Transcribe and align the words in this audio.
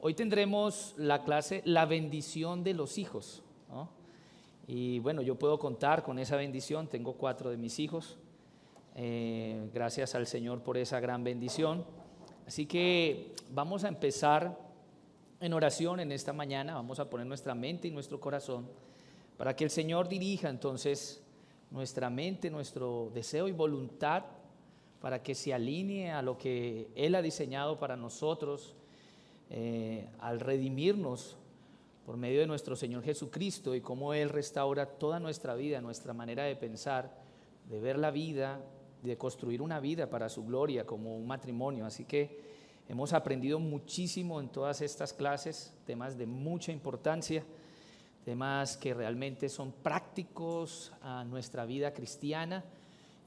Hoy 0.00 0.14
tendremos 0.14 0.94
la 0.96 1.24
clase 1.24 1.62
La 1.64 1.86
bendición 1.86 2.62
de 2.62 2.74
los 2.74 2.98
hijos. 2.98 3.42
Y 4.66 4.98
bueno, 5.00 5.20
yo 5.20 5.34
puedo 5.38 5.58
contar 5.58 6.02
con 6.02 6.18
esa 6.18 6.36
bendición, 6.36 6.88
tengo 6.88 7.14
cuatro 7.14 7.50
de 7.50 7.56
mis 7.56 7.78
hijos. 7.78 8.18
Eh, 8.96 9.68
gracias 9.74 10.14
al 10.14 10.26
Señor 10.26 10.62
por 10.62 10.76
esa 10.78 11.00
gran 11.00 11.24
bendición. 11.24 11.84
Así 12.46 12.66
que 12.66 13.34
vamos 13.50 13.84
a 13.84 13.88
empezar 13.88 14.58
en 15.40 15.52
oración 15.52 16.00
en 16.00 16.12
esta 16.12 16.32
mañana, 16.32 16.74
vamos 16.74 17.00
a 17.00 17.10
poner 17.10 17.26
nuestra 17.26 17.54
mente 17.54 17.88
y 17.88 17.90
nuestro 17.90 18.20
corazón 18.20 18.68
para 19.36 19.54
que 19.56 19.64
el 19.64 19.70
Señor 19.70 20.08
dirija 20.08 20.48
entonces 20.48 21.22
nuestra 21.70 22.08
mente, 22.08 22.50
nuestro 22.50 23.10
deseo 23.12 23.48
y 23.48 23.52
voluntad 23.52 24.24
para 25.00 25.22
que 25.22 25.34
se 25.34 25.52
alinee 25.52 26.12
a 26.12 26.22
lo 26.22 26.38
que 26.38 26.88
Él 26.94 27.14
ha 27.14 27.20
diseñado 27.20 27.78
para 27.78 27.96
nosotros 27.96 28.74
eh, 29.50 30.08
al 30.20 30.40
redimirnos 30.40 31.36
por 32.04 32.16
medio 32.16 32.40
de 32.40 32.46
nuestro 32.46 32.76
Señor 32.76 33.02
Jesucristo 33.02 33.74
y 33.74 33.80
cómo 33.80 34.14
Él 34.14 34.28
restaura 34.28 34.86
toda 34.86 35.20
nuestra 35.20 35.54
vida, 35.54 35.80
nuestra 35.80 36.12
manera 36.12 36.44
de 36.44 36.56
pensar, 36.56 37.16
de 37.68 37.80
ver 37.80 37.98
la 37.98 38.10
vida, 38.10 38.60
de 39.02 39.16
construir 39.16 39.62
una 39.62 39.80
vida 39.80 40.10
para 40.10 40.28
su 40.28 40.44
gloria 40.44 40.86
como 40.86 41.16
un 41.16 41.26
matrimonio. 41.26 41.86
Así 41.86 42.04
que 42.04 42.40
hemos 42.88 43.12
aprendido 43.12 43.58
muchísimo 43.58 44.40
en 44.40 44.48
todas 44.48 44.80
estas 44.82 45.12
clases, 45.12 45.72
temas 45.86 46.18
de 46.18 46.26
mucha 46.26 46.72
importancia, 46.72 47.44
temas 48.24 48.76
que 48.76 48.92
realmente 48.92 49.48
son 49.48 49.72
prácticos 49.72 50.92
a 51.02 51.24
nuestra 51.24 51.64
vida 51.64 51.92
cristiana 51.92 52.64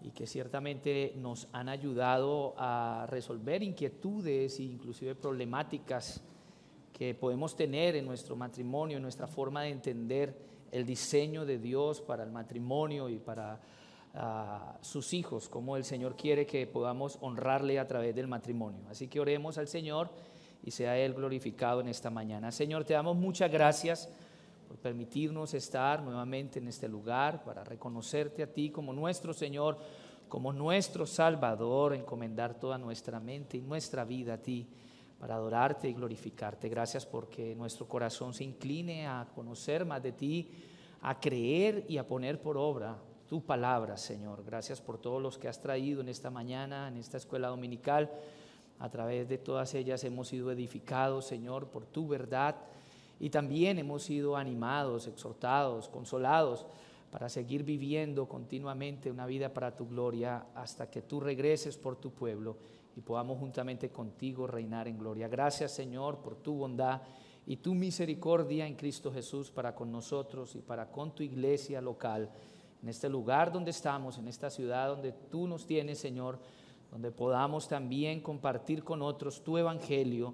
y 0.02 0.12
que 0.12 0.28
ciertamente 0.28 1.14
nos 1.18 1.48
han 1.52 1.70
ayudado 1.70 2.54
a 2.58 3.08
resolver 3.10 3.64
inquietudes 3.64 4.60
e 4.60 4.64
inclusive 4.64 5.16
problemáticas 5.16 6.22
que 6.94 7.14
podemos 7.14 7.56
tener 7.56 7.96
en 7.96 8.06
nuestro 8.06 8.36
matrimonio, 8.36 8.98
en 8.98 9.04
nuestra 9.04 9.28
forma 9.28 9.64
de 9.64 9.70
entender 9.70 10.36
el 10.72 10.86
diseño 10.86 11.46
de 11.46 11.58
Dios 11.58 12.02
para 12.02 12.24
el 12.24 12.32
matrimonio 12.32 13.10
y 13.10 13.20
para 13.20 13.60
ah, 14.14 14.78
sus 14.82 15.14
hijos, 15.14 15.50
como 15.50 15.78
el 15.78 15.84
Señor 15.84 16.16
quiere 16.16 16.46
que 16.46 16.66
podamos 16.68 17.18
honrarle 17.22 17.80
a 17.80 17.88
través 17.88 18.16
del 18.16 18.28
matrimonio. 18.28 18.82
Así 18.90 19.08
que 19.08 19.20
oremos 19.20 19.58
al 19.58 19.68
Señor 19.68 20.10
y 20.64 20.72
sea 20.72 20.98
Él 20.98 21.14
glorificado 21.14 21.82
en 21.82 21.88
esta 21.88 22.10
mañana. 22.10 22.52
Señor, 22.52 22.84
te 22.84 22.94
damos 22.94 23.16
muchas 23.16 23.52
gracias 23.52 24.10
por 24.68 24.78
permitirnos 24.78 25.54
estar 25.54 26.04
nuevamente 26.04 26.60
en 26.60 26.68
este 26.68 26.90
lugar, 26.90 27.44
para 27.44 27.64
reconocerte 27.64 28.44
a 28.44 28.52
ti 28.52 28.70
como 28.70 28.92
nuestro 28.92 29.34
Señor, 29.34 29.78
como 30.28 30.52
nuestro 30.52 31.06
Salvador, 31.06 31.94
encomendar 31.94 32.60
toda 32.60 32.78
nuestra 32.78 33.20
mente 33.20 33.58
y 33.58 33.62
nuestra 33.62 34.04
vida 34.04 34.34
a 34.34 34.42
ti, 34.42 34.68
para 35.20 35.36
adorarte 35.36 35.90
y 35.90 35.94
glorificarte. 35.94 36.68
Gracias 36.70 37.06
porque 37.06 37.56
nuestro 37.56 37.88
corazón 37.88 38.34
se 38.34 38.44
incline 38.44 39.08
a 39.08 39.28
conocer 39.34 39.86
más 39.86 40.04
de 40.04 40.12
ti, 40.12 40.52
a 41.02 41.20
creer 41.20 41.86
y 41.88 41.98
a 41.98 42.06
poner 42.06 42.42
por 42.42 42.58
obra 42.58 42.98
tu 43.28 43.42
palabra, 43.42 43.98
Señor. 43.98 44.44
Gracias 44.46 44.82
por 44.82 44.98
todos 44.98 45.22
los 45.22 45.38
que 45.38 45.48
has 45.48 45.60
traído 45.60 46.02
en 46.02 46.10
esta 46.10 46.30
mañana, 46.30 46.88
en 46.88 46.98
esta 46.98 47.18
escuela 47.18 47.48
dominical. 47.48 48.12
A 48.80 48.90
través 48.90 49.28
de 49.28 49.38
todas 49.38 49.74
ellas 49.74 50.04
hemos 50.04 50.28
sido 50.28 50.52
edificados, 50.52 51.26
Señor, 51.26 51.68
por 51.70 51.86
tu 51.86 52.08
verdad 52.08 52.56
y 53.20 53.30
también 53.30 53.80
hemos 53.80 54.04
sido 54.04 54.36
animados, 54.36 55.08
exhortados, 55.08 55.90
consolados 55.90 56.66
para 57.12 57.30
seguir 57.30 57.64
viviendo 57.64 58.28
continuamente 58.28 59.10
una 59.10 59.26
vida 59.26 59.54
para 59.54 59.76
tu 59.76 59.88
gloria 59.88 60.46
hasta 60.56 60.90
que 60.90 61.02
tú 61.02 61.20
regreses 61.20 61.78
por 61.78 61.96
tu 61.96 62.12
pueblo 62.12 62.58
y 62.96 63.02
podamos 63.02 63.40
juntamente 63.40 63.90
contigo 63.90 64.48
reinar 64.48 64.88
en 64.88 64.98
gloria. 64.98 65.28
Gracias 65.28 65.72
Señor 65.72 66.18
por 66.18 66.36
tu 66.36 66.56
bondad 66.56 67.02
y 67.46 67.58
tu 67.58 67.74
misericordia 67.74 68.68
en 68.68 68.76
Cristo 68.76 69.12
Jesús 69.12 69.52
para 69.52 69.74
con 69.74 69.92
nosotros 69.92 70.56
y 70.56 70.62
para 70.62 70.92
con 70.92 71.16
tu 71.16 71.24
iglesia 71.24 71.80
local, 71.82 72.30
en 72.84 72.90
este 72.90 73.10
lugar 73.10 73.52
donde 73.52 73.72
estamos, 73.72 74.18
en 74.18 74.28
esta 74.28 74.50
ciudad 74.50 74.90
donde 74.90 75.14
tú 75.14 75.48
nos 75.48 75.66
tienes 75.66 75.98
Señor, 75.98 76.40
donde 76.92 77.12
podamos 77.12 77.68
también 77.68 78.22
compartir 78.22 78.84
con 78.84 79.02
otros 79.02 79.44
tu 79.44 79.58
evangelio 79.58 80.34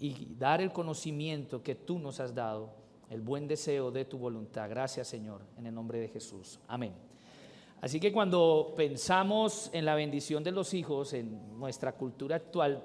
y 0.00 0.34
dar 0.38 0.62
el 0.62 0.72
conocimiento 0.72 1.62
que 1.62 1.74
tú 1.74 1.98
nos 1.98 2.20
has 2.20 2.34
dado, 2.34 2.70
el 3.10 3.20
buen 3.20 3.46
deseo 3.46 3.90
de 3.90 4.06
tu 4.06 4.16
voluntad. 4.16 4.68
Gracias 4.70 5.06
Señor, 5.06 5.42
en 5.58 5.66
el 5.66 5.74
nombre 5.74 6.00
de 6.00 6.08
Jesús. 6.08 6.58
Amén. 6.66 6.94
Así 7.82 8.00
que 8.00 8.10
cuando 8.10 8.72
pensamos 8.76 9.70
en 9.74 9.84
la 9.84 9.94
bendición 9.94 10.42
de 10.42 10.52
los 10.52 10.72
hijos 10.72 11.12
en 11.12 11.58
nuestra 11.58 11.92
cultura 11.92 12.36
actual, 12.36 12.82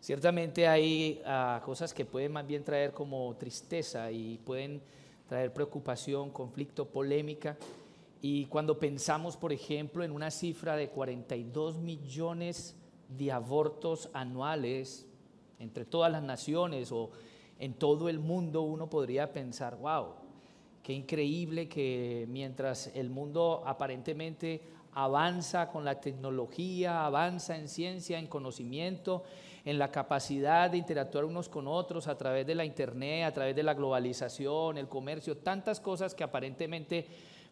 ciertamente 0.00 0.68
hay 0.68 1.20
ah, 1.26 1.60
cosas 1.64 1.92
que 1.92 2.04
pueden 2.04 2.32
más 2.32 2.46
bien 2.46 2.62
traer 2.62 2.92
como 2.92 3.34
tristeza 3.36 4.10
y 4.12 4.38
pueden 4.38 4.80
traer 5.28 5.52
preocupación, 5.52 6.30
conflicto, 6.30 6.86
polémica. 6.86 7.56
Y 8.20 8.46
cuando 8.46 8.78
pensamos, 8.78 9.36
por 9.36 9.52
ejemplo, 9.52 10.04
en 10.04 10.12
una 10.12 10.30
cifra 10.30 10.76
de 10.76 10.90
42 10.90 11.78
millones 11.78 12.76
de 13.08 13.32
abortos 13.32 14.10
anuales 14.12 15.08
entre 15.62 15.84
todas 15.84 16.10
las 16.10 16.22
naciones 16.22 16.90
o 16.92 17.10
en 17.58 17.74
todo 17.74 18.08
el 18.08 18.18
mundo, 18.18 18.62
uno 18.62 18.90
podría 18.90 19.32
pensar, 19.32 19.76
wow, 19.76 20.06
qué 20.82 20.92
increíble 20.92 21.68
que 21.68 22.26
mientras 22.28 22.88
el 22.94 23.08
mundo 23.08 23.62
aparentemente 23.64 24.62
avanza 24.94 25.70
con 25.70 25.84
la 25.84 26.00
tecnología, 26.00 27.06
avanza 27.06 27.56
en 27.56 27.68
ciencia, 27.68 28.18
en 28.18 28.26
conocimiento, 28.26 29.22
en 29.64 29.78
la 29.78 29.92
capacidad 29.92 30.68
de 30.68 30.78
interactuar 30.78 31.24
unos 31.24 31.48
con 31.48 31.68
otros 31.68 32.08
a 32.08 32.18
través 32.18 32.44
de 32.46 32.56
la 32.56 32.64
internet, 32.64 33.24
a 33.24 33.32
través 33.32 33.54
de 33.54 33.62
la 33.62 33.74
globalización, 33.74 34.76
el 34.76 34.88
comercio, 34.88 35.36
tantas 35.36 35.78
cosas 35.78 36.14
que 36.14 36.24
aparentemente 36.24 37.06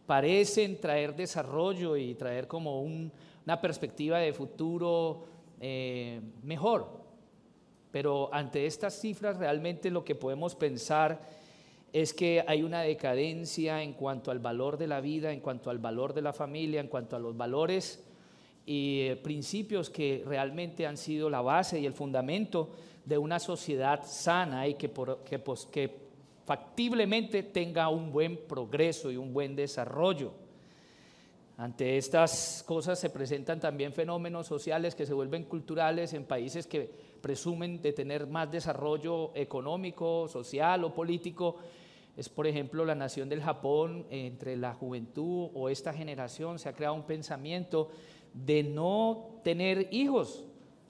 parecen 0.07 0.81
traer 0.81 1.15
desarrollo 1.15 1.97
y 1.97 2.17
traer 2.17 2.49
como 2.49 2.83
una 2.83 3.61
perspectiva 3.61 4.19
de 4.19 4.33
futuro 4.33 5.25
eh, 5.61 6.21
mejor. 6.43 7.00
Pero 7.91 8.31
ante 8.33 8.67
estas 8.67 9.01
cifras 9.01 9.37
realmente 9.37 9.91
lo 9.91 10.05
que 10.05 10.15
podemos 10.15 10.55
pensar 10.55 11.21
es 11.93 12.15
que 12.15 12.45
hay 12.47 12.63
una 12.63 12.83
decadencia 12.83 13.83
en 13.83 13.95
cuanto 13.95 14.31
al 14.31 14.39
valor 14.39 14.79
de 14.79 14.87
la 14.87 15.01
vida, 15.01 15.33
en 15.33 15.41
cuanto 15.41 15.71
al 15.71 15.79
valor 15.79 16.15
de 16.15 16.23
la 16.23 16.33
familia, 16.33 16.81
en 16.81 16.89
cuanto 16.89 17.17
a 17.17 17.19
los 17.19 17.37
valores 17.37 18.05
y 18.65 19.01
eh, 19.01 19.17
principios 19.17 19.91
que 19.91 20.23
realmente 20.25 20.87
han 20.87 20.97
sido 20.97 21.29
la 21.29 21.41
base 21.41 21.81
y 21.81 21.87
el 21.87 21.95
fundamento 21.95 22.71
de 23.05 23.19
una 23.19 23.41
sociedad 23.41 24.05
sana 24.05 24.69
y 24.69 24.75
que, 24.75 24.89
pues, 24.89 25.67
que 25.67 25.91
factiblemente 26.45 27.43
tenga 27.43 27.89
un 27.89 28.13
buen 28.13 28.37
progreso 28.37 29.11
y 29.11 29.17
un 29.17 29.33
buen 29.33 29.57
desarrollo. 29.57 30.33
Ante 31.57 31.99
estas 31.99 32.65
cosas 32.67 32.99
se 32.99 33.11
presentan 33.11 33.61
también 33.61 33.93
fenómenos 33.93 34.47
sociales 34.47 34.95
que 34.95 35.07
se 35.07 35.13
vuelven 35.13 35.45
culturales 35.45 36.15
en 36.15 36.25
países 36.25 36.67
que 36.67 37.10
presumen 37.21 37.81
de 37.81 37.93
tener 37.93 38.27
más 38.27 38.51
desarrollo 38.51 39.33
económico, 39.35 40.29
social 40.29 40.85
o 40.85 40.95
político, 40.95 41.57
es 42.17 42.29
por 42.29 42.47
ejemplo 42.47 42.85
la 42.85 42.95
nación 42.95 43.29
del 43.29 43.43
Japón, 43.43 44.07
entre 44.11 44.57
la 44.57 44.75
juventud 44.75 45.49
o 45.55 45.69
esta 45.69 45.93
generación 45.93 46.59
se 46.59 46.69
ha 46.69 46.75
creado 46.75 46.95
un 46.95 47.05
pensamiento 47.05 47.89
de 48.35 48.63
no 48.63 49.41
tener 49.43 49.89
hijos, 49.91 50.45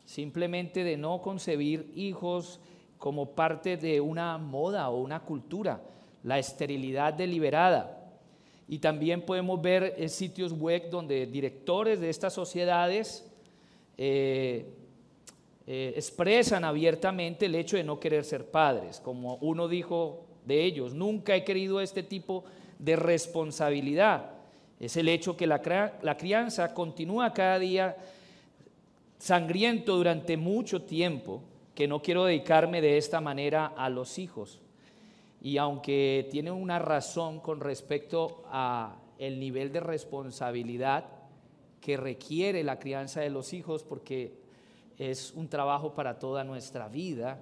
simplemente 0.04 0.82
de 0.82 0.96
no 0.96 1.20
concebir 1.20 1.92
hijos 1.94 2.60
como 2.98 3.30
parte 3.30 3.76
de 3.76 4.00
una 4.00 4.38
moda 4.38 4.90
o 4.90 5.00
una 5.00 5.20
cultura, 5.20 5.82
la 6.22 6.38
esterilidad 6.38 7.14
deliberada. 7.14 7.96
Y 8.68 8.78
también 8.78 9.22
podemos 9.22 9.60
ver 9.60 9.94
en 9.98 10.08
sitios 10.08 10.52
web 10.52 10.90
donde 10.90 11.26
directores 11.26 12.00
de 12.00 12.10
estas 12.10 12.32
sociedades 12.32 13.26
eh, 13.96 14.66
eh, 15.72 15.92
expresan 15.94 16.64
abiertamente 16.64 17.46
el 17.46 17.54
hecho 17.54 17.76
de 17.76 17.84
no 17.84 18.00
querer 18.00 18.24
ser 18.24 18.50
padres, 18.50 18.98
como 18.98 19.36
uno 19.36 19.68
dijo 19.68 20.26
de 20.44 20.64
ellos, 20.64 20.94
nunca 20.94 21.36
he 21.36 21.44
querido 21.44 21.80
este 21.80 22.02
tipo 22.02 22.42
de 22.80 22.96
responsabilidad. 22.96 24.32
Es 24.80 24.96
el 24.96 25.06
hecho 25.08 25.36
que 25.36 25.46
la, 25.46 25.62
la 26.02 26.16
crianza 26.16 26.74
continúa 26.74 27.32
cada 27.32 27.60
día 27.60 27.96
sangriento 29.20 29.94
durante 29.94 30.36
mucho 30.36 30.82
tiempo, 30.82 31.40
que 31.76 31.86
no 31.86 32.02
quiero 32.02 32.24
dedicarme 32.24 32.80
de 32.80 32.98
esta 32.98 33.20
manera 33.20 33.66
a 33.66 33.88
los 33.90 34.18
hijos. 34.18 34.58
Y 35.40 35.56
aunque 35.56 36.26
tiene 36.32 36.50
una 36.50 36.80
razón 36.80 37.38
con 37.38 37.60
respecto 37.60 38.42
a 38.46 38.96
el 39.20 39.38
nivel 39.38 39.70
de 39.70 39.78
responsabilidad 39.78 41.04
que 41.80 41.96
requiere 41.96 42.64
la 42.64 42.80
crianza 42.80 43.20
de 43.20 43.30
los 43.30 43.52
hijos, 43.52 43.84
porque 43.84 44.40
es 45.00 45.32
un 45.34 45.48
trabajo 45.48 45.94
para 45.94 46.18
toda 46.18 46.44
nuestra 46.44 46.86
vida 46.86 47.38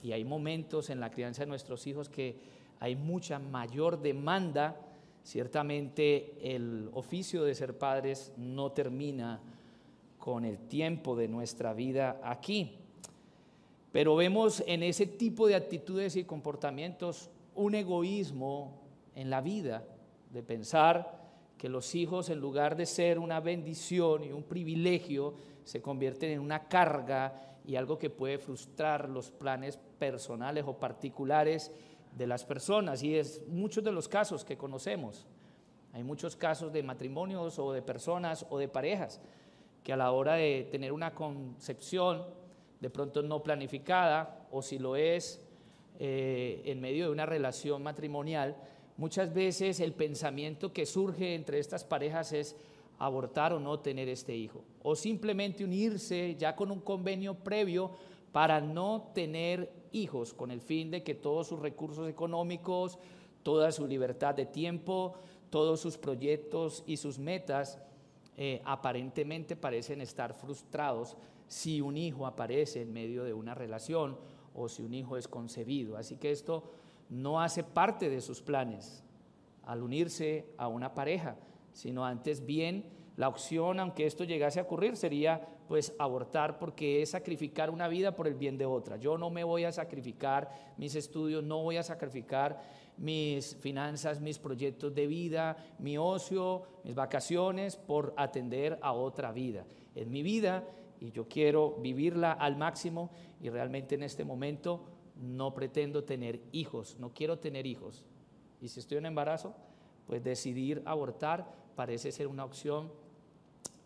y 0.00 0.12
hay 0.12 0.24
momentos 0.24 0.90
en 0.90 1.00
la 1.00 1.10
crianza 1.10 1.42
de 1.42 1.48
nuestros 1.48 1.88
hijos 1.88 2.08
que 2.08 2.38
hay 2.78 2.94
mucha 2.94 3.40
mayor 3.40 4.00
demanda. 4.00 4.76
Ciertamente 5.24 6.54
el 6.54 6.88
oficio 6.92 7.42
de 7.42 7.56
ser 7.56 7.76
padres 7.76 8.32
no 8.36 8.70
termina 8.70 9.40
con 10.18 10.44
el 10.44 10.56
tiempo 10.68 11.16
de 11.16 11.26
nuestra 11.26 11.74
vida 11.74 12.20
aquí. 12.22 12.76
Pero 13.90 14.14
vemos 14.14 14.62
en 14.64 14.84
ese 14.84 15.06
tipo 15.06 15.48
de 15.48 15.56
actitudes 15.56 16.14
y 16.14 16.22
comportamientos 16.22 17.28
un 17.56 17.74
egoísmo 17.74 18.82
en 19.16 19.30
la 19.30 19.40
vida, 19.40 19.84
de 20.30 20.44
pensar 20.44 21.23
que 21.64 21.70
los 21.70 21.94
hijos 21.94 22.28
en 22.28 22.40
lugar 22.40 22.76
de 22.76 22.84
ser 22.84 23.18
una 23.18 23.40
bendición 23.40 24.22
y 24.22 24.32
un 24.32 24.42
privilegio, 24.42 25.32
se 25.64 25.80
convierten 25.80 26.32
en 26.32 26.40
una 26.40 26.68
carga 26.68 27.56
y 27.64 27.76
algo 27.76 27.98
que 27.98 28.10
puede 28.10 28.36
frustrar 28.36 29.08
los 29.08 29.30
planes 29.30 29.78
personales 29.98 30.64
o 30.66 30.78
particulares 30.78 31.72
de 32.18 32.26
las 32.26 32.44
personas. 32.44 33.02
Y 33.02 33.16
es 33.16 33.40
muchos 33.48 33.82
de 33.82 33.92
los 33.92 34.08
casos 34.08 34.44
que 34.44 34.58
conocemos. 34.58 35.26
Hay 35.94 36.04
muchos 36.04 36.36
casos 36.36 36.70
de 36.70 36.82
matrimonios 36.82 37.58
o 37.58 37.72
de 37.72 37.80
personas 37.80 38.44
o 38.50 38.58
de 38.58 38.68
parejas 38.68 39.22
que 39.82 39.94
a 39.94 39.96
la 39.96 40.12
hora 40.12 40.34
de 40.34 40.68
tener 40.70 40.92
una 40.92 41.14
concepción 41.14 42.26
de 42.78 42.90
pronto 42.90 43.22
no 43.22 43.42
planificada 43.42 44.46
o 44.50 44.60
si 44.60 44.78
lo 44.78 44.96
es 44.96 45.42
eh, 45.98 46.60
en 46.66 46.82
medio 46.82 47.06
de 47.06 47.10
una 47.10 47.24
relación 47.24 47.82
matrimonial, 47.82 48.54
muchas 48.96 49.32
veces 49.32 49.80
el 49.80 49.92
pensamiento 49.92 50.72
que 50.72 50.86
surge 50.86 51.34
entre 51.34 51.58
estas 51.58 51.84
parejas 51.84 52.32
es 52.32 52.56
abortar 52.98 53.52
o 53.52 53.60
no 53.60 53.80
tener 53.80 54.08
este 54.08 54.36
hijo, 54.36 54.62
o 54.82 54.94
simplemente 54.94 55.64
unirse 55.64 56.36
ya 56.36 56.54
con 56.54 56.70
un 56.70 56.80
convenio 56.80 57.34
previo 57.34 57.90
para 58.32 58.60
no 58.60 59.10
tener 59.14 59.72
hijos, 59.92 60.32
con 60.32 60.50
el 60.50 60.60
fin 60.60 60.90
de 60.90 61.02
que 61.02 61.14
todos 61.14 61.48
sus 61.48 61.60
recursos 61.60 62.08
económicos, 62.08 62.98
toda 63.42 63.70
su 63.72 63.86
libertad 63.86 64.34
de 64.34 64.46
tiempo, 64.46 65.14
todos 65.50 65.80
sus 65.80 65.98
proyectos 65.98 66.82
y 66.86 66.96
sus 66.96 67.18
metas 67.18 67.78
eh, 68.36 68.60
aparentemente 68.64 69.54
parecen 69.54 70.00
estar 70.00 70.34
frustrados 70.34 71.16
si 71.46 71.80
un 71.80 71.96
hijo 71.96 72.26
aparece 72.26 72.82
en 72.82 72.92
medio 72.92 73.22
de 73.22 73.32
una 73.32 73.54
relación 73.54 74.16
o 74.54 74.68
si 74.68 74.82
un 74.82 74.94
hijo 74.94 75.16
es 75.16 75.28
concebido. 75.28 75.96
Así 75.96 76.16
que 76.16 76.32
esto 76.32 76.64
no 77.14 77.40
hace 77.40 77.62
parte 77.62 78.10
de 78.10 78.20
sus 78.20 78.42
planes 78.42 79.04
al 79.62 79.82
unirse 79.82 80.46
a 80.58 80.68
una 80.68 80.94
pareja, 80.94 81.36
sino 81.72 82.04
antes 82.04 82.44
bien 82.44 82.84
la 83.16 83.28
opción, 83.28 83.78
aunque 83.78 84.06
esto 84.06 84.24
llegase 84.24 84.58
a 84.58 84.64
ocurrir, 84.64 84.96
sería 84.96 85.46
pues 85.68 85.94
abortar 85.98 86.58
porque 86.58 87.00
es 87.00 87.10
sacrificar 87.10 87.70
una 87.70 87.86
vida 87.86 88.16
por 88.16 88.26
el 88.26 88.34
bien 88.34 88.58
de 88.58 88.66
otra. 88.66 88.96
Yo 88.96 89.16
no 89.16 89.30
me 89.30 89.44
voy 89.44 89.64
a 89.64 89.70
sacrificar 89.70 90.50
mis 90.76 90.96
estudios, 90.96 91.44
no 91.44 91.62
voy 91.62 91.76
a 91.76 91.84
sacrificar 91.84 92.60
mis 92.96 93.56
finanzas, 93.56 94.20
mis 94.20 94.40
proyectos 94.40 94.92
de 94.92 95.06
vida, 95.06 95.56
mi 95.78 95.96
ocio, 95.96 96.64
mis 96.82 96.96
vacaciones 96.96 97.76
por 97.76 98.12
atender 98.16 98.78
a 98.82 98.92
otra 98.92 99.30
vida. 99.30 99.64
Es 99.94 100.08
mi 100.08 100.22
vida 100.22 100.64
y 101.00 101.12
yo 101.12 101.28
quiero 101.28 101.76
vivirla 101.80 102.32
al 102.32 102.56
máximo 102.56 103.10
y 103.40 103.48
realmente 103.48 103.94
en 103.94 104.02
este 104.02 104.24
momento 104.24 104.93
no 105.20 105.54
pretendo 105.54 106.04
tener 106.04 106.40
hijos, 106.52 106.96
no 106.98 107.12
quiero 107.14 107.38
tener 107.38 107.66
hijos. 107.66 108.04
Y 108.60 108.68
si 108.68 108.80
estoy 108.80 108.98
en 108.98 109.06
embarazo, 109.06 109.54
pues 110.06 110.22
decidir 110.22 110.82
abortar 110.84 111.54
parece 111.76 112.12
ser 112.12 112.26
una 112.26 112.44
opción 112.44 112.90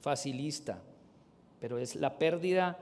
facilista 0.01 0.83
pero 1.61 1.79
es 1.79 1.97
la 1.97 2.19
pérdida 2.19 2.79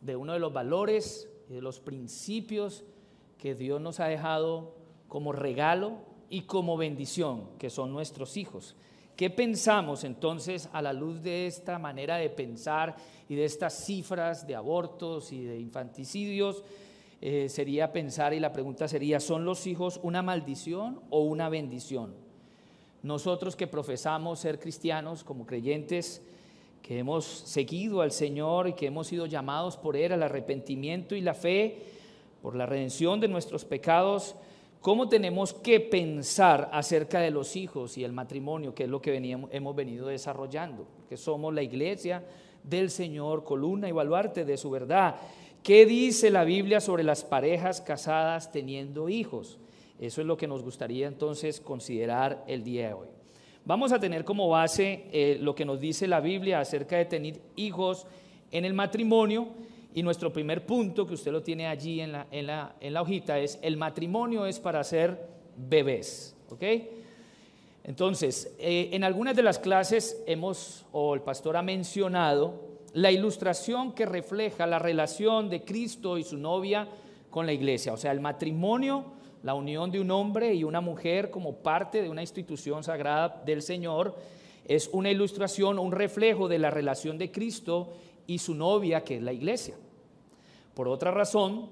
de 0.00 0.16
uno 0.16 0.32
de 0.32 0.38
los 0.38 0.52
valores 0.52 1.28
y 1.48 1.54
de 1.54 1.62
los 1.62 1.80
principios 1.80 2.84
que 3.38 3.54
Dios 3.54 3.80
nos 3.80 4.00
ha 4.00 4.06
dejado 4.06 4.74
como 5.08 5.32
regalo 5.32 5.98
y 6.30 6.42
como 6.42 6.76
bendición, 6.76 7.48
que 7.58 7.70
son 7.70 7.92
nuestros 7.92 8.36
hijos. 8.36 8.76
¿Qué 9.16 9.28
pensamos 9.28 10.04
entonces 10.04 10.68
a 10.72 10.80
la 10.80 10.92
luz 10.92 11.22
de 11.22 11.46
esta 11.46 11.78
manera 11.78 12.16
de 12.16 12.30
pensar 12.30 12.96
y 13.28 13.34
de 13.34 13.44
estas 13.44 13.84
cifras 13.84 14.46
de 14.46 14.56
abortos 14.56 15.32
y 15.32 15.44
de 15.44 15.58
infanticidios? 15.58 16.64
Eh, 17.24 17.48
sería 17.48 17.92
pensar 17.92 18.34
y 18.34 18.40
la 18.40 18.52
pregunta 18.52 18.88
sería, 18.88 19.20
¿son 19.20 19.44
los 19.44 19.68
hijos 19.68 20.00
una 20.02 20.22
maldición 20.22 21.00
o 21.08 21.20
una 21.20 21.48
bendición? 21.48 22.16
Nosotros 23.04 23.54
que 23.54 23.68
profesamos 23.68 24.40
ser 24.40 24.58
cristianos 24.58 25.22
como 25.22 25.46
creyentes, 25.46 26.20
que 26.82 26.98
hemos 26.98 27.24
seguido 27.24 28.00
al 28.00 28.10
Señor 28.10 28.66
y 28.66 28.72
que 28.72 28.86
hemos 28.86 29.06
sido 29.06 29.26
llamados 29.26 29.76
por 29.76 29.96
Él 29.96 30.10
al 30.10 30.24
arrepentimiento 30.24 31.14
y 31.14 31.20
la 31.20 31.34
fe, 31.34 31.84
por 32.42 32.56
la 32.56 32.66
redención 32.66 33.20
de 33.20 33.28
nuestros 33.28 33.64
pecados, 33.64 34.34
¿cómo 34.80 35.08
tenemos 35.08 35.54
que 35.54 35.78
pensar 35.78 36.70
acerca 36.72 37.20
de 37.20 37.30
los 37.30 37.54
hijos 37.54 37.96
y 37.98 38.02
el 38.02 38.12
matrimonio, 38.12 38.74
que 38.74 38.82
es 38.82 38.90
lo 38.90 39.00
que 39.00 39.14
hemos 39.52 39.76
venido 39.76 40.08
desarrollando? 40.08 40.88
Que 41.08 41.16
somos 41.16 41.54
la 41.54 41.62
iglesia 41.62 42.24
del 42.64 42.90
Señor, 42.90 43.44
columna 43.44 43.88
y 43.88 43.92
baluarte 43.92 44.44
de 44.44 44.56
su 44.56 44.70
verdad. 44.70 45.14
¿Qué 45.62 45.86
dice 45.86 46.30
la 46.30 46.42
Biblia 46.42 46.80
sobre 46.80 47.04
las 47.04 47.22
parejas 47.22 47.80
casadas 47.80 48.50
teniendo 48.50 49.08
hijos? 49.08 49.58
Eso 50.00 50.20
es 50.20 50.26
lo 50.26 50.36
que 50.36 50.48
nos 50.48 50.64
gustaría 50.64 51.06
entonces 51.06 51.60
considerar 51.60 52.42
el 52.48 52.64
día 52.64 52.88
de 52.88 52.94
hoy. 52.94 53.06
Vamos 53.64 53.92
a 53.92 54.00
tener 54.00 54.24
como 54.24 54.48
base 54.48 55.04
eh, 55.12 55.38
lo 55.40 55.54
que 55.54 55.64
nos 55.64 55.78
dice 55.78 56.08
la 56.08 56.18
Biblia 56.18 56.58
acerca 56.58 56.96
de 56.96 57.04
tener 57.04 57.40
hijos 57.54 58.08
en 58.50 58.64
el 58.64 58.74
matrimonio. 58.74 59.50
Y 59.94 60.02
nuestro 60.02 60.32
primer 60.32 60.66
punto, 60.66 61.06
que 61.06 61.14
usted 61.14 61.30
lo 61.30 61.42
tiene 61.42 61.68
allí 61.68 62.00
en 62.00 62.10
la, 62.10 62.26
en 62.32 62.48
la, 62.48 62.74
en 62.80 62.94
la 62.94 63.02
hojita, 63.02 63.38
es 63.38 63.60
el 63.62 63.76
matrimonio 63.76 64.46
es 64.46 64.58
para 64.58 64.82
ser 64.82 65.28
bebés. 65.56 66.34
¿Ok? 66.50 66.64
Entonces, 67.84 68.52
eh, 68.58 68.88
en 68.90 69.04
algunas 69.04 69.36
de 69.36 69.44
las 69.44 69.60
clases 69.60 70.24
hemos, 70.26 70.86
o 70.90 71.14
el 71.14 71.20
pastor 71.20 71.56
ha 71.56 71.62
mencionado, 71.62 72.71
la 72.94 73.10
ilustración 73.10 73.92
que 73.92 74.06
refleja 74.06 74.66
la 74.66 74.78
relación 74.78 75.48
de 75.48 75.64
Cristo 75.64 76.18
y 76.18 76.24
su 76.24 76.36
novia 76.36 76.88
con 77.30 77.46
la 77.46 77.52
iglesia. 77.52 77.92
O 77.92 77.96
sea, 77.96 78.12
el 78.12 78.20
matrimonio 78.20 79.12
la 79.42 79.54
unión 79.54 79.90
de 79.90 80.00
un 80.00 80.10
hombre 80.10 80.54
y 80.54 80.64
una 80.64 80.80
mujer 80.80 81.30
como 81.30 81.56
parte 81.56 82.00
de 82.00 82.08
una 82.08 82.20
institución 82.20 82.84
sagrada 82.84 83.42
del 83.44 83.62
Señor 83.62 84.14
es 84.64 84.88
una 84.92 85.10
ilustración, 85.10 85.78
un 85.78 85.90
reflejo 85.90 86.48
de 86.48 86.60
la 86.60 86.70
relación 86.70 87.18
de 87.18 87.32
Cristo 87.32 87.92
y 88.26 88.38
su 88.38 88.54
novia, 88.54 89.02
que 89.02 89.16
es 89.16 89.22
la 89.22 89.32
iglesia. 89.32 89.74
Por 90.74 90.86
otra 90.86 91.10
razón, 91.10 91.68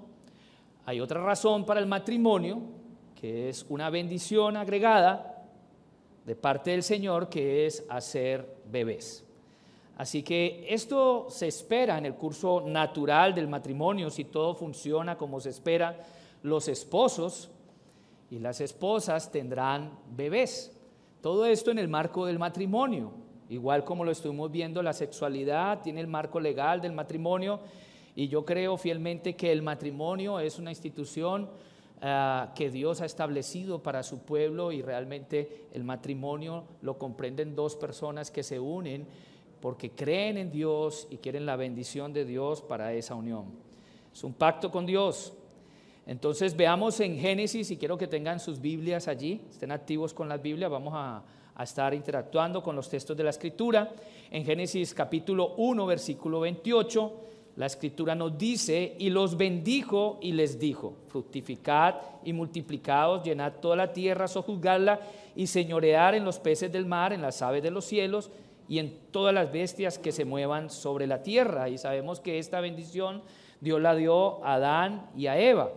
hay 0.85 1.01
otra 1.01 1.23
razón 1.23 1.65
para 1.65 1.79
el 1.79 1.87
matrimonio, 1.87 2.61
que 3.21 3.49
es 3.49 3.65
una 3.69 3.89
bendición 3.89 4.57
agregada 4.57 5.47
de 6.27 6.35
parte 6.35 6.73
del 6.73 6.83
Señor, 6.83 7.29
que 7.29 7.67
es 7.67 7.85
hacer 7.89 8.57
bebés. 8.67 9.25
Así 9.97 10.23
que 10.23 10.67
esto 10.69 11.27
se 11.29 11.49
espera 11.49 11.99
en 11.99 12.07
el 12.07 12.15
curso 12.15 12.63
natural 12.67 13.35
del 13.35 13.49
matrimonio, 13.49 14.11
si 14.11 14.25
todo 14.25 14.55
funciona 14.55 15.19
como 15.19 15.41
se 15.41 15.51
espera, 15.51 15.99
los 16.43 16.69
esposos 16.69 17.51
y 18.31 18.39
las 18.39 18.61
esposas 18.61 19.31
tendrán 19.31 19.91
bebés. 20.17 20.77
Todo 21.21 21.45
esto 21.45 21.71
en 21.71 21.79
el 21.79 21.89
marco 21.89 22.25
del 22.25 22.39
matrimonio, 22.39 23.13
igual 23.51 23.85
como 23.85 24.05
lo 24.05 24.11
estuvimos 24.11 24.51
viendo, 24.51 24.83
la 24.83 24.95
sexualidad 24.95 25.83
tiene 25.83 26.01
el 26.01 26.07
marco 26.07 26.41
legal 26.41 26.81
del 26.81 26.93
matrimonio 26.93 27.61
y 28.15 28.29
yo 28.29 28.45
creo 28.45 28.77
fielmente 28.77 29.37
que 29.37 29.53
el 29.53 29.63
matrimonio 29.63 30.41
es 30.41 30.59
una 30.59 30.71
institución 30.71 31.51
ah, 32.01 32.53
que 32.55 32.71
Dios 32.71 33.01
ha 33.01 33.07
establecido 33.07 33.83
para 33.83 34.03
su 34.03 34.21
pueblo 34.21 34.73
y 34.73 34.81
realmente 34.81 35.67
el 35.73 35.85
matrimonio 35.85 36.65
lo 36.81 36.97
comprenden 36.97 37.55
dos 37.55 37.77
personas 37.77 38.31
que 38.31 38.43
se 38.43 38.59
unen 38.59 39.07
porque 39.61 39.91
creen 39.91 40.39
en 40.39 40.51
Dios 40.51 41.07
y 41.11 41.19
quieren 41.19 41.47
la 41.47 41.57
bendición 41.57 42.13
de 42.13 42.25
Dios 42.25 42.63
para 42.63 42.93
esa 42.95 43.15
unión. 43.15 43.45
Es 44.13 44.25
un 44.25 44.33
pacto 44.33 44.71
con 44.71 44.87
Dios. 44.87 45.33
Entonces 46.07 46.57
veamos 46.57 46.99
en 47.01 47.19
Génesis, 47.19 47.71
y 47.71 47.77
quiero 47.77 47.97
que 47.97 48.07
tengan 48.07 48.41
sus 48.41 48.61
Biblias 48.61 49.07
allí, 49.07 49.41
estén 49.51 49.71
activos 49.71 50.15
con 50.15 50.29
las 50.29 50.43
Biblias, 50.43 50.71
vamos 50.71 50.95
a, 50.97 51.23
estar 51.63 51.93
interactuando 51.93 52.63
con 52.63 52.75
los 52.75 52.89
textos 52.89 53.15
de 53.15 53.23
la 53.23 53.29
Escritura. 53.29 53.93
En 54.31 54.47
Génesis 54.47 54.95
capítulo 54.95 55.57
1, 55.59 55.85
versículo 55.85 56.41
28, 56.41 57.13
la 57.57 57.67
Escritura 57.67 58.15
nos 58.15 58.39
dice, 58.39 58.97
y 58.99 59.11
los 59.11 59.37
bendijo 59.37 60.19
y 60.23 60.33
les 60.33 60.59
dijo, 60.59 60.97
fructificad 61.09 61.97
y 62.25 62.33
multiplicaos, 62.33 63.23
llenad 63.23 63.57
toda 63.61 63.77
la 63.77 63.93
tierra, 63.93 64.27
sojuzgadla 64.27 65.01
y 65.37 65.47
señorear 65.49 66.15
en 66.15 66.25
los 66.25 66.39
peces 66.39 66.73
del 66.73 66.87
mar, 66.87 67.13
en 67.13 67.21
las 67.21 67.43
aves 67.43 67.63
de 67.63 67.71
los 67.71 67.85
cielos 67.85 68.31
y 68.71 68.79
en 68.79 68.97
todas 69.11 69.35
las 69.35 69.51
bestias 69.51 69.99
que 69.99 70.13
se 70.13 70.25
muevan 70.25 70.71
sobre 70.71 71.09
la 71.09 71.25
tierra. 71.25 71.69
Y 71.69 71.77
sabemos 71.77 72.21
que 72.21 72.39
esta 72.39 72.61
bendición 72.61 73.23
Dios 73.61 73.81
la 73.81 73.97
dio 73.97 74.45
a 74.45 74.55
Adán 74.55 75.11
y 75.17 75.27
a 75.27 75.37
Eva. 75.37 75.73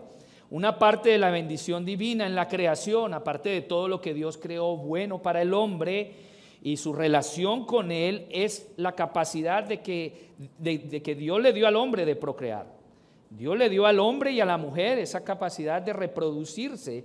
Una 0.51 0.77
parte 0.77 1.09
de 1.09 1.17
la 1.17 1.31
bendición 1.31 1.85
divina 1.85 2.27
en 2.27 2.35
la 2.35 2.47
creación, 2.47 3.15
aparte 3.15 3.49
de 3.49 3.61
todo 3.61 3.87
lo 3.87 3.99
que 3.99 4.13
Dios 4.13 4.37
creó 4.37 4.77
bueno 4.77 5.23
para 5.23 5.41
el 5.41 5.55
hombre 5.55 6.11
y 6.61 6.77
su 6.77 6.93
relación 6.93 7.65
con 7.65 7.91
él, 7.91 8.27
es 8.29 8.71
la 8.77 8.91
capacidad 8.91 9.63
de 9.63 9.81
que, 9.81 10.27
de, 10.59 11.01
que 11.01 11.15
Dios 11.15 11.41
le 11.41 11.51
dio 11.51 11.65
al 11.65 11.75
hombre 11.75 12.05
de 12.05 12.15
procrear. 12.15 12.67
Dios 13.31 13.57
le 13.57 13.69
dio 13.69 13.87
al 13.87 13.99
hombre 13.99 14.33
y 14.33 14.39
a 14.39 14.45
la 14.45 14.57
mujer 14.57 14.99
esa 14.99 15.23
capacidad 15.23 15.81
de 15.81 15.93
reproducirse 15.93 17.03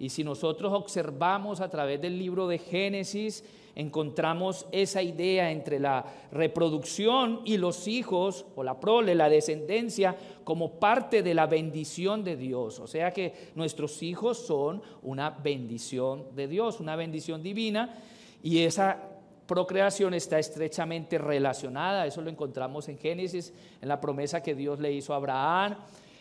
Y 0.00 0.08
si 0.08 0.24
nosotros 0.24 0.72
observamos 0.72 1.60
a 1.60 1.70
través 1.70 2.00
del 2.00 2.18
libro 2.18 2.48
de 2.48 2.58
Génesis, 2.58 3.44
encontramos 3.78 4.66
esa 4.72 5.02
idea 5.02 5.50
entre 5.50 5.78
la 5.78 6.04
reproducción 6.32 7.40
y 7.44 7.56
los 7.56 7.88
hijos, 7.88 8.44
o 8.56 8.62
la 8.62 8.78
prole, 8.78 9.14
la 9.14 9.30
descendencia, 9.30 10.16
como 10.44 10.78
parte 10.80 11.22
de 11.22 11.32
la 11.32 11.46
bendición 11.46 12.24
de 12.24 12.36
Dios. 12.36 12.80
O 12.80 12.86
sea 12.86 13.12
que 13.12 13.52
nuestros 13.54 14.02
hijos 14.02 14.36
son 14.36 14.82
una 15.02 15.30
bendición 15.30 16.26
de 16.34 16.48
Dios, 16.48 16.80
una 16.80 16.96
bendición 16.96 17.42
divina, 17.42 18.02
y 18.42 18.64
esa 18.64 18.98
procreación 19.46 20.12
está 20.12 20.38
estrechamente 20.38 21.16
relacionada, 21.16 22.04
eso 22.04 22.20
lo 22.20 22.28
encontramos 22.28 22.88
en 22.88 22.98
Génesis, 22.98 23.54
en 23.80 23.88
la 23.88 24.00
promesa 24.00 24.42
que 24.42 24.54
Dios 24.54 24.80
le 24.80 24.92
hizo 24.92 25.14
a 25.14 25.16
Abraham 25.16 25.76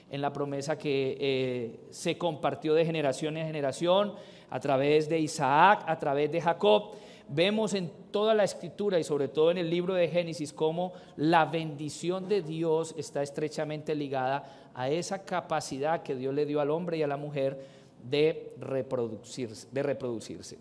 en 0.09 0.21
la 0.21 0.31
promesa 0.31 0.77
que 0.77 1.17
eh, 1.19 1.79
se 1.89 2.17
compartió 2.17 2.73
de 2.73 2.85
generación 2.85 3.37
en 3.37 3.47
generación 3.47 4.13
a 4.49 4.59
través 4.59 5.09
de 5.09 5.19
Isaac, 5.19 5.83
a 5.85 5.99
través 5.99 6.31
de 6.31 6.41
Jacob. 6.41 6.91
Vemos 7.29 7.73
en 7.73 7.91
toda 8.11 8.33
la 8.33 8.43
escritura 8.43 8.99
y 8.99 9.03
sobre 9.03 9.27
todo 9.27 9.51
en 9.51 9.57
el 9.57 9.69
libro 9.69 9.93
de 9.93 10.07
Génesis 10.07 10.53
cómo 10.53 10.93
la 11.17 11.45
bendición 11.45 12.29
de 12.29 12.41
Dios 12.41 12.95
está 12.97 13.21
estrechamente 13.21 13.95
ligada 13.95 14.71
a 14.73 14.89
esa 14.89 15.25
capacidad 15.25 16.03
que 16.03 16.15
Dios 16.15 16.33
le 16.33 16.45
dio 16.45 16.61
al 16.61 16.71
hombre 16.71 16.97
y 16.97 17.03
a 17.03 17.07
la 17.07 17.17
mujer 17.17 17.59
de 18.09 18.53
reproducirse. 18.59 19.67
De 19.71 19.83
reproducirse. 19.83 20.57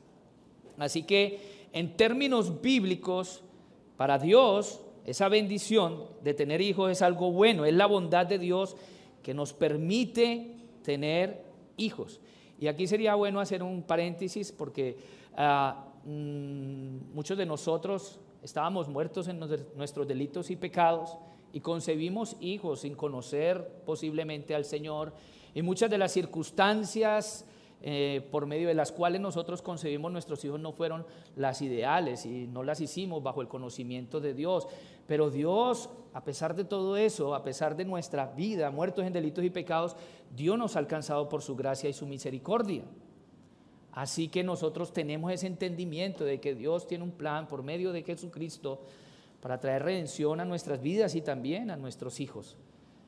Así 0.79 1.05
que 1.05 1.69
en 1.73 1.97
términos 1.97 2.61
bíblicos, 2.61 3.43
para 3.97 4.19
Dios, 4.19 4.81
esa 5.05 5.29
bendición 5.29 6.05
de 6.23 6.35
tener 6.35 6.61
hijos 6.61 6.91
es 6.91 7.03
algo 7.03 7.31
bueno, 7.31 7.65
es 7.65 7.75
la 7.75 7.87
bondad 7.87 8.27
de 8.27 8.39
Dios 8.39 8.77
que 9.23 9.35
nos 9.35 9.53
permite 9.53 10.57
tener 10.83 11.43
hijos. 11.77 12.21
Y 12.59 12.69
aquí 12.69 12.87
sería 12.87 13.15
bueno 13.15 13.41
hacer 13.41 13.63
un 13.63 13.83
paréntesis 13.83 14.53
porque 14.53 14.97
ah, 15.37 15.85
muchos 16.07 17.37
de 17.37 17.47
nosotros 17.47 18.21
estábamos 18.43 18.89
muertos 18.89 19.27
en 19.29 19.41
nuestros 19.75 20.07
delitos 20.07 20.51
y 20.51 20.57
pecados 20.57 21.19
y 21.53 21.61
concebimos 21.61 22.37
hijos 22.41 22.81
sin 22.81 22.95
conocer 22.95 23.83
posiblemente 23.85 24.55
al 24.55 24.65
Señor. 24.65 25.13
Y 25.55 25.63
muchas 25.63 25.91
de 25.91 25.99
las 25.99 26.13
circunstancias 26.13 27.45
eh, 27.83 28.27
por 28.31 28.47
medio 28.47 28.69
de 28.69 28.75
las 28.75 28.91
cuales 28.91 29.21
nosotros 29.21 29.63
concebimos 29.63 30.11
nuestros 30.11 30.45
hijos 30.45 30.59
no 30.59 30.73
fueron 30.73 31.05
las 31.35 31.61
ideales 31.61 32.25
y 32.25 32.47
no 32.47 32.63
las 32.63 32.81
hicimos 32.81 33.23
bajo 33.23 33.43
el 33.43 33.49
conocimiento 33.49 34.21
de 34.21 34.35
Dios. 34.35 34.67
Pero 35.07 35.31
Dios, 35.31 35.91
a 36.13 36.25
pesar 36.25 36.55
de 36.55 36.65
todo 36.65 36.97
eso, 36.97 37.35
a 37.35 37.43
pesar 37.43 37.77
de 37.77 37.85
nuestra 37.85 38.27
vida, 38.27 38.71
muertos 38.71 39.05
en 39.05 39.13
delitos 39.13 39.45
y 39.45 39.51
pecados, 39.51 39.97
Dios 40.35 40.59
nos 40.59 40.77
ha 40.77 40.79
alcanzado 40.79 41.29
por 41.29 41.43
su 41.43 41.57
gracia 41.57 41.91
y 41.91 41.93
su 41.93 42.07
misericordia. 42.07 42.85
Así 43.97 44.29
que 44.29 44.45
nosotros 44.45 44.93
tenemos 44.93 45.33
ese 45.33 45.47
entendimiento 45.47 46.23
de 46.23 46.39
que 46.39 46.55
Dios 46.55 46.87
tiene 46.87 47.03
un 47.03 47.13
plan 47.13 47.49
por 47.49 47.63
medio 47.63 47.93
de 47.93 48.03
Jesucristo 48.03 48.83
para 49.41 49.59
traer 49.59 49.85
redención 49.85 50.39
a 50.39 50.45
nuestras 50.45 50.83
vidas 50.83 51.15
y 51.15 51.23
también 51.23 51.71
a 51.71 51.77
nuestros 51.77 52.21
hijos. 52.21 52.59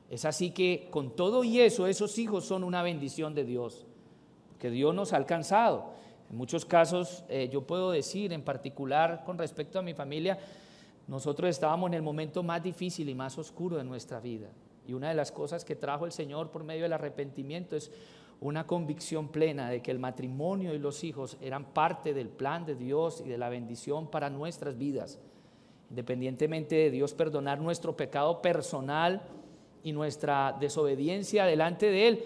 Es 0.09 0.25
así 0.25 0.49
que 0.49 0.87
con 0.89 1.15
todo 1.15 1.43
y 1.43 1.59
eso, 1.59 1.85
esos 1.85 2.17
hijos 2.17 2.45
son 2.45 2.63
una 2.63 2.81
bendición 2.81 3.35
de 3.35 3.43
Dios 3.43 3.85
que 4.57 4.71
Dios 4.71 4.95
nos 4.95 5.13
ha 5.13 5.17
alcanzado. 5.17 5.91
En 6.31 6.37
muchos 6.37 6.65
casos, 6.65 7.23
eh, 7.29 7.49
yo 7.53 7.67
puedo 7.67 7.91
decir, 7.91 8.33
en 8.33 8.41
particular 8.41 9.21
con 9.23 9.37
respecto 9.37 9.77
a 9.77 9.83
mi 9.83 9.93
familia, 9.93 10.39
nosotros 11.07 11.51
estábamos 11.51 11.89
en 11.89 11.93
el 11.93 12.01
momento 12.01 12.41
más 12.41 12.63
difícil 12.63 13.09
y 13.09 13.13
más 13.13 13.37
oscuro 13.37 13.77
de 13.77 13.83
nuestra 13.83 14.19
vida. 14.19 14.49
Y 14.87 14.93
una 14.93 15.09
de 15.09 15.15
las 15.15 15.31
cosas 15.31 15.63
que 15.63 15.75
trajo 15.75 16.07
el 16.07 16.11
Señor 16.11 16.49
por 16.49 16.63
medio 16.63 16.81
del 16.81 16.93
arrepentimiento 16.93 17.75
es 17.75 17.91
una 18.41 18.65
convicción 18.65 19.27
plena 19.27 19.69
de 19.69 19.81
que 19.81 19.91
el 19.91 19.99
matrimonio 19.99 20.73
y 20.73 20.79
los 20.79 21.03
hijos 21.03 21.37
eran 21.41 21.65
parte 21.65 22.13
del 22.13 22.29
plan 22.29 22.65
de 22.65 22.75
Dios 22.75 23.21
y 23.25 23.29
de 23.29 23.37
la 23.37 23.49
bendición 23.49 24.09
para 24.09 24.29
nuestras 24.29 24.77
vidas. 24.77 25.19
Independientemente 25.89 26.75
de 26.75 26.91
Dios 26.91 27.13
perdonar 27.13 27.59
nuestro 27.59 27.97
pecado 27.97 28.41
personal 28.41 29.23
y 29.83 29.91
nuestra 29.91 30.55
desobediencia 30.59 31.45
delante 31.45 31.87
de 31.87 32.07
Él, 32.07 32.25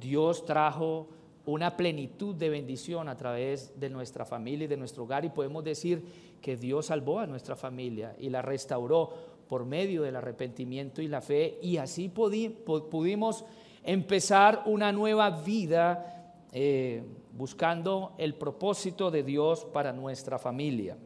Dios 0.00 0.46
trajo 0.46 1.08
una 1.44 1.76
plenitud 1.76 2.34
de 2.34 2.48
bendición 2.48 3.08
a 3.08 3.16
través 3.16 3.78
de 3.78 3.90
nuestra 3.90 4.24
familia 4.24 4.64
y 4.64 4.68
de 4.68 4.76
nuestro 4.76 5.04
hogar 5.04 5.24
y 5.24 5.30
podemos 5.30 5.64
decir 5.64 6.02
que 6.40 6.56
Dios 6.56 6.86
salvó 6.86 7.18
a 7.18 7.26
nuestra 7.26 7.56
familia 7.56 8.14
y 8.18 8.30
la 8.30 8.42
restauró 8.42 9.10
por 9.48 9.64
medio 9.64 10.02
del 10.02 10.16
arrepentimiento 10.16 11.02
y 11.02 11.08
la 11.08 11.20
fe 11.20 11.58
y 11.60 11.76
así 11.76 12.08
pudimos 12.08 13.44
empezar 13.84 14.62
una 14.66 14.92
nueva 14.92 15.30
vida 15.30 16.34
eh, 16.52 17.02
buscando 17.32 18.14
el 18.18 18.34
propósito 18.34 19.10
de 19.10 19.22
Dios 19.22 19.64
para 19.64 19.92
nuestra 19.92 20.38
familia. 20.38 20.96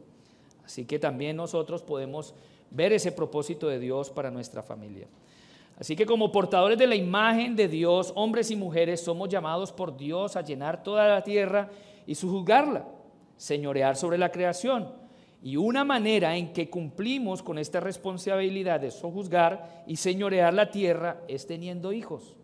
Así 0.64 0.84
que 0.84 0.98
también 0.98 1.36
nosotros 1.36 1.82
podemos 1.82 2.34
ver 2.70 2.92
ese 2.92 3.12
propósito 3.12 3.68
de 3.68 3.78
Dios 3.78 4.10
para 4.10 4.30
nuestra 4.30 4.62
familia. 4.62 5.06
Así 5.78 5.94
que 5.94 6.06
como 6.06 6.32
portadores 6.32 6.78
de 6.78 6.86
la 6.86 6.94
imagen 6.94 7.54
de 7.54 7.68
Dios, 7.68 8.12
hombres 8.16 8.50
y 8.50 8.56
mujeres, 8.56 9.00
somos 9.00 9.28
llamados 9.28 9.72
por 9.72 9.96
Dios 9.96 10.34
a 10.34 10.42
llenar 10.42 10.82
toda 10.82 11.06
la 11.06 11.22
tierra 11.22 11.70
y 12.06 12.14
sujuzgarla, 12.14 12.88
señorear 13.36 13.96
sobre 13.96 14.18
la 14.18 14.32
creación. 14.32 14.90
Y 15.42 15.56
una 15.56 15.84
manera 15.84 16.34
en 16.34 16.52
que 16.52 16.70
cumplimos 16.70 17.42
con 17.42 17.58
esta 17.58 17.78
responsabilidad 17.78 18.80
de 18.80 18.90
sojuzgar 18.90 19.84
y 19.86 19.96
señorear 19.96 20.54
la 20.54 20.70
tierra 20.70 21.20
es 21.28 21.46
teniendo 21.46 21.92
hijos. 21.92 22.36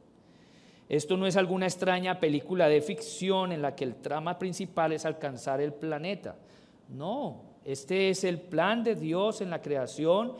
Esto 0.92 1.16
no 1.16 1.26
es 1.26 1.38
alguna 1.38 1.64
extraña 1.64 2.20
película 2.20 2.68
de 2.68 2.82
ficción 2.82 3.50
en 3.50 3.62
la 3.62 3.74
que 3.74 3.84
el 3.84 3.94
trama 3.94 4.38
principal 4.38 4.92
es 4.92 5.06
alcanzar 5.06 5.58
el 5.62 5.72
planeta. 5.72 6.36
No, 6.90 7.40
este 7.64 8.10
es 8.10 8.24
el 8.24 8.38
plan 8.38 8.84
de 8.84 8.94
Dios 8.94 9.40
en 9.40 9.48
la 9.48 9.62
creación 9.62 10.34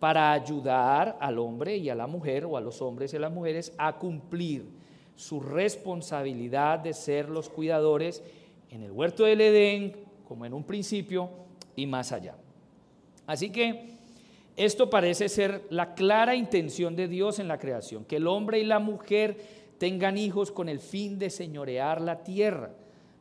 para 0.00 0.32
ayudar 0.32 1.18
al 1.20 1.38
hombre 1.38 1.76
y 1.76 1.90
a 1.90 1.94
la 1.94 2.06
mujer 2.06 2.46
o 2.46 2.56
a 2.56 2.62
los 2.62 2.80
hombres 2.80 3.12
y 3.12 3.18
a 3.18 3.20
las 3.20 3.30
mujeres 3.30 3.74
a 3.76 3.98
cumplir 3.98 4.70
su 5.14 5.40
responsabilidad 5.40 6.78
de 6.78 6.94
ser 6.94 7.28
los 7.28 7.50
cuidadores 7.50 8.22
en 8.70 8.84
el 8.84 8.92
huerto 8.92 9.24
del 9.24 9.42
Edén, 9.42 9.92
como 10.26 10.46
en 10.46 10.54
un 10.54 10.64
principio, 10.64 11.28
y 11.76 11.86
más 11.86 12.12
allá. 12.12 12.34
Así 13.26 13.50
que 13.50 13.98
esto 14.56 14.88
parece 14.88 15.28
ser 15.28 15.66
la 15.68 15.94
clara 15.94 16.34
intención 16.34 16.96
de 16.96 17.08
Dios 17.08 17.38
en 17.38 17.46
la 17.46 17.58
creación, 17.58 18.06
que 18.06 18.16
el 18.16 18.26
hombre 18.26 18.58
y 18.58 18.64
la 18.64 18.78
mujer 18.78 19.57
tengan 19.78 20.18
hijos 20.18 20.52
con 20.52 20.68
el 20.68 20.80
fin 20.80 21.18
de 21.18 21.30
señorear 21.30 22.00
la 22.00 22.22
tierra. 22.22 22.74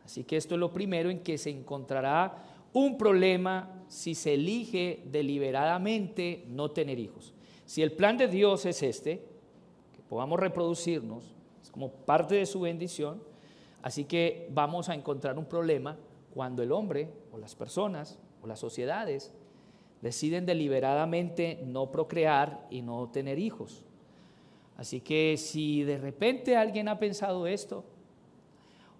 Así 0.03 0.23
que 0.23 0.37
esto 0.37 0.55
es 0.55 0.59
lo 0.59 0.71
primero 0.71 1.09
en 1.09 1.19
que 1.19 1.37
se 1.37 1.49
encontrará 1.49 2.43
un 2.73 2.97
problema 2.97 3.83
si 3.87 4.15
se 4.15 4.33
elige 4.33 5.03
deliberadamente 5.05 6.45
no 6.47 6.71
tener 6.71 6.99
hijos. 6.99 7.33
Si 7.65 7.81
el 7.81 7.91
plan 7.91 8.17
de 8.17 8.27
Dios 8.27 8.65
es 8.65 8.83
este, 8.83 9.23
que 9.93 10.01
podamos 10.07 10.39
reproducirnos, 10.39 11.35
es 11.61 11.71
como 11.71 11.91
parte 11.91 12.35
de 12.35 12.45
su 12.45 12.61
bendición, 12.61 13.21
así 13.81 14.05
que 14.05 14.47
vamos 14.51 14.89
a 14.89 14.95
encontrar 14.95 15.37
un 15.37 15.45
problema 15.45 15.97
cuando 16.33 16.63
el 16.63 16.71
hombre 16.71 17.09
o 17.31 17.37
las 17.37 17.55
personas 17.55 18.19
o 18.41 18.47
las 18.47 18.59
sociedades 18.59 19.33
deciden 20.01 20.45
deliberadamente 20.45 21.61
no 21.65 21.91
procrear 21.91 22.67
y 22.69 22.81
no 22.81 23.09
tener 23.09 23.39
hijos. 23.39 23.83
Así 24.77 25.01
que 25.01 25.35
si 25.37 25.83
de 25.83 25.97
repente 25.97 26.55
alguien 26.55 26.87
ha 26.87 26.99
pensado 26.99 27.47
esto, 27.47 27.83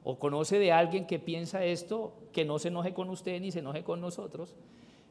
o 0.04 0.18
conoce 0.18 0.58
de 0.58 0.72
alguien 0.72 1.06
que 1.06 1.20
piensa 1.20 1.64
esto, 1.64 2.14
que 2.32 2.46
no 2.46 2.60
se 2.60 2.70
enoje 2.70 2.94
con 2.94 3.10
usted 3.10 3.40
ni 3.40 3.52
se 3.52 3.60
enoje 3.60 3.84
con 3.84 4.02
nosotros, 4.02 4.56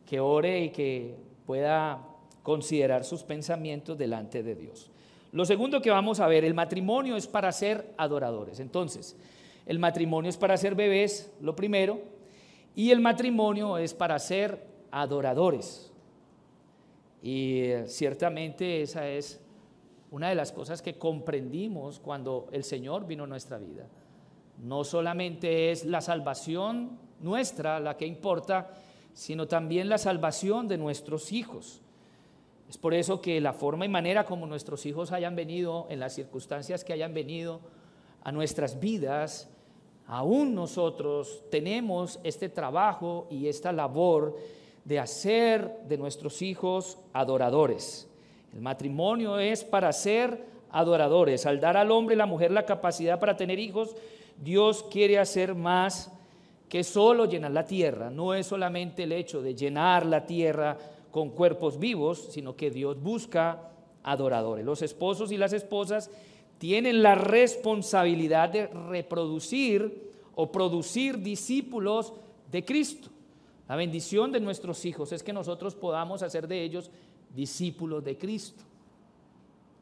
que 0.05 0.21
ore 0.21 0.65
y 0.65 0.71
que 0.71 1.17
pueda 1.47 2.03
considerar 2.43 3.05
sus 3.05 3.23
pensamientos 3.23 3.97
delante 3.97 4.43
de 4.43 4.55
Dios. 4.55 4.91
Lo 5.33 5.45
segundo 5.45 5.83
que 5.83 5.91
vamos 5.91 6.21
a 6.21 6.27
ver, 6.29 6.45
el 6.45 6.55
matrimonio 6.55 7.17
es 7.17 7.27
para 7.27 7.53
ser 7.53 7.93
adoradores. 7.97 8.59
Entonces, 8.59 9.17
el 9.67 9.79
matrimonio 9.79 10.31
es 10.31 10.37
para 10.37 10.57
ser 10.57 10.75
bebés, 10.75 11.33
lo 11.41 11.55
primero, 11.55 12.01
y 12.75 12.91
el 12.91 13.01
matrimonio 13.01 13.79
es 13.79 13.95
para 13.95 14.19
ser 14.19 14.65
adoradores. 14.91 15.93
Y 17.23 17.59
eh, 17.61 17.85
ciertamente 17.89 18.83
esa 18.83 19.09
es 19.09 19.41
una 20.17 20.31
de 20.31 20.35
las 20.35 20.51
cosas 20.51 20.81
que 20.81 20.97
comprendimos 20.97 22.01
cuando 22.01 22.49
el 22.51 22.65
Señor 22.65 23.07
vino 23.07 23.25
a 23.25 23.27
nuestra 23.27 23.59
vida. 23.59 23.87
No 24.65 24.83
solamente 24.83 25.71
es 25.71 25.85
la 25.85 26.01
salvación 26.01 26.99
nuestra 27.21 27.81
la 27.81 27.99
que 27.99 28.07
importa, 28.07 28.71
sino 29.13 29.47
también 29.47 29.91
la 29.91 29.99
salvación 29.99 30.69
de 30.69 30.79
nuestros 30.79 31.33
hijos. 31.33 31.83
Es 32.67 32.79
por 32.79 32.95
eso 32.95 33.21
que 33.21 33.43
la 33.43 33.53
forma 33.53 33.85
y 33.85 33.91
manera 33.91 34.25
como 34.25 34.47
nuestros 34.47 34.87
hijos 34.87 35.13
hayan 35.13 35.37
venido, 35.37 35.87
en 35.91 36.01
las 36.01 36.15
circunstancias 36.15 36.83
que 36.83 36.95
hayan 36.95 37.13
venido 37.13 37.61
a 38.25 38.33
nuestras 38.33 38.81
vidas, 38.81 39.51
aún 40.07 40.55
nosotros 40.55 41.43
tenemos 41.51 42.21
este 42.25 42.49
trabajo 42.49 43.27
y 43.31 43.49
esta 43.49 43.71
labor 43.71 44.35
de 44.83 44.99
hacer 44.99 45.83
de 45.87 45.99
nuestros 45.99 46.41
hijos 46.41 46.97
adoradores. 47.13 48.06
El 48.57 48.63
matrimonio 48.63 49.39
es 49.39 49.65
para 49.65 49.93
ser 49.93 50.43
adoradores. 50.71 51.45
Al 51.45 51.61
dar 51.61 51.77
al 51.77 51.91
hombre 51.91 52.15
y 52.15 52.19
la 52.19 52.25
mujer 52.25 52.51
la 52.51 52.65
capacidad 52.65 53.21
para 53.21 53.37
tener 53.37 53.59
hijos, 53.59 53.95
Dios 54.43 54.83
quiere 54.91 55.19
hacer 55.19 55.55
más 55.55 56.11
que 56.67 56.83
solo 56.83 57.27
llenar 57.27 57.51
la 57.51 57.67
tierra. 57.67 58.09
No 58.09 58.33
es 58.33 58.47
solamente 58.47 59.03
el 59.03 59.13
hecho 59.13 59.43
de 59.43 59.55
llenar 59.55 60.07
la 60.07 60.25
tierra 60.25 60.79
con 61.11 61.33
cuerpos 61.33 61.79
vivos, 61.79 62.29
sino 62.31 62.57
que 62.57 62.71
Dios 62.71 62.99
busca 62.99 63.73
adoradores. 64.03 64.65
Los 64.65 64.81
esposos 64.81 65.33
y 65.33 65.37
las 65.37 65.53
esposas 65.53 66.11
tienen 66.57 67.03
la 67.03 67.15
responsabilidad 67.15 68.49
de 68.49 68.69
reproducir 68.69 70.13
o 70.35 70.51
producir 70.51 71.19
discípulos 71.19 72.15
de 72.51 72.65
Cristo. 72.65 73.11
La 73.69 73.77
bendición 73.77 74.33
de 74.33 74.41
nuestros 74.41 74.83
hijos 74.87 75.13
es 75.13 75.23
que 75.23 75.35
nosotros 75.35 75.75
podamos 75.75 76.23
hacer 76.23 76.49
de 76.49 76.63
ellos 76.63 76.91
discípulos 77.35 78.05
de 78.05 78.17
Cristo. 78.17 78.65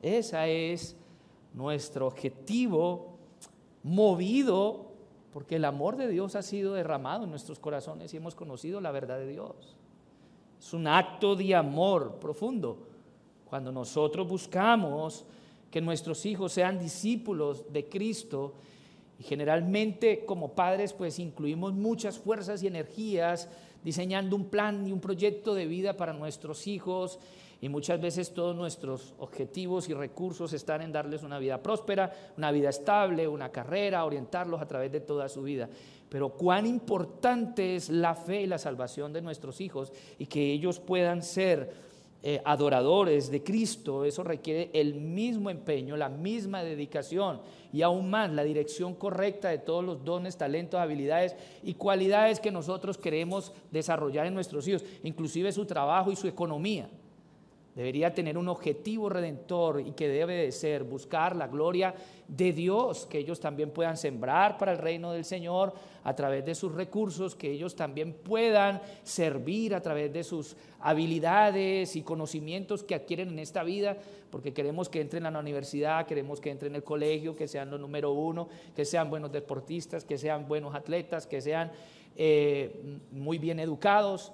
Ese 0.03 0.73
es 0.73 0.97
nuestro 1.55 2.07
objetivo 2.07 3.17
movido 3.83 4.93
porque 5.33 5.57
el 5.57 5.65
amor 5.65 5.97
de 5.97 6.09
Dios 6.09 6.37
ha 6.37 6.43
sido 6.43 6.75
derramado 6.75 7.25
en 7.25 7.31
nuestros 7.31 7.59
corazones 7.59 8.13
y 8.13 8.19
hemos 8.19 8.35
conocido 8.35 8.81
la 8.81 8.93
verdad 8.93 9.19
de 9.19 9.29
Dios. 9.29 9.77
Es 10.61 10.73
un 10.73 10.87
acto 10.87 11.35
de 11.35 11.55
amor 11.55 12.19
profundo 12.21 12.79
cuando 13.45 13.73
nosotros 13.73 14.29
buscamos 14.29 15.25
que 15.71 15.81
nuestros 15.81 16.25
hijos 16.25 16.53
sean 16.53 16.79
discípulos 16.79 17.73
de 17.73 17.89
Cristo 17.89 18.55
y 19.19 19.25
generalmente 19.25 20.25
como 20.25 20.55
padres 20.55 20.93
pues 20.93 21.19
incluimos 21.19 21.73
muchas 21.73 22.19
fuerzas 22.19 22.63
y 22.63 22.69
energías 22.69 23.49
diseñando 23.85 24.35
un 24.35 24.47
plan 24.47 24.87
y 24.87 24.93
un 24.93 25.01
proyecto 25.01 25.55
de 25.55 25.67
vida 25.67 25.97
para 25.97 26.13
nuestros 26.13 26.67
hijos 26.67 27.19
y 27.61 27.69
muchas 27.69 28.01
veces 28.01 28.35
todos 28.35 28.57
nuestros 28.57 29.15
objetivos 29.19 29.89
y 29.89 29.95
recursos 29.95 30.53
están 30.53 30.83
en 30.83 30.93
darles 30.93 31.23
una 31.23 31.39
vida 31.39 31.63
próspera, 31.63 32.13
una 32.37 32.51
vida 32.51 32.71
estable, 32.71 33.29
una 33.29 33.51
carrera, 33.51 34.05
orientarlos 34.05 34.61
a 34.61 34.67
través 34.67 34.91
de 34.91 35.01
toda 35.01 35.29
su 35.29 35.43
vida. 35.43 35.69
Pero 36.09 36.31
cuán 36.31 36.67
importante 36.67 37.77
es 37.77 37.89
la 37.89 38.15
fe 38.15 38.43
y 38.43 38.47
la 38.47 38.59
salvación 38.59 39.13
de 39.13 39.23
nuestros 39.23 39.61
hijos 39.61 39.93
y 40.19 40.27
que 40.27 40.53
ellos 40.53 40.81
puedan 40.81 41.23
ser 41.23 41.94
eh, 42.27 42.41
adoradores 42.47 43.31
de 43.31 43.43
Cristo, 43.43 44.07
eso 44.07 44.25
requiere 44.25 44.71
el 44.73 44.95
mismo 44.95 45.51
empeño, 45.51 45.95
la 45.95 46.09
misma 46.09 46.65
dedicación 46.65 47.43
y 47.71 47.83
aún 47.83 48.09
más 48.09 48.33
la 48.33 48.45
dirección 48.45 48.95
correcta 48.95 49.51
de 49.51 49.59
todos 49.59 49.85
los 49.85 50.03
dones, 50.07 50.39
talentos, 50.39 50.81
habilidades 50.81 51.37
y 51.63 51.75
cualidades 51.75 52.41
que 52.41 52.51
nosotros 52.51 52.97
queremos 52.97 53.53
desarrollar 53.71 54.25
en 54.25 54.33
nuestros 54.33 54.67
hijos, 54.67 54.87
inclusive 55.03 55.53
su 55.53 55.67
trabajo 55.67 56.11
y 56.11 56.17
su 56.17 56.27
economía. 56.27 56.89
Debería 57.75 58.15
tener 58.15 58.39
un 58.39 58.49
objetivo 58.49 59.09
redentor 59.09 59.81
y 59.81 59.93
que 59.93 60.07
debe 60.07 60.35
de 60.35 60.53
ser 60.53 60.85
buscar 60.85 61.35
la 61.35 61.49
gloria 61.49 61.93
de 62.29 62.53
Dios, 62.53 63.05
que 63.07 63.19
ellos 63.19 63.41
también 63.41 63.71
puedan 63.71 63.97
sembrar 63.97 64.57
para 64.59 64.71
el 64.73 64.79
reino 64.79 65.11
del 65.11 65.25
Señor 65.25 65.75
a 66.05 66.15
través 66.15 66.45
de 66.45 66.55
sus 66.55 66.73
recursos, 66.73 67.35
que 67.35 67.51
ellos 67.51 67.75
también 67.75 68.13
puedan 68.13 68.81
servir 69.03 69.75
a 69.75 69.81
través 69.81 70.13
de 70.13 70.23
sus 70.23 70.57
habilidades 70.79 71.97
y 71.97 72.03
conocimientos 72.03 72.85
que 72.85 72.95
adquieren 72.95 73.31
en 73.31 73.41
esta 73.41 73.65
vida, 73.65 73.97
porque 74.31 74.53
queremos 74.53 74.89
que 74.89 75.01
entren 75.01 75.27
a 75.27 75.33
la 75.33 75.41
universidad, 75.41 76.07
queremos 76.07 76.41
que 76.41 76.53
entren 76.53 76.73
en 76.73 76.77
el 76.77 76.85
colegio, 76.85 77.35
que 77.35 77.49
sean 77.49 77.73
los 77.73 77.81
número 77.81 78.13
uno, 78.13 78.49
que 78.77 78.85
sean 78.85 79.11
buenos 79.11 79.33
deportistas, 79.33 80.05
que 80.05 80.17
sean 80.17 80.47
buenos 80.47 80.77
atletas, 80.77 81.27
que 81.27 81.41
sean 81.41 81.73
eh, 82.17 83.01
muy 83.11 83.39
bien 83.39 83.59
educados, 83.59 84.33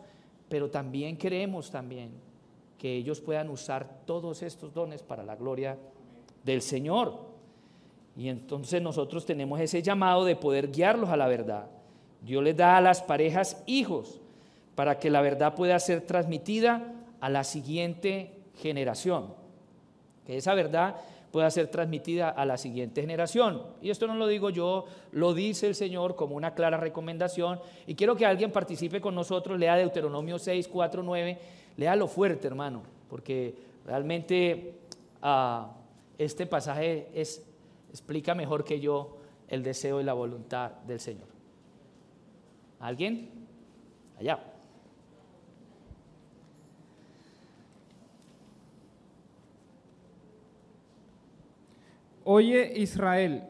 pero 0.50 0.68
también 0.68 1.16
queremos 1.16 1.70
también 1.70 2.29
que 2.80 2.96
ellos 2.96 3.20
puedan 3.20 3.50
usar 3.50 4.00
todos 4.06 4.42
estos 4.42 4.72
dones 4.72 5.02
para 5.02 5.22
la 5.22 5.36
gloria 5.36 5.76
del 6.42 6.62
Señor. 6.62 7.12
Y 8.16 8.30
entonces 8.30 8.80
nosotros 8.80 9.26
tenemos 9.26 9.60
ese 9.60 9.82
llamado 9.82 10.24
de 10.24 10.34
poder 10.34 10.70
guiarlos 10.70 11.10
a 11.10 11.16
la 11.18 11.28
verdad. 11.28 11.66
Dios 12.22 12.42
les 12.42 12.56
da 12.56 12.78
a 12.78 12.80
las 12.80 13.02
parejas 13.02 13.62
hijos 13.66 14.18
para 14.76 14.98
que 14.98 15.10
la 15.10 15.20
verdad 15.20 15.54
pueda 15.54 15.78
ser 15.78 16.00
transmitida 16.06 16.94
a 17.20 17.28
la 17.28 17.44
siguiente 17.44 18.32
generación. 18.56 19.34
Que 20.26 20.38
esa 20.38 20.54
verdad 20.54 20.96
pueda 21.32 21.50
ser 21.50 21.66
transmitida 21.66 22.30
a 22.30 22.46
la 22.46 22.56
siguiente 22.56 23.02
generación. 23.02 23.62
Y 23.82 23.90
esto 23.90 24.06
no 24.06 24.14
lo 24.14 24.26
digo 24.26 24.48
yo, 24.48 24.86
lo 25.12 25.34
dice 25.34 25.66
el 25.66 25.74
Señor 25.74 26.16
como 26.16 26.34
una 26.34 26.54
clara 26.54 26.78
recomendación. 26.78 27.60
Y 27.86 27.94
quiero 27.94 28.16
que 28.16 28.24
alguien 28.24 28.50
participe 28.50 29.02
con 29.02 29.14
nosotros, 29.14 29.58
lea 29.58 29.76
Deuteronomio 29.76 30.38
6, 30.38 30.66
4, 30.66 31.02
9 31.02 31.59
Léalo 31.80 32.08
fuerte, 32.08 32.46
hermano, 32.46 32.82
porque 33.08 33.54
realmente 33.86 34.74
ah, 35.22 35.72
este 36.18 36.44
pasaje 36.44 37.08
explica 37.88 38.34
mejor 38.34 38.64
que 38.64 38.80
yo 38.80 39.16
el 39.48 39.62
deseo 39.62 39.98
y 39.98 40.04
la 40.04 40.12
voluntad 40.12 40.72
del 40.86 41.00
Señor. 41.00 41.28
¿Alguien? 42.80 43.30
Allá. 44.18 44.40
Oye 52.24 52.74
Israel, 52.76 53.44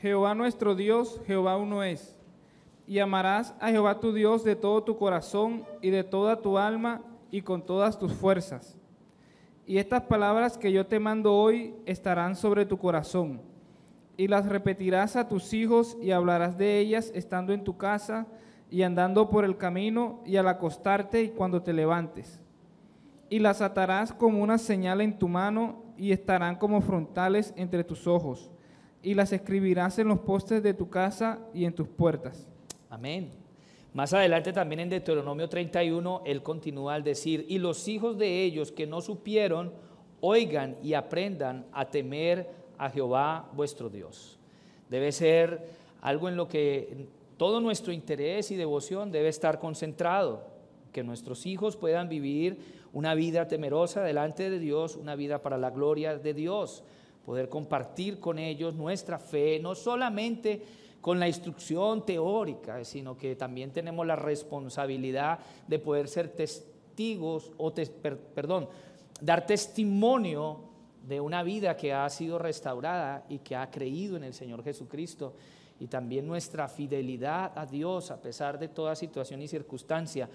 Jehová 0.00 0.34
nuestro 0.34 0.74
Dios, 0.74 1.20
Jehová 1.26 1.58
uno 1.58 1.82
es, 1.82 2.16
y 2.86 3.00
amarás 3.00 3.54
a 3.60 3.68
Jehová 3.68 4.00
tu 4.00 4.14
Dios 4.14 4.42
de 4.42 4.56
todo 4.56 4.82
tu 4.84 4.96
corazón 4.96 5.66
y 5.82 5.90
de 5.90 6.02
toda 6.02 6.40
tu 6.40 6.56
alma 6.56 7.02
y 7.34 7.42
con 7.42 7.66
todas 7.66 7.98
tus 7.98 8.12
fuerzas. 8.12 8.78
Y 9.66 9.78
estas 9.78 10.02
palabras 10.02 10.56
que 10.56 10.70
yo 10.70 10.86
te 10.86 11.00
mando 11.00 11.34
hoy 11.34 11.74
estarán 11.84 12.36
sobre 12.36 12.64
tu 12.64 12.78
corazón, 12.78 13.40
y 14.16 14.28
las 14.28 14.46
repetirás 14.46 15.16
a 15.16 15.26
tus 15.26 15.52
hijos 15.52 15.96
y 16.00 16.12
hablarás 16.12 16.56
de 16.56 16.78
ellas 16.78 17.10
estando 17.12 17.52
en 17.52 17.64
tu 17.64 17.76
casa 17.76 18.28
y 18.70 18.82
andando 18.82 19.30
por 19.30 19.44
el 19.44 19.56
camino 19.56 20.22
y 20.24 20.36
al 20.36 20.46
acostarte 20.46 21.24
y 21.24 21.30
cuando 21.30 21.60
te 21.60 21.72
levantes. 21.72 22.40
Y 23.28 23.40
las 23.40 23.62
atarás 23.62 24.12
como 24.12 24.40
una 24.40 24.56
señal 24.56 25.00
en 25.00 25.18
tu 25.18 25.26
mano 25.26 25.82
y 25.96 26.12
estarán 26.12 26.54
como 26.54 26.82
frontales 26.82 27.52
entre 27.56 27.82
tus 27.82 28.06
ojos, 28.06 28.52
y 29.02 29.14
las 29.14 29.32
escribirás 29.32 29.98
en 29.98 30.06
los 30.06 30.20
postes 30.20 30.62
de 30.62 30.72
tu 30.72 30.88
casa 30.88 31.40
y 31.52 31.64
en 31.64 31.74
tus 31.74 31.88
puertas. 31.88 32.46
Amén. 32.88 33.43
Más 33.94 34.12
adelante 34.12 34.52
también 34.52 34.80
en 34.80 34.88
Deuteronomio 34.88 35.48
31, 35.48 36.22
él 36.26 36.42
continúa 36.42 36.94
al 36.94 37.04
decir, 37.04 37.46
y 37.48 37.58
los 37.58 37.86
hijos 37.86 38.18
de 38.18 38.42
ellos 38.42 38.72
que 38.72 38.88
no 38.88 39.00
supieron, 39.00 39.72
oigan 40.20 40.76
y 40.82 40.94
aprendan 40.94 41.64
a 41.72 41.88
temer 41.88 42.50
a 42.76 42.90
Jehová 42.90 43.48
vuestro 43.52 43.88
Dios. 43.88 44.36
Debe 44.90 45.12
ser 45.12 45.68
algo 46.02 46.28
en 46.28 46.36
lo 46.36 46.48
que 46.48 47.06
todo 47.36 47.60
nuestro 47.60 47.92
interés 47.92 48.50
y 48.50 48.56
devoción 48.56 49.12
debe 49.12 49.28
estar 49.28 49.60
concentrado, 49.60 50.42
que 50.92 51.04
nuestros 51.04 51.46
hijos 51.46 51.76
puedan 51.76 52.08
vivir 52.08 52.58
una 52.92 53.14
vida 53.14 53.46
temerosa 53.46 54.02
delante 54.02 54.50
de 54.50 54.58
Dios, 54.58 54.96
una 54.96 55.14
vida 55.14 55.40
para 55.40 55.56
la 55.56 55.70
gloria 55.70 56.18
de 56.18 56.34
Dios, 56.34 56.82
poder 57.24 57.48
compartir 57.48 58.18
con 58.18 58.40
ellos 58.40 58.74
nuestra 58.74 59.20
fe, 59.20 59.60
no 59.60 59.76
solamente 59.76 60.62
con 61.04 61.20
la 61.20 61.28
instrucción 61.28 62.06
teórica, 62.06 62.82
sino 62.82 63.14
que 63.14 63.36
también 63.36 63.72
tenemos 63.72 64.06
la 64.06 64.16
responsabilidad 64.16 65.38
de 65.68 65.78
poder 65.78 66.08
ser 66.08 66.30
testigos, 66.30 67.52
o 67.58 67.74
perdón, 68.34 68.70
dar 69.20 69.44
testimonio 69.44 70.60
de 71.06 71.20
una 71.20 71.42
vida 71.42 71.76
que 71.76 71.92
ha 71.92 72.08
sido 72.08 72.38
restaurada 72.38 73.26
y 73.28 73.40
que 73.40 73.54
ha 73.54 73.70
creído 73.70 74.16
en 74.16 74.24
el 74.24 74.32
Señor 74.32 74.64
Jesucristo. 74.64 75.34
Y 75.78 75.88
también 75.88 76.26
nuestra 76.26 76.68
fidelidad 76.68 77.52
a 77.54 77.66
Dios, 77.66 78.10
a 78.10 78.22
pesar 78.22 78.58
de 78.58 78.68
toda 78.68 78.96
situación 78.96 79.42
y 79.42 79.46
circunstancia, 79.46 80.26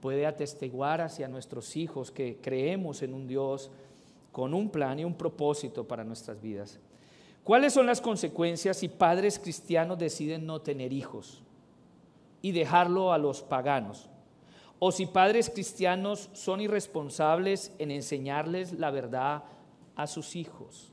puede 0.00 0.26
atestiguar 0.26 1.00
hacia 1.00 1.28
nuestros 1.28 1.76
hijos 1.76 2.10
que 2.10 2.38
creemos 2.42 3.02
en 3.02 3.14
un 3.14 3.28
Dios 3.28 3.70
con 4.32 4.52
un 4.52 4.68
plan 4.68 4.98
y 4.98 5.04
un 5.04 5.14
propósito 5.14 5.86
para 5.86 6.02
nuestras 6.02 6.42
vidas. 6.42 6.80
¿Cuáles 7.48 7.72
son 7.72 7.86
las 7.86 8.02
consecuencias 8.02 8.76
si 8.76 8.88
padres 8.88 9.38
cristianos 9.38 9.98
deciden 9.98 10.44
no 10.44 10.60
tener 10.60 10.92
hijos 10.92 11.40
y 12.42 12.52
dejarlo 12.52 13.10
a 13.10 13.16
los 13.16 13.40
paganos? 13.40 14.10
O 14.78 14.92
si 14.92 15.06
padres 15.06 15.48
cristianos 15.48 16.28
son 16.34 16.60
irresponsables 16.60 17.72
en 17.78 17.90
enseñarles 17.90 18.74
la 18.74 18.90
verdad 18.90 19.44
a 19.96 20.06
sus 20.06 20.36
hijos. 20.36 20.92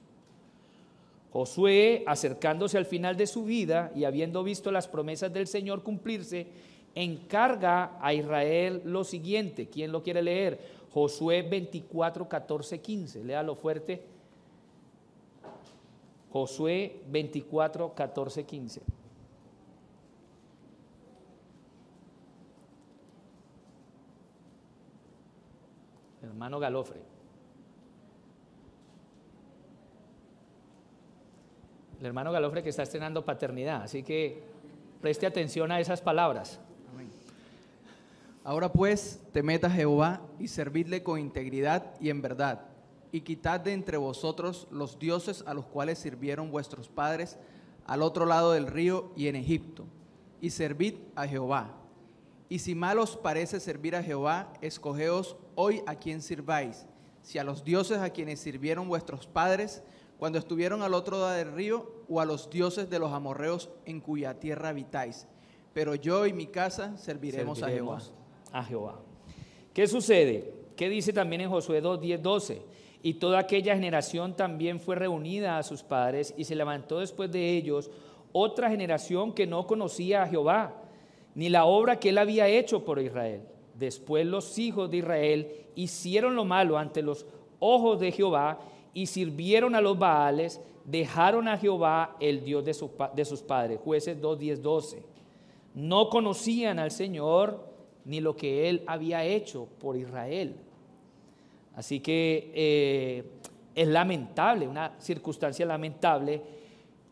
Josué, 1.34 2.06
acercándose 2.08 2.78
al 2.78 2.86
final 2.86 3.18
de 3.18 3.28
su 3.28 3.44
vida 3.44 3.92
y 3.94 4.06
habiendo 4.06 4.42
visto 4.42 4.72
las 4.72 4.88
promesas 4.88 5.34
del 5.34 5.48
Señor 5.48 5.84
cumplirse, 5.84 6.48
encarga 6.96 7.98
a 8.00 8.14
Israel 8.14 8.82
lo 8.86 9.04
siguiente. 9.04 9.68
¿Quién 9.68 9.92
lo 9.92 10.02
quiere 10.02 10.24
leer? 10.24 10.58
Josué 10.94 11.42
24, 11.42 12.30
14, 12.30 12.80
15. 12.80 13.26
Léalo 13.26 13.56
fuerte. 13.56 14.15
Josué 16.36 17.02
24, 17.08 17.96
14, 17.96 18.44
15. 18.44 18.82
Hermano 26.24 26.60
Galofre. 26.60 27.00
El 32.02 32.06
hermano 32.06 32.34
Galofre 32.34 32.62
que 32.62 32.68
está 32.68 32.84
estrenando 32.84 33.24
paternidad, 33.24 33.84
así 33.84 34.04
que 34.04 34.44
preste 35.00 35.26
atención 35.26 35.72
a 35.72 35.80
esas 35.80 36.02
palabras. 36.02 36.60
Ahora 38.44 38.74
pues, 38.74 39.22
temed 39.32 39.64
a 39.64 39.70
Jehová 39.70 40.20
y 40.38 40.50
servidle 40.50 41.02
con 41.02 41.18
integridad 41.18 41.94
y 42.02 42.10
en 42.10 42.22
verdad, 42.22 42.75
y 43.16 43.22
quitad 43.22 43.62
de 43.62 43.72
entre 43.72 43.96
vosotros 43.96 44.68
los 44.72 45.00
dioses 45.00 45.42
a 45.48 45.54
los 45.54 45.66
cuales 45.66 46.00
sirvieron 46.00 46.52
vuestros 46.52 46.90
padres 46.90 47.38
al 47.86 48.02
otro 48.02 48.26
lado 48.26 48.52
del 48.52 48.68
río 48.68 49.14
y 49.16 49.30
en 49.30 49.38
Egipto, 49.38 49.86
y 50.42 50.50
servid 50.50 50.96
a 51.16 51.26
Jehová. 51.26 51.78
Y 52.50 52.60
si 52.60 52.76
mal 52.76 53.00
os 53.00 53.16
parece 53.16 53.62
servir 53.62 53.96
a 53.96 54.04
Jehová, 54.04 54.52
escogeos 54.60 55.38
hoy 55.56 55.82
a 55.86 55.96
quien 55.96 56.22
sirváis, 56.22 56.88
si 57.22 57.40
a 57.40 57.46
los 57.46 57.64
dioses 57.64 58.00
a 58.00 58.10
quienes 58.10 58.42
sirvieron 58.42 58.90
vuestros 58.90 59.28
padres 59.28 59.82
cuando 60.20 60.38
estuvieron 60.38 60.82
al 60.82 60.94
otro 60.94 61.18
lado 61.18 61.32
del 61.32 61.54
río, 61.54 61.90
o 62.10 62.20
a 62.20 62.26
los 62.26 62.50
dioses 62.50 62.90
de 62.90 63.00
los 63.00 63.14
amorreos 63.14 63.70
en 63.86 64.02
cuya 64.02 64.42
tierra 64.42 64.70
habitáis. 64.70 65.26
Pero 65.74 65.96
yo 65.96 66.26
y 66.26 66.34
mi 66.34 66.48
casa 66.48 66.98
serviremos, 66.98 67.64
a 67.64 67.70
Jehová. 67.70 68.02
A 68.52 68.62
Jehová. 68.62 69.00
¿Qué 69.74 69.88
sucede? 69.88 70.54
¿Qué 70.76 70.90
dice 70.90 71.14
también 71.14 71.42
en 71.42 71.50
Josué 71.50 71.80
2, 71.80 72.02
10, 72.02 72.22
12? 72.22 72.75
Y 73.06 73.14
toda 73.14 73.38
aquella 73.38 73.76
generación 73.76 74.36
también 74.36 74.80
fue 74.80 74.96
reunida 74.96 75.60
a 75.60 75.64
sus 75.64 75.84
padres 75.84 76.34
y 76.38 76.44
se 76.44 76.56
levantó 76.56 77.02
después 77.02 77.32
de 77.32 77.56
ellos 77.56 77.92
otra 78.32 78.68
generación 78.68 79.32
que 79.32 79.46
no 79.46 79.68
conocía 79.68 80.24
a 80.24 80.28
Jehová, 80.28 80.74
ni 81.36 81.50
la 81.50 81.66
obra 81.66 82.00
que 82.00 82.10
él 82.10 82.18
había 82.18 82.48
hecho 82.48 82.84
por 82.84 83.00
Israel. 83.00 83.44
Después 83.76 84.26
los 84.26 84.58
hijos 84.58 84.90
de 84.90 84.98
Israel 84.98 85.52
hicieron 85.76 86.36
lo 86.36 86.46
malo 86.46 86.80
ante 86.80 87.04
los 87.04 87.28
ojos 87.60 88.00
de 88.00 88.12
Jehová 88.12 88.58
y 88.92 89.06
sirvieron 89.06 89.76
a 89.76 89.82
los 89.82 90.00
Baales, 90.00 90.60
dejaron 90.84 91.48
a 91.48 91.60
Jehová, 91.60 92.18
el 92.20 92.44
Dios 92.44 92.66
de, 92.66 92.74
sus 92.74 93.42
padres. 93.44 93.80
Jueces 93.84 94.20
2, 94.20 94.40
10, 94.40 94.64
12. 94.64 95.04
No 95.76 96.10
conocían 96.10 96.80
al 96.80 96.90
Señor 96.90 97.68
ni 98.04 98.20
lo 98.20 98.36
que 98.36 98.68
Él 98.68 98.82
había 98.88 99.24
hecho 99.24 99.68
por 99.80 99.96
Israel. 99.96 100.56
Así 101.76 102.00
que 102.00 102.52
eh, 102.54 103.24
es 103.76 103.88
lamentable, 103.88 104.68
una 104.68 104.94
circunstancia 105.00 105.66
lamentable, 105.66 106.42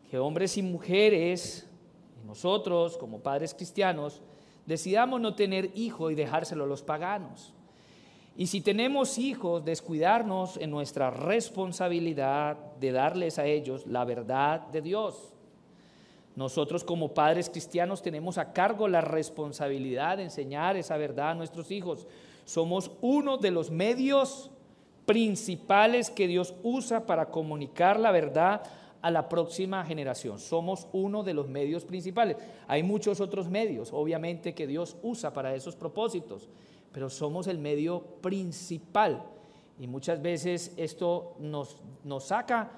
que 0.10 0.18
hombres 0.18 0.58
y 0.58 0.62
mujeres, 0.62 1.68
nosotros 2.26 2.98
como 2.98 3.20
padres 3.20 3.54
cristianos, 3.54 4.22
decidamos 4.66 5.20
no 5.20 5.36
tener 5.36 5.72
hijo 5.76 6.10
y 6.10 6.16
dejárselo 6.16 6.64
a 6.64 6.68
los 6.68 6.82
paganos. 6.82 7.54
Y 8.36 8.48
si 8.48 8.62
tenemos 8.62 9.20
hijos, 9.20 9.64
descuidarnos 9.64 10.58
en 10.58 10.72
nuestra 10.72 11.12
responsabilidad 11.12 12.58
de 12.80 12.92
darles 12.92 13.38
a 13.38 13.46
ellos 13.46 13.86
la 13.86 14.06
verdad 14.06 14.62
de 14.68 14.82
Dios. 14.82 15.34
Nosotros 16.36 16.84
como 16.84 17.14
padres 17.14 17.50
cristianos 17.50 18.02
tenemos 18.02 18.40
a 18.40 18.54
cargo 18.54 18.88
la 18.88 19.02
responsabilidad 19.02 20.18
de 20.18 20.24
enseñar 20.24 20.78
esa 20.78 20.98
verdad 20.98 21.32
a 21.32 21.36
nuestros 21.36 21.70
hijos. 21.70 22.08
Somos 22.46 22.92
uno 23.02 23.38
de 23.38 23.52
los 23.52 23.72
medios 23.72 24.52
principales 25.06 26.10
que 26.10 26.28
Dios 26.28 26.54
usa 26.64 27.06
para 27.06 27.30
comunicar 27.30 28.00
la 28.00 28.12
verdad 28.12 28.64
a 29.02 29.12
la 29.12 29.28
próxima 29.28 29.86
generación. 29.86 30.40
Somos 30.40 30.88
uno 30.94 31.24
de 31.24 31.34
los 31.34 31.50
medios 31.50 31.84
principales. 31.84 32.38
Hay 32.68 32.84
muchos 32.84 33.20
otros 33.20 33.50
medios, 33.50 33.92
obviamente, 33.92 34.54
que 34.54 34.68
Dios 34.68 34.96
usa 35.04 35.34
para 35.34 35.54
esos 35.56 35.76
propósitos 35.76 36.50
pero 36.94 37.10
somos 37.10 37.48
el 37.48 37.58
medio 37.58 38.02
principal. 38.22 39.24
Y 39.80 39.88
muchas 39.88 40.22
veces 40.22 40.72
esto 40.78 41.36
nos, 41.40 41.82
saca 42.20 42.72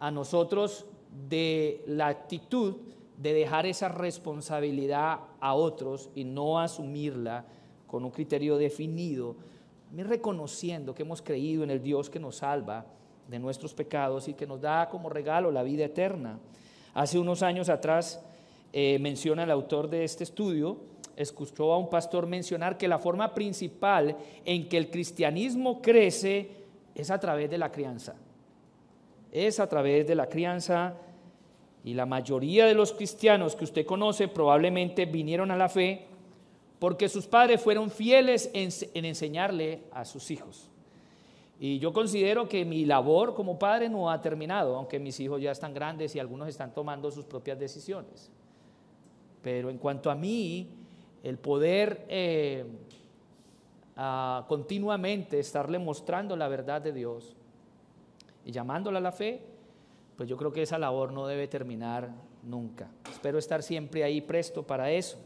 a 0.00 0.10
nosotros 0.10 0.84
de 1.28 1.84
la 1.86 2.08
actitud 2.08 2.78
de 3.16 3.32
dejar 3.32 3.64
esa 3.66 3.88
responsabilidad 3.88 5.20
a 5.40 5.54
otros 5.54 6.10
y 6.16 6.24
no 6.24 6.58
asumirla 6.58 7.46
con 7.92 8.06
un 8.06 8.10
criterio 8.10 8.56
definido, 8.56 9.36
reconociendo 9.94 10.94
que 10.94 11.02
hemos 11.02 11.20
creído 11.20 11.62
en 11.62 11.68
el 11.68 11.82
Dios 11.82 12.08
que 12.08 12.18
nos 12.18 12.36
salva 12.36 12.86
de 13.28 13.38
nuestros 13.38 13.74
pecados 13.74 14.28
y 14.28 14.32
que 14.32 14.46
nos 14.46 14.62
da 14.62 14.88
como 14.88 15.10
regalo 15.10 15.52
la 15.52 15.62
vida 15.62 15.84
eterna. 15.84 16.38
Hace 16.94 17.18
unos 17.18 17.42
años 17.42 17.68
atrás 17.68 18.24
eh, 18.72 18.98
menciona 18.98 19.44
el 19.44 19.50
autor 19.50 19.90
de 19.90 20.04
este 20.04 20.24
estudio, 20.24 20.78
escuchó 21.16 21.70
a 21.70 21.76
un 21.76 21.90
pastor 21.90 22.26
mencionar 22.26 22.78
que 22.78 22.88
la 22.88 22.98
forma 22.98 23.34
principal 23.34 24.16
en 24.46 24.70
que 24.70 24.78
el 24.78 24.88
cristianismo 24.88 25.82
crece 25.82 26.48
es 26.94 27.10
a 27.10 27.20
través 27.20 27.50
de 27.50 27.58
la 27.58 27.70
crianza. 27.70 28.14
Es 29.30 29.60
a 29.60 29.68
través 29.68 30.06
de 30.06 30.14
la 30.14 30.30
crianza 30.30 30.94
y 31.84 31.92
la 31.92 32.06
mayoría 32.06 32.64
de 32.64 32.72
los 32.72 32.94
cristianos 32.94 33.54
que 33.54 33.64
usted 33.64 33.84
conoce 33.84 34.28
probablemente 34.28 35.04
vinieron 35.04 35.50
a 35.50 35.58
la 35.58 35.68
fe 35.68 36.06
porque 36.82 37.08
sus 37.08 37.28
padres 37.28 37.60
fueron 37.60 37.92
fieles 37.92 38.50
en, 38.52 38.72
enseñarle 39.04 39.84
a 39.92 40.04
sus 40.04 40.32
hijos. 40.32 40.68
Y 41.60 41.78
yo 41.78 41.92
considero 41.92 42.48
que 42.48 42.64
mi 42.64 42.84
labor 42.84 43.36
como 43.36 43.56
padre 43.56 43.88
no 43.88 44.10
ha 44.10 44.20
terminado, 44.20 44.74
aunque 44.74 44.98
mis 44.98 45.20
hijos 45.20 45.40
ya 45.40 45.52
están 45.52 45.74
grandes 45.74 46.16
y 46.16 46.18
algunos 46.18 46.48
están 46.48 46.74
tomando 46.74 47.08
sus 47.12 47.24
propias 47.24 47.56
decisiones. 47.56 48.32
Pero 49.42 49.70
en 49.70 49.78
cuanto 49.78 50.10
a 50.10 50.16
mí, 50.16 50.70
el 51.22 51.38
poder 51.38 52.04
eh, 52.08 52.66
continuamente 54.48 55.38
estarle 55.38 55.78
mostrando 55.78 56.34
la 56.34 56.48
verdad 56.48 56.82
de 56.82 56.92
Dios 56.92 57.36
y 58.44 58.50
llamándola 58.50 58.98
a 58.98 59.02
la 59.02 59.12
fe, 59.12 59.40
pues 60.16 60.28
yo 60.28 60.36
creo 60.36 60.50
que 60.50 60.62
esa 60.62 60.78
labor 60.78 61.12
no 61.12 61.28
debe 61.28 61.46
terminar 61.46 62.10
nunca. 62.42 62.90
Espero 63.08 63.38
estar 63.38 63.62
siempre 63.62 64.02
ahí 64.02 64.20
presto 64.20 64.64
para 64.64 64.90
eso. 64.90 65.16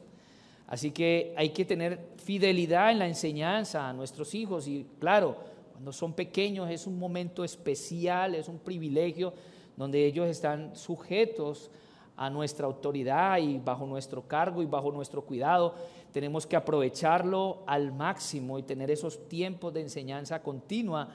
Así 0.67 0.91
que 0.91 1.33
hay 1.37 1.51
que 1.51 1.65
tener 1.65 2.01
fidelidad 2.17 2.91
en 2.91 2.99
la 2.99 3.07
enseñanza 3.07 3.89
a 3.89 3.93
nuestros 3.93 4.35
hijos 4.35 4.67
y 4.67 4.87
claro, 4.99 5.37
cuando 5.73 5.93
son 5.93 6.13
pequeños 6.15 6.71
es 6.71 6.87
un 6.87 6.99
momento 6.99 7.45
especial, 7.45 8.35
es 8.35 8.49
un 8.49 8.59
privilegio 8.59 9.33
donde 9.77 10.05
ellos 10.07 10.27
están 10.27 10.75
sujetos 10.75 11.71
a 12.17 12.31
nuestra 12.31 12.67
autoridad 12.67 13.39
y 13.39 13.59
bajo 13.59 13.87
nuestro 13.87 14.27
cargo 14.27 14.63
y 14.63 14.67
bajo 14.67 14.91
nuestro 14.91 15.23
cuidado. 15.23 15.75
Tenemos 16.13 16.47
que 16.47 16.57
aprovecharlo 16.57 17.63
al 17.67 17.93
máximo 17.93 18.59
y 18.59 18.63
tener 18.63 18.91
esos 18.91 19.29
tiempos 19.29 19.75
de 19.75 19.83
enseñanza 19.83 20.43
continua. 20.43 21.11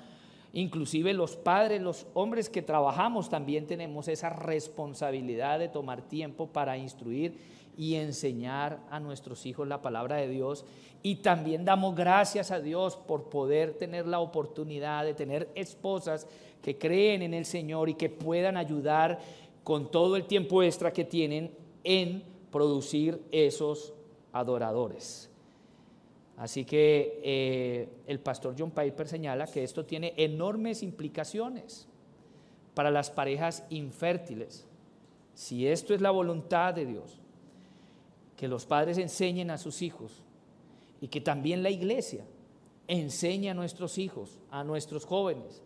Inclusive 0.53 1.13
los 1.13 1.35
padres, 1.35 1.81
los 1.81 2.05
hombres 2.13 2.49
que 2.49 2.61
trabajamos 2.61 3.29
también 3.29 3.65
tenemos 3.65 4.07
esa 4.07 4.29
responsabilidad 4.29 5.59
de 5.59 5.69
tomar 5.69 6.03
tiempo 6.03 6.47
para 6.47 6.77
instruir 6.77 7.60
y 7.77 7.95
enseñar 7.95 8.79
a 8.89 8.99
nuestros 8.99 9.45
hijos 9.45 9.67
la 9.67 9.81
palabra 9.81 10.17
de 10.17 10.27
Dios. 10.27 10.65
Y 11.03 11.15
también 11.15 11.65
damos 11.65 11.95
gracias 11.95 12.51
a 12.51 12.59
Dios 12.59 12.95
por 12.95 13.29
poder 13.29 13.73
tener 13.73 14.07
la 14.07 14.19
oportunidad 14.19 15.03
de 15.05 15.13
tener 15.13 15.49
esposas 15.55 16.27
que 16.61 16.77
creen 16.77 17.21
en 17.21 17.33
el 17.33 17.45
Señor 17.45 17.89
y 17.89 17.95
que 17.95 18.09
puedan 18.09 18.57
ayudar 18.57 19.19
con 19.63 19.89
todo 19.89 20.15
el 20.15 20.25
tiempo 20.25 20.63
extra 20.63 20.93
que 20.93 21.05
tienen 21.05 21.51
en 21.83 22.23
producir 22.51 23.21
esos 23.31 23.93
adoradores. 24.31 25.29
Así 26.37 26.65
que 26.65 27.21
eh, 27.23 27.89
el 28.07 28.19
pastor 28.19 28.55
John 28.57 28.71
Piper 28.71 29.07
señala 29.07 29.45
que 29.47 29.63
esto 29.63 29.85
tiene 29.85 30.13
enormes 30.17 30.81
implicaciones 30.81 31.87
para 32.73 32.89
las 32.89 33.11
parejas 33.11 33.63
infértiles. 33.69 34.65
Si 35.35 35.67
esto 35.67 35.93
es 35.93 36.01
la 36.01 36.11
voluntad 36.11 36.73
de 36.73 36.85
Dios, 36.85 37.20
que 38.41 38.47
los 38.47 38.65
padres 38.65 38.97
enseñen 38.97 39.51
a 39.51 39.59
sus 39.59 39.83
hijos 39.83 40.23
y 40.99 41.09
que 41.09 41.21
también 41.21 41.61
la 41.61 41.69
iglesia 41.69 42.25
enseñe 42.87 43.51
a 43.51 43.53
nuestros 43.53 43.99
hijos, 43.99 44.39
a 44.49 44.63
nuestros 44.63 45.05
jóvenes, 45.05 45.61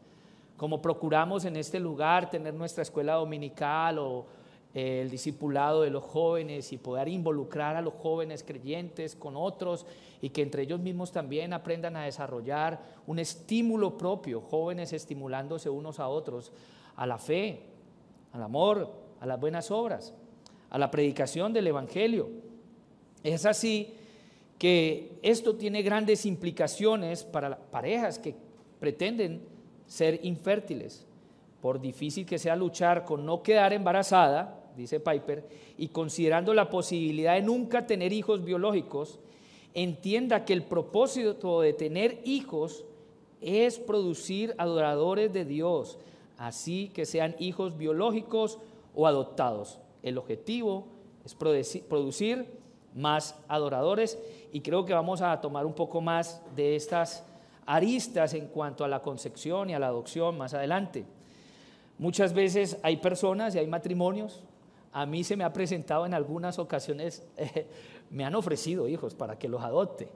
como 0.57 0.81
procuramos 0.81 1.45
en 1.45 1.55
este 1.55 1.79
lugar 1.79 2.29
tener 2.29 2.53
nuestra 2.53 2.81
escuela 2.81 3.13
dominical 3.13 3.97
o 3.99 4.25
eh, 4.73 4.99
el 5.03 5.09
discipulado 5.09 5.83
de 5.83 5.89
los 5.89 6.03
jóvenes 6.03 6.73
y 6.73 6.77
poder 6.77 7.07
involucrar 7.07 7.77
a 7.77 7.81
los 7.81 7.93
jóvenes 7.93 8.43
creyentes 8.43 9.15
con 9.15 9.37
otros 9.37 9.85
y 10.21 10.31
que 10.31 10.41
entre 10.41 10.63
ellos 10.63 10.81
mismos 10.81 11.13
también 11.13 11.53
aprendan 11.53 11.95
a 11.95 12.03
desarrollar 12.03 12.81
un 13.07 13.19
estímulo 13.19 13.97
propio, 13.97 14.41
jóvenes 14.41 14.91
estimulándose 14.91 15.69
unos 15.69 16.01
a 16.01 16.09
otros 16.09 16.51
a 16.97 17.07
la 17.07 17.19
fe, 17.19 17.67
al 18.33 18.43
amor, 18.43 18.91
a 19.21 19.25
las 19.25 19.39
buenas 19.39 19.71
obras, 19.71 20.13
a 20.69 20.77
la 20.77 20.91
predicación 20.91 21.53
del 21.53 21.67
Evangelio. 21.67 22.43
Es 23.25 23.47
así 23.47 23.91
que 24.59 25.17
esto 25.23 25.55
tiene 25.55 25.81
grandes 25.81 26.27
implicaciones 26.27 27.23
para 27.23 27.57
parejas 27.57 28.19
que 28.19 28.35
pretenden 28.79 29.41
ser 29.87 30.19
infértiles. 30.23 31.07
Por 31.59 31.81
difícil 31.81 32.27
que 32.27 32.37
sea 32.37 32.55
luchar 32.55 33.03
con 33.03 33.25
no 33.25 33.41
quedar 33.41 33.73
embarazada, 33.73 34.63
dice 34.77 34.99
Piper, 34.99 35.43
y 35.75 35.87
considerando 35.87 36.53
la 36.53 36.69
posibilidad 36.69 37.33
de 37.33 37.41
nunca 37.41 37.87
tener 37.87 38.13
hijos 38.13 38.45
biológicos, 38.45 39.19
entienda 39.73 40.45
que 40.45 40.53
el 40.53 40.61
propósito 40.61 41.61
de 41.61 41.73
tener 41.73 42.21
hijos 42.25 42.85
es 43.41 43.79
producir 43.79 44.53
adoradores 44.59 45.33
de 45.33 45.45
Dios, 45.45 45.97
así 46.37 46.91
que 46.93 47.07
sean 47.07 47.35
hijos 47.39 47.75
biológicos 47.75 48.59
o 48.93 49.07
adoptados. 49.07 49.79
El 50.03 50.19
objetivo 50.19 50.85
es 51.25 51.33
producir 51.33 52.63
más 52.95 53.35
adoradores 53.47 54.17
y 54.51 54.61
creo 54.61 54.85
que 54.85 54.93
vamos 54.93 55.21
a 55.21 55.39
tomar 55.41 55.65
un 55.65 55.73
poco 55.73 56.01
más 56.01 56.41
de 56.55 56.75
estas 56.75 57.23
aristas 57.65 58.33
en 58.33 58.47
cuanto 58.47 58.83
a 58.83 58.87
la 58.87 59.01
concepción 59.01 59.69
y 59.69 59.73
a 59.73 59.79
la 59.79 59.87
adopción 59.87 60.37
más 60.37 60.53
adelante. 60.53 61.05
Muchas 61.97 62.33
veces 62.33 62.77
hay 62.81 62.97
personas 62.97 63.53
y 63.53 63.59
hay 63.59 63.67
matrimonios, 63.67 64.43
a 64.93 65.05
mí 65.05 65.23
se 65.23 65.35
me 65.35 65.43
ha 65.43 65.51
presentado 65.51 66.05
en 66.05 66.13
algunas 66.13 66.57
ocasiones, 66.57 67.25
me 68.09 68.23
han 68.23 68.33
ofrecido 68.33 68.87
hijos 68.87 69.13
para 69.13 69.37
que 69.37 69.49
los 69.49 69.61
adopte. 69.61 70.09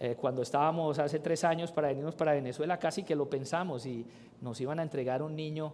Eh, 0.00 0.16
cuando 0.20 0.42
estábamos 0.42 0.98
hace 0.98 1.18
tres 1.18 1.44
años 1.44 1.72
para 1.72 1.88
venirnos 1.88 2.14
para 2.14 2.34
Venezuela, 2.34 2.78
casi 2.78 3.02
que 3.02 3.14
lo 3.16 3.28
pensamos 3.28 3.86
y 3.86 4.06
nos 4.40 4.60
iban 4.60 4.78
a 4.78 4.82
entregar 4.82 5.22
un 5.22 5.34
niño 5.34 5.72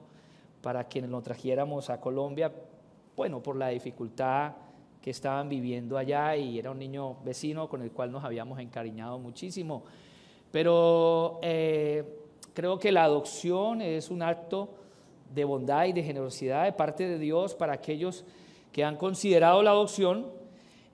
para 0.63 0.89
que 0.89 1.01
lo 1.03 1.21
trajéramos 1.23 1.91
a 1.91 2.01
Colombia, 2.01 2.53
bueno, 3.17 3.43
por 3.43 3.57
la 3.57 3.69
dificultad 3.69 4.53
que 5.03 5.11
estaban 5.11 5.49
viviendo 5.49 5.97
allá 5.97 6.37
y 6.37 6.59
era 6.59 6.71
un 6.71 6.79
niño 6.79 7.17
vecino 7.25 7.69
con 7.69 7.83
el 7.83 7.91
cual 7.91 8.13
nos 8.13 8.25
habíamos 8.25 8.59
encariñado 8.61 9.19
muchísimo. 9.19 9.85
Pero 10.51 11.39
eh, 11.43 12.05
creo 12.53 12.79
que 12.79 12.93
la 12.93 13.05
adopción 13.05 13.81
es 13.81 14.11
un 14.11 14.23
acto 14.23 14.75
de 15.35 15.45
bondad 15.45 15.87
y 15.87 15.93
de 15.93 16.03
generosidad 16.03 16.65
de 16.65 16.73
parte 16.73 17.09
de 17.09 17.19
Dios 17.19 17.55
para 17.55 17.75
aquellos 17.75 18.25
que 18.73 18.85
han 18.85 18.97
considerado 18.97 19.63
la 19.63 19.71
adopción, 19.71 20.27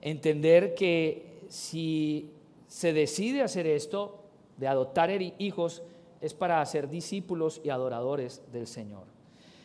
entender 0.01 0.73
que 0.75 1.41
si 1.49 2.31
se 2.67 2.93
decide 2.93 3.41
hacer 3.41 3.67
esto, 3.67 4.23
de 4.57 4.67
adoptar 4.67 5.11
hijos, 5.37 5.83
es 6.21 6.33
para 6.33 6.61
hacer 6.61 6.89
discípulos 6.89 7.61
y 7.63 7.69
adoradores 7.69 8.41
del 8.51 8.67
Señor. 8.67 9.03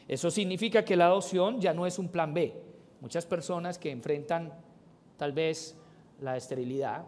Eso 0.07 0.31
significa 0.31 0.85
que 0.85 0.97
la 0.97 1.07
adopción 1.07 1.61
ya 1.61 1.73
no 1.73 1.87
es 1.87 1.99
un 1.99 2.09
plan 2.09 2.35
B. 2.35 2.55
Muchas 3.03 3.27
personas 3.27 3.79
que 3.79 3.91
enfrentan 3.91 4.53
tal 5.17 5.33
vez 5.33 5.77
la 6.21 6.37
esterilidad, 6.37 7.05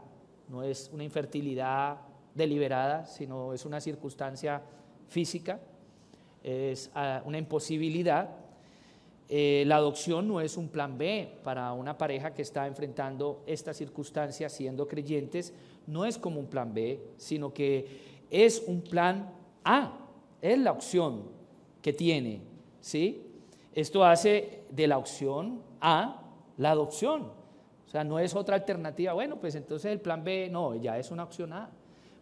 no 0.49 0.65
es 0.65 0.91
una 0.93 1.05
infertilidad 1.05 1.99
deliberada, 2.35 3.07
sino 3.07 3.53
es 3.53 3.65
una 3.65 3.81
circunstancia 3.81 4.61
física, 5.07 5.61
es 6.43 6.91
ah, 6.97 7.23
una 7.25 7.39
imposibilidad. 7.39 8.29
Eh, 9.29 9.63
la 9.69 9.77
adopción 9.77 10.27
no 10.27 10.41
es 10.41 10.57
un 10.57 10.69
plan 10.69 10.99
B 10.99 11.39
para 11.45 11.73
una 11.73 11.97
pareja 11.97 12.35
que 12.35 12.43
está 12.43 12.67
enfrentando 12.67 13.45
esta 13.47 13.73
circunstancia 13.73 14.49
siendo 14.49 14.89
creyentes, 14.89 15.55
no 15.87 16.05
es 16.05 16.19
como 16.19 16.41
un 16.41 16.47
plan 16.47 16.75
B, 16.75 16.99
sino 17.19 17.55
que 17.55 18.25
es 18.33 18.65
un 18.67 18.83
plan 18.83 19.31
A, 19.63 19.97
es 20.43 20.59
la 20.59 20.73
opción 20.73 21.23
que 21.81 21.93
tiene, 21.93 22.41
¿sí? 22.81 23.31
Esto 23.73 24.05
hace 24.05 24.65
de 24.71 24.89
la 24.89 24.99
opción 24.99 25.63
A 25.87 26.23
la 26.57 26.71
adopción. 26.71 27.25
O 27.87 27.91
sea, 27.91 28.05
no 28.05 28.19
es 28.19 28.35
otra 28.35 28.57
alternativa. 28.57 29.13
Bueno, 29.13 29.37
pues 29.37 29.55
entonces 29.55 29.93
el 29.93 30.01
plan 30.01 30.25
B 30.25 30.49
no, 30.51 30.75
ya 30.77 30.99
es 30.99 31.11
una 31.11 31.25
opción 31.25 31.53
A, 31.53 31.69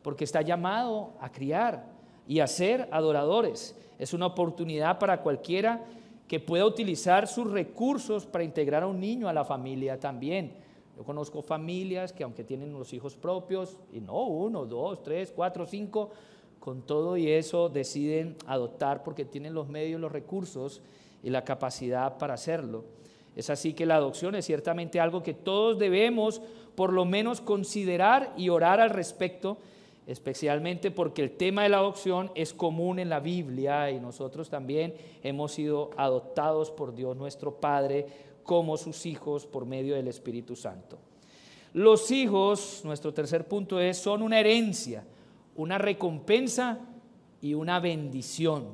porque 0.02 0.24
está 0.24 0.42
llamado 0.42 1.12
a 1.20 1.30
criar 1.30 1.86
y 2.26 2.40
a 2.40 2.46
ser 2.48 2.88
adoradores. 2.90 3.78
Es 4.00 4.12
una 4.12 4.26
oportunidad 4.26 4.98
para 4.98 5.22
cualquiera 5.22 5.84
que 6.26 6.40
pueda 6.40 6.66
utilizar 6.66 7.28
sus 7.28 7.50
recursos 7.50 8.26
para 8.26 8.42
integrar 8.42 8.82
a 8.82 8.86
un 8.86 8.98
niño 8.98 9.28
a 9.28 9.32
la 9.32 9.44
familia 9.44 10.00
también. 10.00 10.56
Yo 10.96 11.04
conozco 11.04 11.40
familias 11.40 12.12
que 12.12 12.24
aunque 12.24 12.42
tienen 12.42 12.72
los 12.72 12.92
hijos 12.92 13.16
propios, 13.16 13.78
y 13.92 14.00
no 14.00 14.24
uno, 14.24 14.66
dos, 14.66 15.02
tres, 15.02 15.32
cuatro, 15.34 15.66
cinco, 15.66 16.10
con 16.58 16.82
todo 16.82 17.16
y 17.16 17.28
eso 17.28 17.68
deciden 17.68 18.36
adoptar 18.46 19.02
porque 19.02 19.24
tienen 19.24 19.52
los 19.52 19.68
medios, 19.68 20.00
los 20.00 20.12
recursos 20.12 20.80
y 21.22 21.30
la 21.30 21.44
capacidad 21.44 22.18
para 22.18 22.34
hacerlo. 22.34 22.84
Es 23.34 23.50
así 23.50 23.72
que 23.72 23.86
la 23.86 23.96
adopción 23.96 24.34
es 24.34 24.44
ciertamente 24.44 25.00
algo 25.00 25.22
que 25.22 25.34
todos 25.34 25.78
debemos 25.78 26.42
por 26.74 26.92
lo 26.92 27.04
menos 27.04 27.40
considerar 27.40 28.32
y 28.36 28.48
orar 28.48 28.80
al 28.80 28.90
respecto 28.90 29.58
especialmente 30.06 30.90
porque 30.90 31.22
el 31.22 31.36
tema 31.36 31.62
de 31.62 31.68
la 31.68 31.78
adopción 31.78 32.30
es 32.34 32.52
común 32.52 32.98
en 32.98 33.08
la 33.08 33.20
Biblia 33.20 33.90
y 33.90 34.00
nosotros 34.00 34.48
también 34.50 34.94
hemos 35.22 35.52
sido 35.52 35.90
adoptados 35.96 36.70
por 36.70 36.94
Dios 36.94 37.16
nuestro 37.16 37.54
Padre 37.60 38.06
como 38.42 38.76
sus 38.76 39.06
hijos 39.06 39.46
por 39.46 39.64
medio 39.64 39.94
del 39.94 40.08
Espíritu 40.08 40.56
Santo. 40.56 40.98
Los 41.74 42.10
hijos, 42.10 42.82
nuestro 42.84 43.14
tercer 43.14 43.46
punto 43.46 43.80
es, 43.80 43.96
son 43.96 44.22
una 44.22 44.40
herencia, 44.40 45.04
una 45.56 45.78
recompensa 45.78 46.80
y 47.40 47.54
una 47.54 47.78
bendición. 47.80 48.66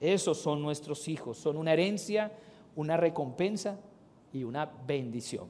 Esos 0.00 0.38
son 0.38 0.62
nuestros 0.62 1.08
hijos, 1.08 1.38
son 1.38 1.56
una 1.56 1.72
herencia, 1.72 2.30
una 2.76 2.96
recompensa 2.96 3.78
y 4.32 4.44
una 4.44 4.70
bendición. 4.86 5.48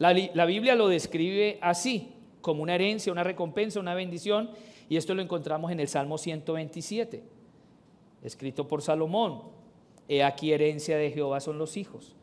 La, 0.00 0.46
Biblia 0.46 0.74
lo 0.74 0.88
describe 0.88 1.58
así 1.60 2.14
como 2.40 2.62
una 2.62 2.74
herencia, 2.74 3.12
una 3.12 3.22
recompensa, 3.22 3.80
una 3.80 3.94
bendición. 3.94 4.48
Y 4.88 4.96
esto 4.96 5.14
lo 5.14 5.20
encontramos 5.20 5.70
en 5.70 5.78
el 5.78 5.88
Salmo 5.88 6.16
127, 6.16 7.22
escrito 8.22 8.66
por 8.66 8.80
Salomón. 8.80 9.42
He 10.08 10.24
aquí 10.24 10.54
herencia 10.54 10.96
de 10.96 11.10
Jehová 11.10 11.40
son 11.40 11.58
los 11.58 11.76
hijos, 11.76 12.16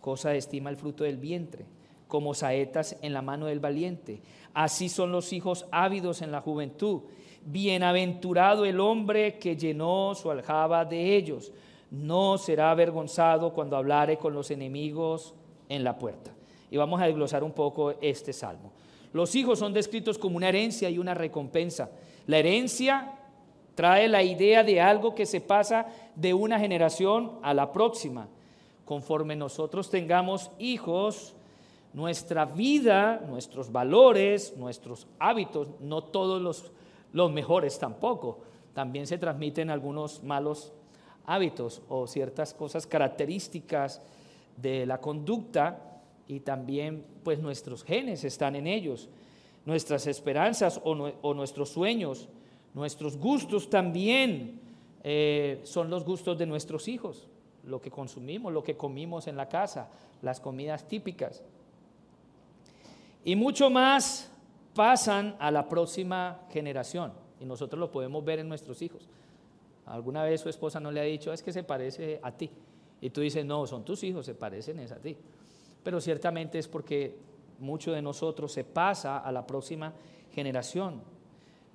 cosa 0.00 0.30
de 0.30 0.38
estima 0.38 0.70
el 0.70 0.76
fruto 0.76 1.04
del 1.04 1.18
vientre, 1.18 1.66
como 2.08 2.34
saetas 2.34 2.98
en 3.00 3.12
la 3.12 3.22
mano 3.22 3.46
del 3.46 3.60
valiente. 3.60 4.20
Así 4.52 4.88
son 4.88 5.12
los 5.12 5.32
hijos 5.32 5.66
ávidos 5.70 6.22
en 6.22 6.32
la 6.32 6.40
juventud. 6.40 7.02
Bienaventurado 7.46 8.66
el 8.66 8.80
hombre 8.80 9.38
que 9.38 9.56
llenó 9.56 10.16
su 10.16 10.32
aljaba 10.32 10.84
de 10.84 11.14
ellos. 11.14 11.52
No 11.90 12.38
será 12.38 12.70
avergonzado 12.70 13.52
cuando 13.52 13.76
hablare 13.76 14.16
con 14.16 14.32
los 14.32 14.50
enemigos 14.50 15.34
en 15.68 15.84
la 15.84 15.98
puerta. 15.98 16.32
Y 16.70 16.76
vamos 16.76 17.00
a 17.00 17.06
desglosar 17.06 17.42
un 17.42 17.52
poco 17.52 17.92
este 18.00 18.32
salmo. 18.32 18.72
Los 19.12 19.34
hijos 19.34 19.58
son 19.58 19.72
descritos 19.72 20.18
como 20.18 20.36
una 20.36 20.48
herencia 20.48 20.88
y 20.88 20.98
una 20.98 21.14
recompensa. 21.14 21.90
La 22.26 22.38
herencia 22.38 23.18
trae 23.74 24.08
la 24.08 24.22
idea 24.22 24.62
de 24.62 24.80
algo 24.80 25.14
que 25.14 25.26
se 25.26 25.40
pasa 25.40 25.86
de 26.14 26.34
una 26.34 26.60
generación 26.60 27.38
a 27.42 27.54
la 27.54 27.72
próxima. 27.72 28.28
Conforme 28.84 29.34
nosotros 29.36 29.90
tengamos 29.90 30.50
hijos, 30.58 31.34
nuestra 31.92 32.44
vida, 32.44 33.20
nuestros 33.28 33.72
valores, 33.72 34.56
nuestros 34.56 35.06
hábitos, 35.18 35.68
no 35.80 36.04
todos 36.04 36.40
los, 36.40 36.70
los 37.12 37.32
mejores 37.32 37.78
tampoco, 37.78 38.38
también 38.74 39.06
se 39.06 39.18
transmiten 39.18 39.70
algunos 39.70 40.22
malos 40.22 40.72
hábitos 41.26 41.82
o 41.88 42.06
ciertas 42.06 42.54
cosas 42.54 42.86
características 42.86 44.00
de 44.56 44.86
la 44.86 45.00
conducta 45.00 46.02
y 46.26 46.40
también 46.40 47.04
pues 47.24 47.40
nuestros 47.40 47.82
genes 47.84 48.24
están 48.24 48.56
en 48.56 48.66
ellos, 48.66 49.08
nuestras 49.64 50.06
esperanzas 50.06 50.80
o, 50.84 51.34
nuestros 51.34 51.70
sueños, 51.70 52.28
nuestros 52.74 53.16
gustos 53.16 53.68
también 53.68 54.60
eh, 55.02 55.60
son 55.64 55.90
los 55.90 56.04
gustos 56.04 56.38
de 56.38 56.46
nuestros 56.46 56.88
hijos, 56.88 57.28
lo 57.64 57.80
que 57.80 57.90
consumimos, 57.90 58.52
lo 58.52 58.62
que 58.62 58.76
comimos 58.76 59.26
en 59.26 59.36
la 59.36 59.48
casa, 59.48 59.88
las 60.22 60.40
comidas 60.40 60.86
típicas. 60.86 61.42
Y 63.24 63.36
mucho 63.36 63.68
más 63.68 64.30
pasan 64.74 65.36
a 65.38 65.50
la 65.50 65.68
próxima 65.68 66.40
generación 66.50 67.12
y 67.40 67.44
nosotros 67.44 67.78
lo 67.78 67.90
podemos 67.90 68.24
ver 68.24 68.38
en 68.38 68.48
nuestros 68.48 68.82
hijos. 68.82 69.08
Alguna 69.86 70.22
vez 70.22 70.40
su 70.40 70.48
esposa 70.48 70.80
no 70.80 70.90
le 70.90 71.00
ha 71.00 71.04
dicho, 71.04 71.32
es 71.32 71.42
que 71.42 71.52
se 71.52 71.62
parece 71.62 72.20
a 72.22 72.32
ti. 72.32 72.50
Y 73.00 73.10
tú 73.10 73.20
dices, 73.20 73.44
no, 73.44 73.66
son 73.66 73.84
tus 73.84 74.04
hijos, 74.04 74.26
se 74.26 74.34
parecen 74.34 74.78
es 74.78 74.92
a 74.92 74.96
ti 74.96 75.16
pero 75.82 76.00
ciertamente 76.00 76.58
es 76.58 76.68
porque 76.68 77.16
mucho 77.58 77.92
de 77.92 78.02
nosotros 78.02 78.52
se 78.52 78.64
pasa 78.64 79.18
a 79.18 79.32
la 79.32 79.46
próxima 79.46 79.92
generación. 80.32 81.02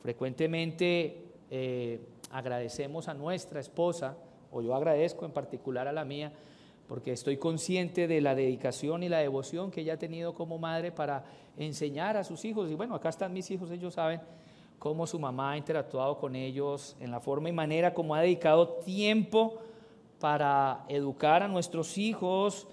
Frecuentemente 0.01 1.23
eh, 1.49 1.99
agradecemos 2.31 3.07
a 3.07 3.13
nuestra 3.13 3.59
esposa, 3.59 4.17
o 4.51 4.61
yo 4.61 4.75
agradezco 4.75 5.25
en 5.25 5.31
particular 5.31 5.87
a 5.87 5.93
la 5.93 6.05
mía, 6.05 6.31
porque 6.87 7.11
estoy 7.11 7.37
consciente 7.37 8.07
de 8.07 8.21
la 8.21 8.35
dedicación 8.35 9.01
y 9.01 9.09
la 9.09 9.17
devoción 9.17 9.71
que 9.71 9.81
ella 9.81 9.93
ha 9.93 9.99
tenido 9.99 10.35
como 10.35 10.59
madre 10.59 10.91
para 10.91 11.25
enseñar 11.57 12.15
a 12.15 12.23
sus 12.23 12.45
hijos. 12.45 12.69
Y 12.69 12.75
bueno, 12.75 12.93
acá 12.93 13.09
están 13.09 13.33
mis 13.33 13.49
hijos, 13.49 13.71
ellos 13.71 13.95
saben 13.95 14.21
cómo 14.79 15.07
su 15.07 15.19
mamá 15.19 15.51
ha 15.51 15.57
interactuado 15.57 16.17
con 16.17 16.35
ellos, 16.35 16.95
en 16.99 17.11
la 17.11 17.19
forma 17.19 17.49
y 17.49 17.53
manera 17.53 17.93
como 17.93 18.15
ha 18.15 18.21
dedicado 18.21 18.69
tiempo 18.85 19.59
para 20.19 20.85
educar 20.87 21.43
a 21.43 21.47
nuestros 21.47 21.97
hijos, 21.97 22.67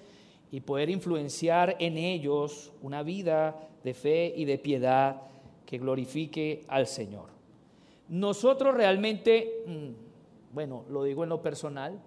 y 0.52 0.60
poder 0.60 0.90
influenciar 0.90 1.76
en 1.80 1.96
ellos 1.96 2.72
una 2.82 3.02
vida 3.02 3.68
de 3.82 3.94
fe 3.94 4.34
y 4.36 4.44
de 4.44 4.58
piedad 4.58 5.22
que 5.64 5.78
glorifique 5.78 6.62
al 6.68 6.86
Señor. 6.86 7.30
Nosotros 8.08 8.74
realmente, 8.74 9.64
mm, 9.66 10.54
bueno, 10.54 10.84
lo 10.90 11.04
digo 11.04 11.22
en 11.22 11.30
lo 11.30 11.40
personal, 11.40 11.98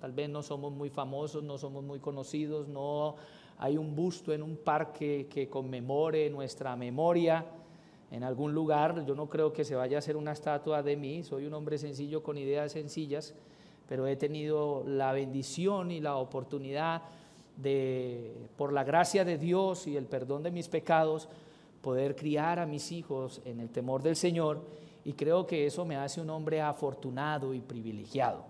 tal 0.00 0.12
vez 0.12 0.30
no 0.30 0.42
somos 0.42 0.72
muy 0.72 0.88
famosos, 0.88 1.44
no 1.44 1.58
somos 1.58 1.84
muy 1.84 2.00
conocidos, 2.00 2.66
no 2.66 3.16
hay 3.58 3.76
un 3.76 3.94
busto 3.94 4.32
en 4.32 4.42
un 4.42 4.56
parque 4.56 5.28
que 5.28 5.50
conmemore 5.50 6.30
nuestra 6.30 6.76
memoria 6.76 7.44
en 8.10 8.22
algún 8.22 8.52
lugar. 8.52 9.04
Yo 9.06 9.14
no 9.14 9.28
creo 9.28 9.52
que 9.52 9.64
se 9.64 9.74
vaya 9.74 9.96
a 9.96 9.98
hacer 9.98 10.16
una 10.16 10.32
estatua 10.32 10.82
de 10.82 10.96
mí, 10.96 11.22
soy 11.22 11.46
un 11.46 11.54
hombre 11.54 11.78
sencillo 11.78 12.22
con 12.22 12.38
ideas 12.38 12.72
sencillas, 12.72 13.34
pero 13.88 14.06
he 14.06 14.16
tenido 14.16 14.84
la 14.86 15.12
bendición 15.12 15.90
y 15.90 16.00
la 16.00 16.16
oportunidad 16.16 17.02
de, 17.56 18.34
por 18.56 18.72
la 18.72 18.84
gracia 18.84 19.24
de 19.24 19.38
Dios 19.38 19.86
y 19.86 19.96
el 19.96 20.06
perdón 20.06 20.42
de 20.42 20.50
mis 20.50 20.68
pecados, 20.68 21.28
poder 21.80 22.16
criar 22.16 22.58
a 22.58 22.66
mis 22.66 22.90
hijos 22.92 23.40
en 23.44 23.60
el 23.60 23.70
temor 23.70 24.02
del 24.02 24.16
Señor 24.16 24.60
y 25.04 25.12
creo 25.12 25.46
que 25.46 25.66
eso 25.66 25.84
me 25.84 25.96
hace 25.96 26.20
un 26.20 26.30
hombre 26.30 26.60
afortunado 26.60 27.54
y 27.54 27.60
privilegiado. 27.60 28.44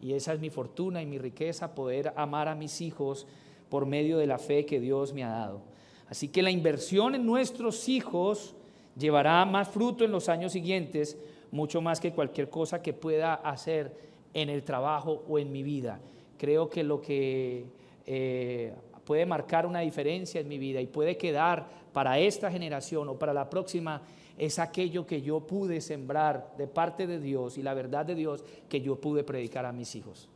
Y 0.00 0.14
esa 0.14 0.32
es 0.32 0.40
mi 0.40 0.50
fortuna 0.50 1.00
y 1.00 1.06
mi 1.06 1.16
riqueza, 1.16 1.76
poder 1.76 2.12
amar 2.16 2.48
a 2.48 2.56
mis 2.56 2.80
hijos 2.80 3.26
por 3.68 3.86
medio 3.86 4.18
de 4.18 4.26
la 4.26 4.38
fe 4.38 4.66
que 4.66 4.80
Dios 4.80 5.12
me 5.12 5.22
ha 5.22 5.30
dado. 5.30 5.62
Así 6.08 6.26
que 6.28 6.42
la 6.42 6.50
inversión 6.50 7.14
en 7.14 7.24
nuestros 7.24 7.88
hijos 7.88 8.56
llevará 8.96 9.44
más 9.44 9.68
fruto 9.68 10.04
en 10.04 10.12
los 10.12 10.28
años 10.28 10.52
siguientes, 10.52 11.18
mucho 11.50 11.80
más 11.80 12.00
que 12.00 12.12
cualquier 12.12 12.48
cosa 12.48 12.82
que 12.82 12.92
pueda 12.92 13.34
hacer 13.34 13.94
en 14.34 14.48
el 14.48 14.62
trabajo 14.62 15.24
o 15.28 15.38
en 15.38 15.52
mi 15.52 15.62
vida. 15.62 16.00
Creo 16.38 16.68
que 16.68 16.82
lo 16.82 17.00
que 17.00 17.66
eh, 18.06 18.74
puede 19.04 19.26
marcar 19.26 19.66
una 19.66 19.80
diferencia 19.80 20.40
en 20.40 20.48
mi 20.48 20.58
vida 20.58 20.80
y 20.80 20.86
puede 20.86 21.16
quedar 21.16 21.66
para 21.92 22.18
esta 22.18 22.50
generación 22.50 23.08
o 23.08 23.18
para 23.18 23.32
la 23.32 23.48
próxima 23.48 24.02
es 24.38 24.58
aquello 24.58 25.06
que 25.06 25.20
yo 25.20 25.40
pude 25.40 25.80
sembrar 25.80 26.54
de 26.56 26.66
parte 26.66 27.06
de 27.06 27.20
Dios 27.20 27.58
y 27.58 27.62
la 27.62 27.74
verdad 27.74 28.06
de 28.06 28.14
Dios 28.14 28.44
que 28.68 28.80
yo 28.80 28.96
pude 28.96 29.24
predicar 29.24 29.66
a 29.66 29.72
mis 29.72 29.94
hijos. 29.94 30.28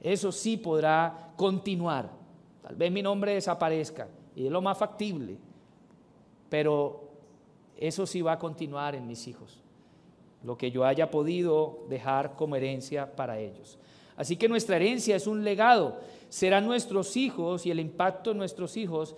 Eso 0.00 0.32
sí 0.32 0.56
podrá 0.56 1.32
continuar. 1.36 2.10
Tal 2.62 2.76
vez 2.76 2.90
mi 2.90 3.02
nombre 3.02 3.34
desaparezca 3.34 4.08
y 4.34 4.46
es 4.46 4.52
lo 4.52 4.62
más 4.62 4.78
factible, 4.78 5.36
pero 6.48 7.05
eso 7.76 8.06
sí 8.06 8.22
va 8.22 8.32
a 8.32 8.38
continuar 8.38 8.94
en 8.94 9.06
mis 9.06 9.26
hijos. 9.28 9.62
Lo 10.42 10.56
que 10.56 10.70
yo 10.70 10.84
haya 10.84 11.10
podido 11.10 11.84
dejar 11.88 12.36
como 12.36 12.56
herencia 12.56 13.14
para 13.14 13.38
ellos. 13.38 13.78
Así 14.16 14.36
que 14.36 14.48
nuestra 14.48 14.76
herencia 14.76 15.16
es 15.16 15.26
un 15.26 15.44
legado. 15.44 15.98
Serán 16.28 16.66
nuestros 16.66 17.16
hijos 17.16 17.66
y 17.66 17.70
el 17.70 17.80
impacto 17.80 18.30
de 18.30 18.36
nuestros 18.36 18.76
hijos 18.76 19.14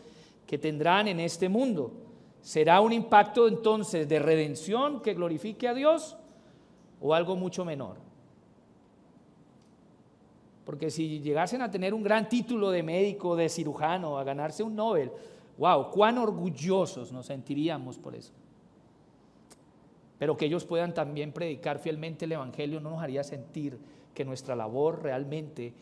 que 0.47 0.59
tendrán 0.59 1.09
en 1.09 1.21
este 1.21 1.49
mundo. 1.49 1.93
¿Será 2.41 2.81
un 2.81 2.93
impacto 2.93 3.47
entonces 3.47 4.09
de 4.09 4.19
redención 4.19 5.01
que 5.03 5.15
glorifique 5.15 5.69
a 5.69 5.75
Dios 5.75 6.17
o 7.01 7.15
algo 7.15 7.37
mucho 7.37 7.65
menor? 7.65 7.97
Porque 10.65 10.91
si 10.91 11.21
llegasen 11.21 11.63
a 11.63 11.71
tener 11.71 11.95
un 11.95 12.03
gran 12.03 12.29
título 12.29 12.71
de 12.71 12.83
médico, 12.83 13.37
de 13.37 13.49
cirujano, 13.49 14.19
a 14.19 14.25
ganarse 14.25 14.63
un 14.63 14.77
Nobel, 14.77 15.11
wow, 15.57 15.91
cuán 15.91 16.19
orgullosos 16.19 17.13
nos 17.13 17.27
sentiríamos 17.27 17.99
por 17.99 18.15
eso. 18.15 18.33
Pero 20.19 20.37
que 20.37 20.47
ellos 20.47 20.65
puedan 20.65 20.95
también 20.95 21.33
predicar 21.33 21.79
fielmente 21.79 22.25
el 22.25 22.33
Evangelio 22.33 22.81
no 22.81 22.91
nos 22.91 23.03
haría 23.03 23.23
sentir 23.23 23.79
que 24.15 24.25
nuestra 24.25 24.57
labor 24.57 25.03
realmente 25.03 25.73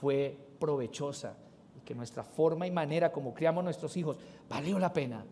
fue 0.00 0.36
provechosa 0.58 1.36
y 1.76 1.80
que 1.80 1.94
nuestra 1.94 2.22
forma 2.22 2.66
y 2.66 2.70
manera 2.70 3.10
como 3.10 3.32
criamos 3.32 3.64
nuestros 3.64 3.96
hijos 3.96 4.18
valió 4.48 4.78
la 4.78 4.92
pena, 4.92 5.24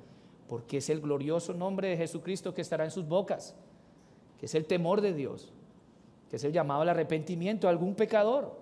porque 0.48 0.78
es 0.78 0.88
el 0.88 1.00
glorioso 1.00 1.52
nombre 1.52 1.88
de 1.88 1.96
Jesucristo 1.96 2.54
que 2.54 2.62
estará 2.62 2.84
en 2.84 2.90
sus 2.90 3.06
bocas, 3.06 3.54
que 4.38 4.46
es 4.46 4.54
el 4.54 4.64
temor 4.64 5.02
de 5.02 5.12
Dios, 5.12 5.52
que 6.30 6.36
es 6.36 6.44
el 6.44 6.52
llamado 6.52 6.82
al 6.82 6.88
arrepentimiento 6.88 7.66
a 7.66 7.70
algún 7.70 7.94
pecador, 7.94 8.58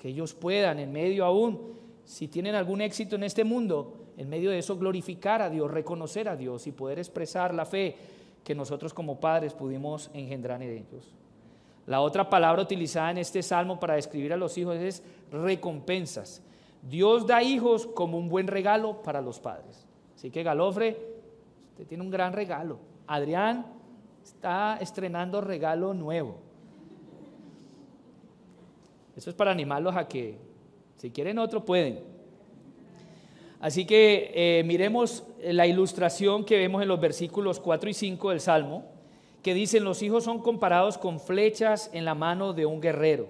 que 0.00 0.08
ellos 0.08 0.34
puedan 0.34 0.80
en 0.80 0.90
medio 0.90 1.24
aún, 1.24 1.78
si 2.04 2.26
tienen 2.26 2.56
algún 2.56 2.80
éxito 2.80 3.14
en 3.14 3.22
este 3.22 3.44
mundo, 3.44 3.96
en 4.16 4.28
medio 4.28 4.50
de 4.50 4.58
eso 4.58 4.76
glorificar 4.76 5.40
a 5.40 5.50
Dios, 5.50 5.70
reconocer 5.70 6.28
a 6.28 6.36
Dios 6.36 6.66
y 6.66 6.72
poder 6.72 6.98
expresar 6.98 7.54
la 7.54 7.64
fe 7.64 7.96
que 8.44 8.54
nosotros 8.54 8.94
como 8.94 9.20
padres 9.20 9.54
pudimos 9.54 10.10
engendrar 10.14 10.62
en 10.62 10.70
ellos. 10.70 11.14
La 11.86 12.00
otra 12.00 12.28
palabra 12.28 12.62
utilizada 12.62 13.10
en 13.10 13.18
este 13.18 13.42
salmo 13.42 13.80
para 13.80 13.94
describir 13.94 14.32
a 14.32 14.36
los 14.36 14.56
hijos 14.58 14.76
es 14.76 15.02
recompensas. 15.30 16.42
Dios 16.82 17.26
da 17.26 17.42
hijos 17.42 17.86
como 17.86 18.18
un 18.18 18.28
buen 18.28 18.46
regalo 18.46 19.02
para 19.02 19.20
los 19.20 19.40
padres. 19.40 19.86
Así 20.14 20.30
que 20.30 20.42
Galofre, 20.42 20.96
usted 21.70 21.86
tiene 21.86 22.02
un 22.02 22.10
gran 22.10 22.32
regalo. 22.32 22.78
Adrián 23.06 23.66
está 24.22 24.78
estrenando 24.80 25.40
regalo 25.40 25.94
nuevo. 25.94 26.36
Eso 29.16 29.30
es 29.30 29.36
para 29.36 29.50
animarlos 29.50 29.96
a 29.96 30.06
que, 30.06 30.38
si 30.96 31.10
quieren 31.10 31.38
otro, 31.38 31.64
pueden. 31.64 32.09
Así 33.60 33.84
que 33.84 34.32
eh, 34.34 34.64
miremos 34.64 35.22
la 35.42 35.66
ilustración 35.66 36.44
que 36.44 36.56
vemos 36.56 36.80
en 36.80 36.88
los 36.88 36.98
versículos 36.98 37.60
4 37.60 37.90
y 37.90 37.94
5 37.94 38.30
del 38.30 38.40
Salmo, 38.40 38.84
que 39.42 39.52
dicen, 39.52 39.84
los 39.84 40.02
hijos 40.02 40.24
son 40.24 40.40
comparados 40.40 40.96
con 40.96 41.20
flechas 41.20 41.90
en 41.92 42.06
la 42.06 42.14
mano 42.14 42.54
de 42.54 42.64
un 42.64 42.80
guerrero. 42.80 43.28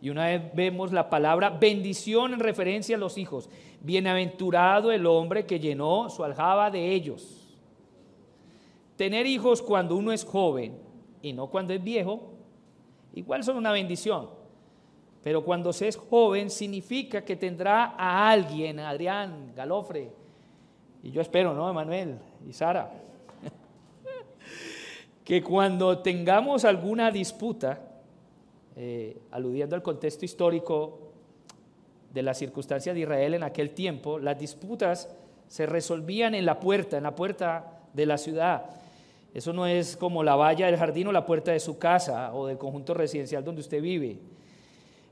Y 0.00 0.10
una 0.10 0.26
vez 0.26 0.42
vemos 0.54 0.92
la 0.92 1.10
palabra 1.10 1.50
bendición 1.50 2.32
en 2.32 2.40
referencia 2.40 2.96
a 2.96 3.00
los 3.00 3.18
hijos. 3.18 3.50
Bienaventurado 3.80 4.92
el 4.92 5.06
hombre 5.06 5.44
que 5.44 5.58
llenó 5.58 6.08
su 6.08 6.22
aljaba 6.22 6.70
de 6.70 6.92
ellos. 6.92 7.48
Tener 8.96 9.26
hijos 9.26 9.60
cuando 9.60 9.96
uno 9.96 10.12
es 10.12 10.24
joven 10.24 10.78
y 11.20 11.32
no 11.32 11.48
cuando 11.48 11.72
es 11.72 11.82
viejo, 11.82 12.32
igual 13.12 13.42
son 13.42 13.56
una 13.56 13.72
bendición. 13.72 14.37
Pero 15.28 15.44
cuando 15.44 15.74
se 15.74 15.88
es 15.88 15.96
joven 15.98 16.48
significa 16.48 17.22
que 17.22 17.36
tendrá 17.36 17.94
a 17.98 18.30
alguien, 18.30 18.80
Adrián, 18.80 19.52
Galofre, 19.54 20.10
y 21.02 21.10
yo 21.10 21.20
espero, 21.20 21.52
¿no? 21.52 21.68
Emanuel 21.68 22.16
y 22.48 22.54
Sara, 22.54 22.90
que 25.24 25.42
cuando 25.42 25.98
tengamos 25.98 26.64
alguna 26.64 27.10
disputa, 27.10 27.78
eh, 28.74 29.20
aludiendo 29.30 29.76
al 29.76 29.82
contexto 29.82 30.24
histórico 30.24 30.98
de 32.10 32.22
la 32.22 32.32
circunstancia 32.32 32.94
de 32.94 33.00
Israel 33.00 33.34
en 33.34 33.42
aquel 33.42 33.72
tiempo, 33.72 34.18
las 34.18 34.38
disputas 34.38 35.14
se 35.46 35.66
resolvían 35.66 36.34
en 36.34 36.46
la 36.46 36.58
puerta, 36.58 36.96
en 36.96 37.02
la 37.02 37.14
puerta 37.14 37.82
de 37.92 38.06
la 38.06 38.16
ciudad. 38.16 38.64
Eso 39.34 39.52
no 39.52 39.66
es 39.66 39.94
como 39.94 40.22
la 40.22 40.36
valla 40.36 40.64
del 40.64 40.78
jardín 40.78 41.08
o 41.08 41.12
la 41.12 41.26
puerta 41.26 41.52
de 41.52 41.60
su 41.60 41.78
casa 41.78 42.32
o 42.32 42.46
del 42.46 42.56
conjunto 42.56 42.94
residencial 42.94 43.44
donde 43.44 43.60
usted 43.60 43.82
vive. 43.82 44.37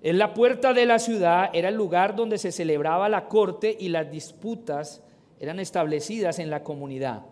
En 0.03 0.19
la 0.19 0.35
puerta 0.35 0.73
de 0.73 0.87
la 0.87 0.99
ciudad 0.99 1.51
era 1.53 1.71
el 1.71 1.75
lugar 1.75 2.15
donde 2.17 2.39
se 2.39 2.53
celebraba 2.53 3.09
la 3.09 3.29
corte 3.29 3.77
y 3.79 3.89
las 3.89 4.11
disputas 4.11 5.03
eran 5.41 5.59
establecidas 5.59 6.39
en 6.39 6.51
la 6.51 6.63
comunidad. 6.63 7.23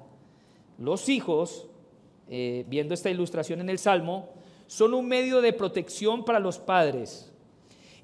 Los 0.78 1.08
hijos, 1.08 1.68
eh, 2.28 2.64
viendo 2.68 2.94
esta 2.94 3.10
ilustración 3.10 3.60
en 3.60 3.70
el 3.70 3.78
Salmo, 3.78 4.30
son 4.66 4.94
un 4.94 5.06
medio 5.06 5.40
de 5.40 5.52
protección 5.52 6.24
para 6.24 6.40
los 6.40 6.58
padres 6.58 7.32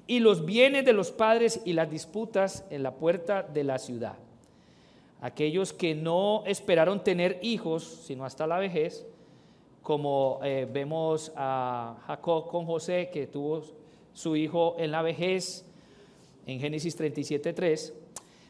y 0.07 0.19
los 0.19 0.45
bienes 0.45 0.85
de 0.85 0.93
los 0.93 1.11
padres 1.11 1.61
y 1.65 1.73
las 1.73 1.89
disputas 1.89 2.65
en 2.69 2.83
la 2.83 2.95
puerta 2.95 3.43
de 3.43 3.63
la 3.63 3.79
ciudad. 3.79 4.15
Aquellos 5.21 5.73
que 5.73 5.95
no 5.95 6.43
esperaron 6.45 7.03
tener 7.03 7.39
hijos, 7.41 8.03
sino 8.05 8.25
hasta 8.25 8.47
la 8.47 8.57
vejez, 8.57 9.05
como 9.81 10.39
eh, 10.43 10.67
vemos 10.71 11.31
a 11.35 11.97
Jacob 12.07 12.47
con 12.47 12.65
José, 12.65 13.09
que 13.11 13.27
tuvo 13.27 13.63
su 14.13 14.35
hijo 14.35 14.75
en 14.77 14.91
la 14.91 15.01
vejez, 15.01 15.65
en 16.45 16.59
Génesis 16.59 16.99
37.3, 16.99 17.93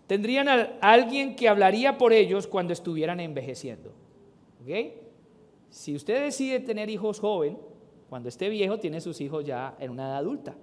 tendrían 0.07 0.49
a 0.49 0.77
alguien 0.81 1.35
que 1.35 1.47
hablaría 1.47 1.97
por 1.97 2.13
ellos 2.13 2.47
cuando 2.47 2.73
estuvieran 2.73 3.19
envejeciendo. 3.19 3.91
Si 5.69 5.95
usted 5.95 6.23
decide 6.23 6.59
tener 6.59 6.89
hijos 6.89 7.19
joven, 7.19 7.57
cuando 8.09 8.27
esté 8.27 8.49
viejo 8.49 8.77
tiene 8.77 8.99
sus 8.99 9.21
hijos 9.21 9.45
ya 9.45 9.75
en 9.79 9.89
una 9.89 10.07
edad 10.07 10.17
adulta. 10.17 10.55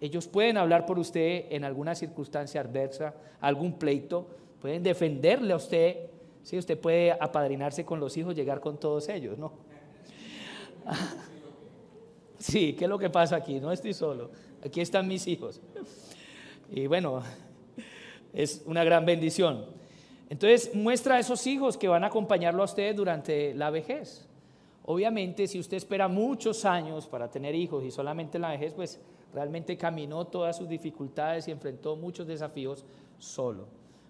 Ellos 0.00 0.26
pueden 0.26 0.56
hablar 0.56 0.84
por 0.84 0.98
usted 0.98 1.46
en 1.50 1.64
alguna 1.64 1.94
circunstancia 1.94 2.60
adversa, 2.60 3.14
algún 3.40 3.78
pleito, 3.78 4.26
pueden 4.60 4.82
defenderle 4.82 5.52
a 5.52 5.56
usted. 5.56 5.96
si 6.42 6.58
Usted 6.58 6.78
puede 6.78 7.12
apadrinarse 7.12 7.84
con 7.84 8.00
los 8.00 8.16
hijos, 8.16 8.34
llegar 8.34 8.60
con 8.60 8.78
todos 8.78 9.08
ellos, 9.08 9.38
¿no? 9.38 9.52
Sí, 12.40 12.74
¿qué 12.74 12.84
es 12.84 12.88
lo 12.88 12.98
que 12.98 13.10
pasa 13.10 13.36
aquí? 13.36 13.58
No 13.58 13.72
estoy 13.72 13.92
solo. 13.92 14.30
Aquí 14.64 14.80
están 14.80 15.08
mis 15.08 15.26
hijos. 15.26 15.60
Y 16.70 16.86
bueno, 16.86 17.22
es 18.32 18.62
una 18.66 18.84
gran 18.84 19.04
bendición. 19.04 19.66
Entonces 20.30 20.74
muestra 20.74 21.16
a 21.16 21.18
esos 21.18 21.46
hijos 21.46 21.76
que 21.76 21.88
van 21.88 22.04
a 22.04 22.08
acompañarlo 22.08 22.62
a 22.62 22.66
usted 22.66 22.94
durante 22.94 23.54
la 23.54 23.70
vejez. 23.70 24.26
Obviamente, 24.84 25.46
si 25.46 25.58
usted 25.58 25.76
espera 25.76 26.08
muchos 26.08 26.64
años 26.64 27.06
para 27.06 27.30
tener 27.30 27.54
hijos 27.54 27.84
y 27.84 27.90
solamente 27.90 28.38
la 28.38 28.50
vejez, 28.50 28.72
pues 28.72 29.00
realmente 29.34 29.76
caminó 29.76 30.26
todas 30.26 30.56
sus 30.56 30.68
dificultades 30.68 31.48
y 31.48 31.50
enfrentó 31.50 31.96
muchos 31.96 32.26
desafíos 32.26 32.84
solo. 33.18 33.66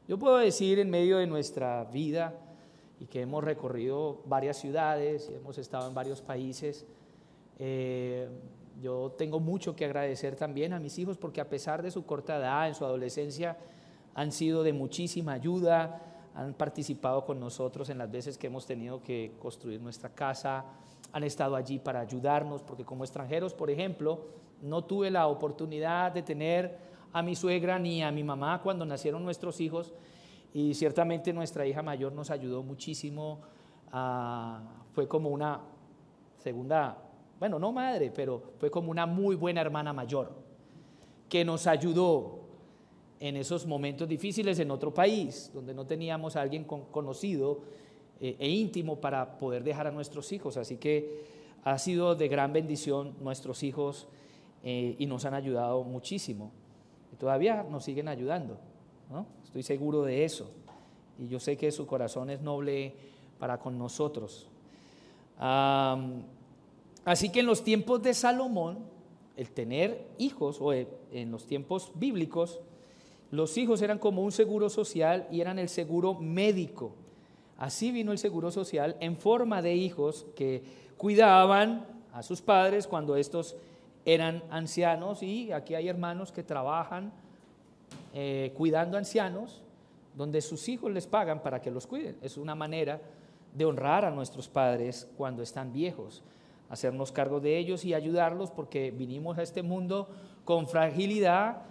Yo 0.07 0.19
puedo 0.19 0.39
decir 0.39 0.79
en 0.79 0.91
medio 0.91 1.19
de 1.19 1.27
nuestra 1.27 1.85
vida 1.85 2.35
y 3.01 3.07
que 3.07 3.23
hemos 3.23 3.43
recorrido 3.43 4.21
varias 4.27 4.57
ciudades 4.57 5.29
y 5.31 5.35
hemos 5.35 5.59
estado 5.59 5.89
en 5.89 5.95
varios 5.95 6.21
países, 6.21 6.87
eh, 7.59 8.29
yo 8.81 9.15
tengo 9.19 9.41
mucho 9.41 9.75
que 9.75 9.85
agradecer 9.85 10.37
también 10.37 10.73
a 10.73 10.79
mis 10.79 10.99
hijos 10.99 11.17
porque 11.17 11.41
a 11.41 11.49
pesar 11.49 11.83
de 11.83 11.91
su 11.91 12.07
corta 12.07 12.37
edad, 12.37 12.69
en 12.69 12.75
su 12.75 12.85
adolescencia, 12.85 13.57
han 14.15 14.33
sido 14.33 14.63
de 14.63 14.73
muchísima 14.73 15.33
ayuda, 15.33 16.01
han 16.35 16.55
participado 16.55 17.25
con 17.25 17.41
nosotros 17.41 17.91
en 17.91 17.99
las 17.99 18.11
veces 18.11 18.39
que 18.39 18.47
hemos 18.47 18.67
tenido 18.67 19.03
que 19.03 19.33
construir 19.41 19.81
nuestra 19.81 20.11
casa, 20.11 20.65
han 21.13 21.25
estado 21.25 21.57
allí 21.57 21.79
para 21.79 22.01
ayudarnos, 22.01 22.63
porque 22.63 22.85
como 22.85 23.05
extranjeros, 23.05 23.55
por 23.55 23.71
ejemplo, 23.71 24.27
no 24.63 24.85
tuve 24.85 25.11
la 25.11 25.27
oportunidad 25.27 26.13
de 26.13 26.23
tener 26.23 26.79
a 27.13 27.23
mi 27.23 27.35
suegra 27.35 27.79
ni 27.79 28.03
a 28.03 28.11
mi 28.11 28.23
mamá 28.23 28.61
cuando 28.63 28.85
nacieron 28.85 29.25
nuestros 29.25 29.61
hijos 29.61 29.93
y 30.53 30.75
ciertamente 30.75 31.33
nuestra 31.33 31.67
hija 31.67 31.83
mayor 31.83 32.13
nos 32.13 32.31
ayudó 32.31 32.63
muchísimo. 32.63 33.41
fue 34.93 35.09
como 35.09 35.31
una 35.31 35.61
segunda, 36.37 36.99
bueno, 37.39 37.59
no 37.59 37.73
madre, 37.73 38.11
pero 38.15 38.43
fue 38.59 38.71
como 38.71 38.91
una 38.91 39.07
muy 39.07 39.37
buena 39.37 39.61
hermana 39.61 39.93
mayor 39.93 40.33
que 41.29 41.45
nos 41.45 41.67
ayudó 41.67 42.41
en 43.21 43.37
esos 43.37 43.67
momentos 43.67 44.09
difíciles 44.09 44.59
en 44.59 44.71
otro 44.71 44.95
país, 44.95 45.51
donde 45.53 45.75
no 45.75 45.87
teníamos 45.87 46.37
a 46.37 46.43
alguien 46.43 46.65
conocido 46.65 47.61
eh, 48.21 48.37
e 48.39 48.49
íntimo 48.49 48.97
para 48.97 49.39
poder 49.39 49.63
dejar 49.63 49.87
a 49.89 49.91
nuestros 49.91 50.33
hijos. 50.33 50.57
Así 50.57 50.77
que 50.77 51.25
ha 51.65 51.79
sido 51.79 52.15
de 52.15 52.29
gran 52.29 52.53
bendición 52.53 53.15
nuestros 53.21 53.63
hijos 53.63 54.09
eh, 54.63 54.97
y 54.99 55.07
nos 55.07 55.25
han 55.25 55.35
ayudado 55.35 55.85
muchísimo. 55.85 56.53
Y 57.13 57.17
todavía 57.17 57.65
nos 57.65 57.85
siguen 57.85 58.09
ayudando, 58.09 58.59
estoy 59.43 59.63
seguro 59.63 60.03
de 60.03 60.25
eso. 60.25 60.51
Y 61.19 61.27
yo 61.27 61.41
sé 61.41 61.57
que 61.57 61.73
su 61.73 61.87
corazón 61.87 62.31
es 62.31 62.41
noble 62.41 62.95
para 63.39 63.59
con 63.59 63.79
nosotros. 63.79 64.49
Así 67.09 67.31
que 67.31 67.41
en 67.41 67.47
los 67.47 67.65
tiempos 67.65 68.03
de 68.03 68.15
Salomón, 68.15 68.79
el 69.37 69.51
tener 69.51 70.07
hijos, 70.19 70.59
o 70.61 70.73
en 70.73 71.31
los 71.31 71.47
tiempos 71.47 71.93
bíblicos, 71.95 72.61
los 73.31 73.59
hijos 73.59 73.83
eran 73.83 73.99
como 73.99 74.23
un 74.23 74.33
seguro 74.33 74.71
social 74.71 75.27
y 75.31 75.41
eran 75.41 75.59
el 75.59 75.69
seguro 75.69 76.15
médico. 76.15 76.93
Así 77.59 77.91
vino 77.91 78.13
el 78.13 78.19
seguro 78.19 78.51
social 78.51 78.97
en 79.01 79.17
forma 79.17 79.61
de 79.61 79.75
hijos 79.75 80.27
que 80.35 80.63
cuidaban 80.97 81.87
a 82.13 82.23
sus 82.23 82.41
padres 82.41 82.87
cuando 82.87 83.17
estos 83.17 83.57
eran 84.05 84.43
ancianos 84.51 85.23
y 85.23 85.53
aquí 85.53 85.75
hay 85.75 85.89
hermanos 85.89 86.33
que 86.33 86.43
trabajan 86.43 87.13
eh, 88.15 88.53
cuidando 88.57 88.97
ancianos 88.97 89.63
donde 90.17 90.41
sus 90.41 90.69
hijos 90.69 90.91
les 90.91 91.07
pagan 91.07 91.43
para 91.43 91.61
que 91.61 91.71
los 91.71 91.87
cuiden. 91.87 92.17
Es 92.23 92.39
una 92.39 92.55
manera 92.55 93.01
de 93.55 93.65
honrar 93.65 94.05
a 94.05 94.11
nuestros 94.11 94.49
padres 94.49 95.09
cuando 95.17 95.43
están 95.43 95.73
viejos, 95.73 96.23
hacernos 96.69 97.13
cargo 97.13 97.41
de 97.41 97.59
ellos 97.59 97.85
y 97.85 97.95
ayudarlos 97.95 98.51
porque 98.51 98.91
vinimos 98.91 99.39
a 99.39 99.43
este 99.43 99.63
mundo 99.63 100.09
con 100.45 100.67
fragilidad 100.67 101.63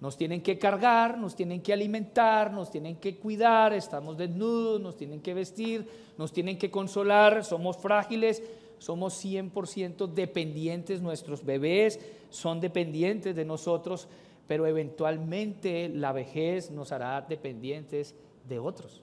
nos 0.00 0.16
tienen 0.16 0.42
que 0.42 0.58
cargar, 0.58 1.16
nos 1.16 1.34
tienen 1.34 1.62
que 1.62 1.72
alimentar, 1.72 2.52
nos 2.52 2.70
tienen 2.70 2.96
que 2.96 3.16
cuidar, 3.16 3.72
estamos 3.72 4.18
desnudos, 4.18 4.80
nos 4.80 4.96
tienen 4.96 5.20
que 5.20 5.32
vestir, 5.32 5.88
nos 6.18 6.32
tienen 6.32 6.58
que 6.58 6.70
consolar, 6.70 7.44
somos 7.44 7.78
frágiles, 7.78 8.42
somos 8.78 9.24
100% 9.24 10.06
dependientes, 10.08 11.00
nuestros 11.00 11.44
bebés 11.44 11.98
son 12.28 12.60
dependientes 12.60 13.34
de 13.34 13.46
nosotros, 13.46 14.06
pero 14.46 14.66
eventualmente 14.66 15.88
la 15.88 16.12
vejez 16.12 16.70
nos 16.70 16.92
hará 16.92 17.22
dependientes 17.22 18.14
de 18.46 18.58
otros. 18.58 19.02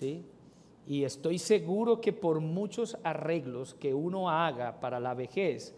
¿sí? 0.00 0.24
Y 0.88 1.04
estoy 1.04 1.38
seguro 1.38 2.00
que 2.00 2.14
por 2.14 2.40
muchos 2.40 2.96
arreglos 3.04 3.74
que 3.74 3.92
uno 3.92 4.30
haga 4.30 4.80
para 4.80 4.98
la 4.98 5.12
vejez, 5.12 5.74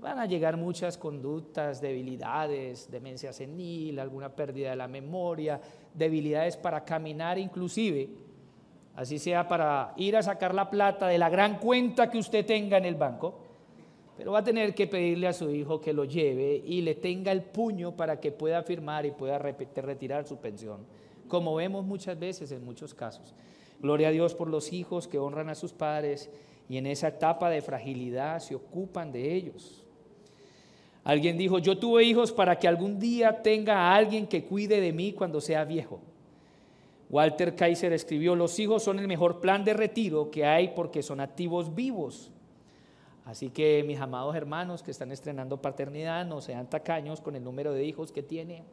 van 0.00 0.20
a 0.20 0.26
llegar 0.26 0.56
muchas 0.56 0.96
conductas, 0.96 1.80
debilidades, 1.80 2.88
demencia 2.88 3.32
senil, 3.32 3.98
alguna 3.98 4.28
pérdida 4.28 4.70
de 4.70 4.76
la 4.76 4.86
memoria, 4.86 5.60
debilidades 5.92 6.56
para 6.56 6.84
caminar 6.84 7.38
inclusive, 7.38 8.08
así 8.94 9.18
sea 9.18 9.48
para 9.48 9.92
ir 9.96 10.16
a 10.16 10.22
sacar 10.22 10.54
la 10.54 10.70
plata 10.70 11.08
de 11.08 11.18
la 11.18 11.28
gran 11.28 11.58
cuenta 11.58 12.08
que 12.08 12.18
usted 12.18 12.46
tenga 12.46 12.78
en 12.78 12.84
el 12.84 12.94
banco, 12.94 13.40
pero 14.16 14.30
va 14.30 14.38
a 14.38 14.44
tener 14.44 14.76
que 14.76 14.86
pedirle 14.86 15.26
a 15.26 15.32
su 15.32 15.50
hijo 15.50 15.80
que 15.80 15.92
lo 15.92 16.04
lleve 16.04 16.62
y 16.64 16.82
le 16.82 16.94
tenga 16.94 17.32
el 17.32 17.42
puño 17.42 17.96
para 17.96 18.20
que 18.20 18.30
pueda 18.30 18.62
firmar 18.62 19.06
y 19.06 19.10
pueda 19.10 19.38
retirar 19.38 20.24
su 20.24 20.36
pensión, 20.36 20.86
como 21.26 21.56
vemos 21.56 21.84
muchas 21.84 22.16
veces 22.16 22.52
en 22.52 22.64
muchos 22.64 22.94
casos. 22.94 23.34
Gloria 23.80 24.08
a 24.08 24.12
Dios 24.12 24.34
por 24.34 24.48
los 24.48 24.72
hijos 24.72 25.08
que 25.08 25.18
honran 25.18 25.48
a 25.48 25.54
sus 25.54 25.72
padres 25.72 26.30
y 26.68 26.78
en 26.78 26.86
esa 26.86 27.08
etapa 27.08 27.50
de 27.50 27.62
fragilidad 27.62 28.40
se 28.40 28.54
ocupan 28.54 29.12
de 29.12 29.34
ellos. 29.34 29.84
Alguien 31.04 31.38
dijo, 31.38 31.58
yo 31.58 31.78
tuve 31.78 32.02
hijos 32.02 32.32
para 32.32 32.58
que 32.58 32.66
algún 32.66 32.98
día 32.98 33.42
tenga 33.42 33.76
a 33.76 33.94
alguien 33.94 34.26
que 34.26 34.44
cuide 34.44 34.80
de 34.80 34.92
mí 34.92 35.12
cuando 35.12 35.40
sea 35.40 35.64
viejo. 35.64 36.00
Walter 37.08 37.54
Kaiser 37.54 37.92
escribió, 37.92 38.34
los 38.34 38.58
hijos 38.58 38.82
son 38.82 38.98
el 38.98 39.06
mejor 39.06 39.40
plan 39.40 39.64
de 39.64 39.74
retiro 39.74 40.30
que 40.30 40.44
hay 40.44 40.68
porque 40.74 41.04
son 41.04 41.20
activos 41.20 41.74
vivos. 41.74 42.32
Así 43.24 43.50
que 43.50 43.84
mis 43.86 44.00
amados 44.00 44.34
hermanos 44.34 44.82
que 44.82 44.90
están 44.90 45.12
estrenando 45.12 45.60
paternidad, 45.62 46.24
no 46.26 46.40
sean 46.40 46.68
tacaños 46.68 47.20
con 47.20 47.36
el 47.36 47.44
número 47.44 47.72
de 47.72 47.84
hijos 47.84 48.10
que 48.10 48.22
tienen. 48.22 48.64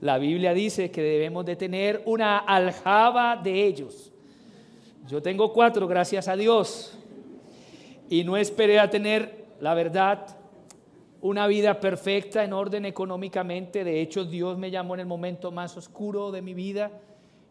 La 0.00 0.18
Biblia 0.18 0.54
dice 0.54 0.90
que 0.90 1.02
debemos 1.02 1.44
de 1.44 1.56
tener 1.56 2.02
una 2.04 2.38
aljaba 2.38 3.36
de 3.36 3.64
ellos. 3.64 4.12
Yo 5.06 5.20
tengo 5.20 5.52
cuatro, 5.52 5.86
gracias 5.86 6.28
a 6.28 6.36
Dios. 6.36 6.96
Y 8.08 8.24
no 8.24 8.38
esperé 8.38 8.80
a 8.80 8.88
tener, 8.88 9.44
la 9.60 9.74
verdad, 9.74 10.26
una 11.20 11.46
vida 11.46 11.78
perfecta 11.78 12.42
en 12.42 12.54
orden 12.54 12.86
económicamente. 12.86 13.84
De 13.84 14.00
hecho, 14.00 14.24
Dios 14.24 14.56
me 14.56 14.70
llamó 14.70 14.94
en 14.94 15.00
el 15.00 15.06
momento 15.06 15.50
más 15.50 15.76
oscuro 15.76 16.30
de 16.30 16.40
mi 16.40 16.54
vida 16.54 16.90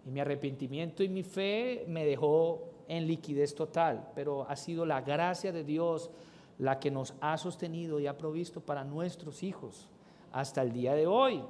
y 0.04 0.10
mi 0.10 0.20
arrepentimiento 0.20 1.04
y 1.04 1.10
mi 1.10 1.22
fe 1.22 1.86
me 1.88 2.06
dejó 2.06 2.72
en 2.88 3.06
liquidez 3.06 3.54
total. 3.54 4.10
Pero 4.16 4.50
ha 4.50 4.56
sido 4.56 4.84
la 4.84 5.02
gracia 5.02 5.52
de 5.52 5.64
Dios 5.64 6.10
la 6.58 6.80
que 6.80 6.90
nos 6.90 7.14
ha 7.22 7.38
sostenido 7.38 8.00
y 8.00 8.08
ha 8.08 8.18
provisto 8.18 8.62
para 8.62 8.84
nuestros 8.84 9.44
hijos 9.44 9.88
hasta 10.32 10.64
el 10.64 10.74
día 10.74 10.96
de 10.96 11.06
hoy. 11.06 11.44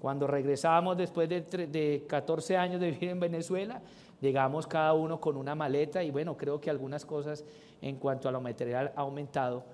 Cuando 0.00 0.28
regresamos 0.28 0.96
después 0.96 1.28
de, 1.28 1.40
de 1.40 2.04
14 2.06 2.56
años 2.56 2.80
de 2.80 2.92
vivir 2.92 3.08
en 3.08 3.18
Venezuela, 3.18 3.82
llegamos 4.24 4.66
cada 4.66 4.94
uno 4.94 5.20
con 5.20 5.36
una 5.36 5.54
maleta 5.54 6.02
y 6.02 6.10
bueno, 6.10 6.34
creo 6.38 6.58
que 6.58 6.70
algunas 6.70 7.04
cosas 7.04 7.44
en 7.82 7.96
cuanto 7.96 8.26
a 8.26 8.32
lo 8.32 8.40
material 8.40 8.90
ha 8.96 9.02
aumentado 9.02 9.64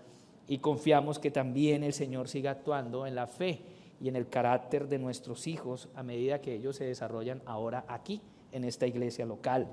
y 0.48 0.58
confiamos 0.58 1.20
que 1.20 1.30
también 1.30 1.84
el 1.84 1.92
Señor 1.92 2.28
siga 2.28 2.50
actuando 2.50 3.06
en 3.06 3.14
la 3.14 3.28
fe 3.28 3.60
y 4.00 4.08
en 4.08 4.16
el 4.16 4.28
carácter 4.28 4.88
de 4.88 4.98
nuestros 4.98 5.46
hijos 5.46 5.88
a 5.94 6.02
medida 6.02 6.40
que 6.40 6.52
ellos 6.52 6.74
se 6.74 6.84
desarrollan 6.84 7.40
ahora 7.46 7.84
aquí, 7.86 8.20
en 8.50 8.64
esta 8.64 8.88
iglesia 8.88 9.24
local. 9.24 9.68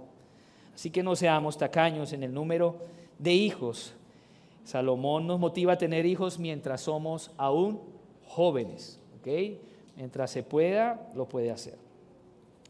Así 0.75 0.91
que 0.91 1.01
no 1.01 1.15
seamos 1.15 1.57
tacaños 1.57 2.13
en 2.13 2.21
el 2.21 2.31
número 2.31 2.77
de 3.17 3.33
hijos. 3.33 3.95
Salomón 4.63 5.25
nos 5.25 5.39
motiva 5.39 5.73
a 5.73 5.77
tener 5.79 6.05
hijos 6.05 6.37
mientras 6.37 6.81
somos 6.81 7.31
aún 7.37 7.81
jóvenes. 8.27 8.99
¿ok? 9.19 9.57
Mientras 9.95 10.29
se 10.29 10.43
pueda, 10.43 11.09
lo 11.15 11.27
puede 11.27 11.49
hacer. 11.49 11.79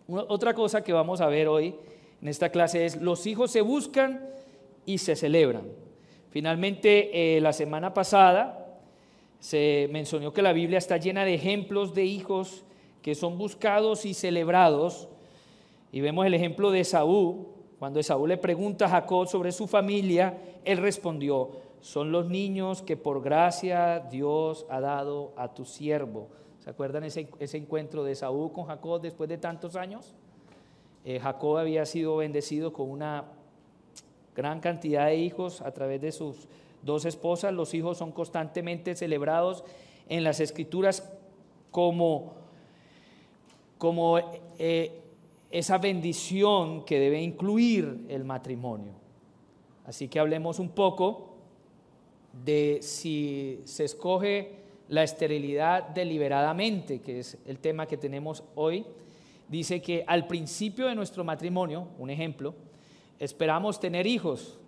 Otra 0.08 0.53
cosa 0.53 0.82
que 0.82 0.93
vamos 0.93 1.20
a 1.20 1.28
ver 1.28 1.49
hoy 1.49 1.76
en 2.22 2.28
esta 2.28 2.49
clase 2.49 2.86
es 2.86 3.01
los 3.01 3.28
hijos 3.28 3.51
se 3.51 3.61
buscan 3.61 4.28
y 4.86 4.97
se 4.97 5.15
celebran. 5.15 5.63
Finalmente, 6.30 7.38
eh, 7.38 7.41
la 7.41 7.53
semana 7.53 7.93
pasada 7.93 8.80
se 9.39 9.88
mencionó 9.91 10.34
que 10.34 10.41
la 10.41 10.53
Biblia 10.53 10.78
está 10.78 10.97
llena 10.97 11.26
de 11.26 11.36
ejemplos 11.36 11.93
de 11.93 12.05
hijos 12.05 12.63
que 13.01 13.15
son 13.15 13.38
buscados 13.38 14.05
y 14.05 14.13
celebrados. 14.13 15.07
Y 15.91 16.01
vemos 16.01 16.26
el 16.26 16.34
ejemplo 16.34 16.72
de 16.72 16.84
Saúl. 16.84 17.47
Cuando 17.80 18.01
Saúl 18.01 18.30
le 18.30 18.38
pregunta 18.38 18.86
a 18.86 18.89
Jacob 18.89 19.28
sobre 19.28 19.51
su 19.51 19.68
familia, 19.68 20.38
él 20.65 20.80
respondió, 20.80 21.51
son 21.80 22.11
los 22.11 22.28
niños 22.28 22.82
que 22.82 22.97
por 22.97 23.22
gracia 23.22 23.99
Dios 24.11 24.65
ha 24.70 24.82
dado 24.82 25.34
a 25.38 25.53
tu 25.53 25.63
siervo. 25.63 26.28
¿Se 26.59 26.72
acuerdan 26.72 27.03
ese, 27.03 27.30
ese 27.39 27.57
encuentro 27.57 28.03
de 28.03 28.15
Saúl 28.15 28.51
con 28.51 28.65
Jacob 28.65 28.99
después 28.99 29.30
de 29.30 29.38
tantos 29.38 29.76
años? 29.76 30.15
Eh, 31.10 31.22
Jacob 31.22 31.55
había 31.55 31.86
sido 31.86 32.18
bendecido 32.18 32.74
con 32.74 32.91
una 32.91 33.24
gran 34.36 34.60
cantidad 34.60 35.05
de 35.05 35.16
hijos 35.16 35.62
a 35.62 35.72
través 35.72 36.01
de 36.01 36.12
sus 36.12 36.49
dos 36.82 37.05
esposas. 37.05 37.53
Los 37.53 37.74
hijos 37.74 37.97
son 37.97 38.12
constantemente 38.12 38.93
celebrados 38.93 39.64
en 40.10 40.26
las 40.26 40.41
escrituras 40.41 41.10
como, 41.72 42.34
como 43.78 44.20
eh, 44.60 44.99
esa 45.49 45.78
bendición 45.78 46.84
que 46.84 46.99
debe 46.99 47.22
incluir 47.22 48.05
el 48.10 48.26
matrimonio. 48.26 48.91
Así 49.86 50.10
que 50.10 50.20
hablemos 50.20 50.60
un 50.60 50.72
poco 50.72 51.38
de 52.43 52.80
si 52.82 53.62
se 53.64 53.86
escoge 53.86 54.58
la 54.89 55.03
esterilidad 55.03 55.88
deliberadamente, 55.88 56.99
que 56.99 57.20
es 57.20 57.38
el 57.45 57.60
tema 57.60 57.86
que 57.86 57.95
tenemos 57.95 58.43
hoy. 58.55 58.86
Dice 59.48 59.82
que 59.82 60.04
al 60.08 60.28
principio 60.28 60.88
de 60.88 60.95
nuestro 60.95 61.24
matrimonio, 61.24 61.89
un 61.98 62.10
ejemplo, 62.10 62.56
Esperamos 63.20 63.80
tener 63.80 64.06
hijos, 64.06 64.60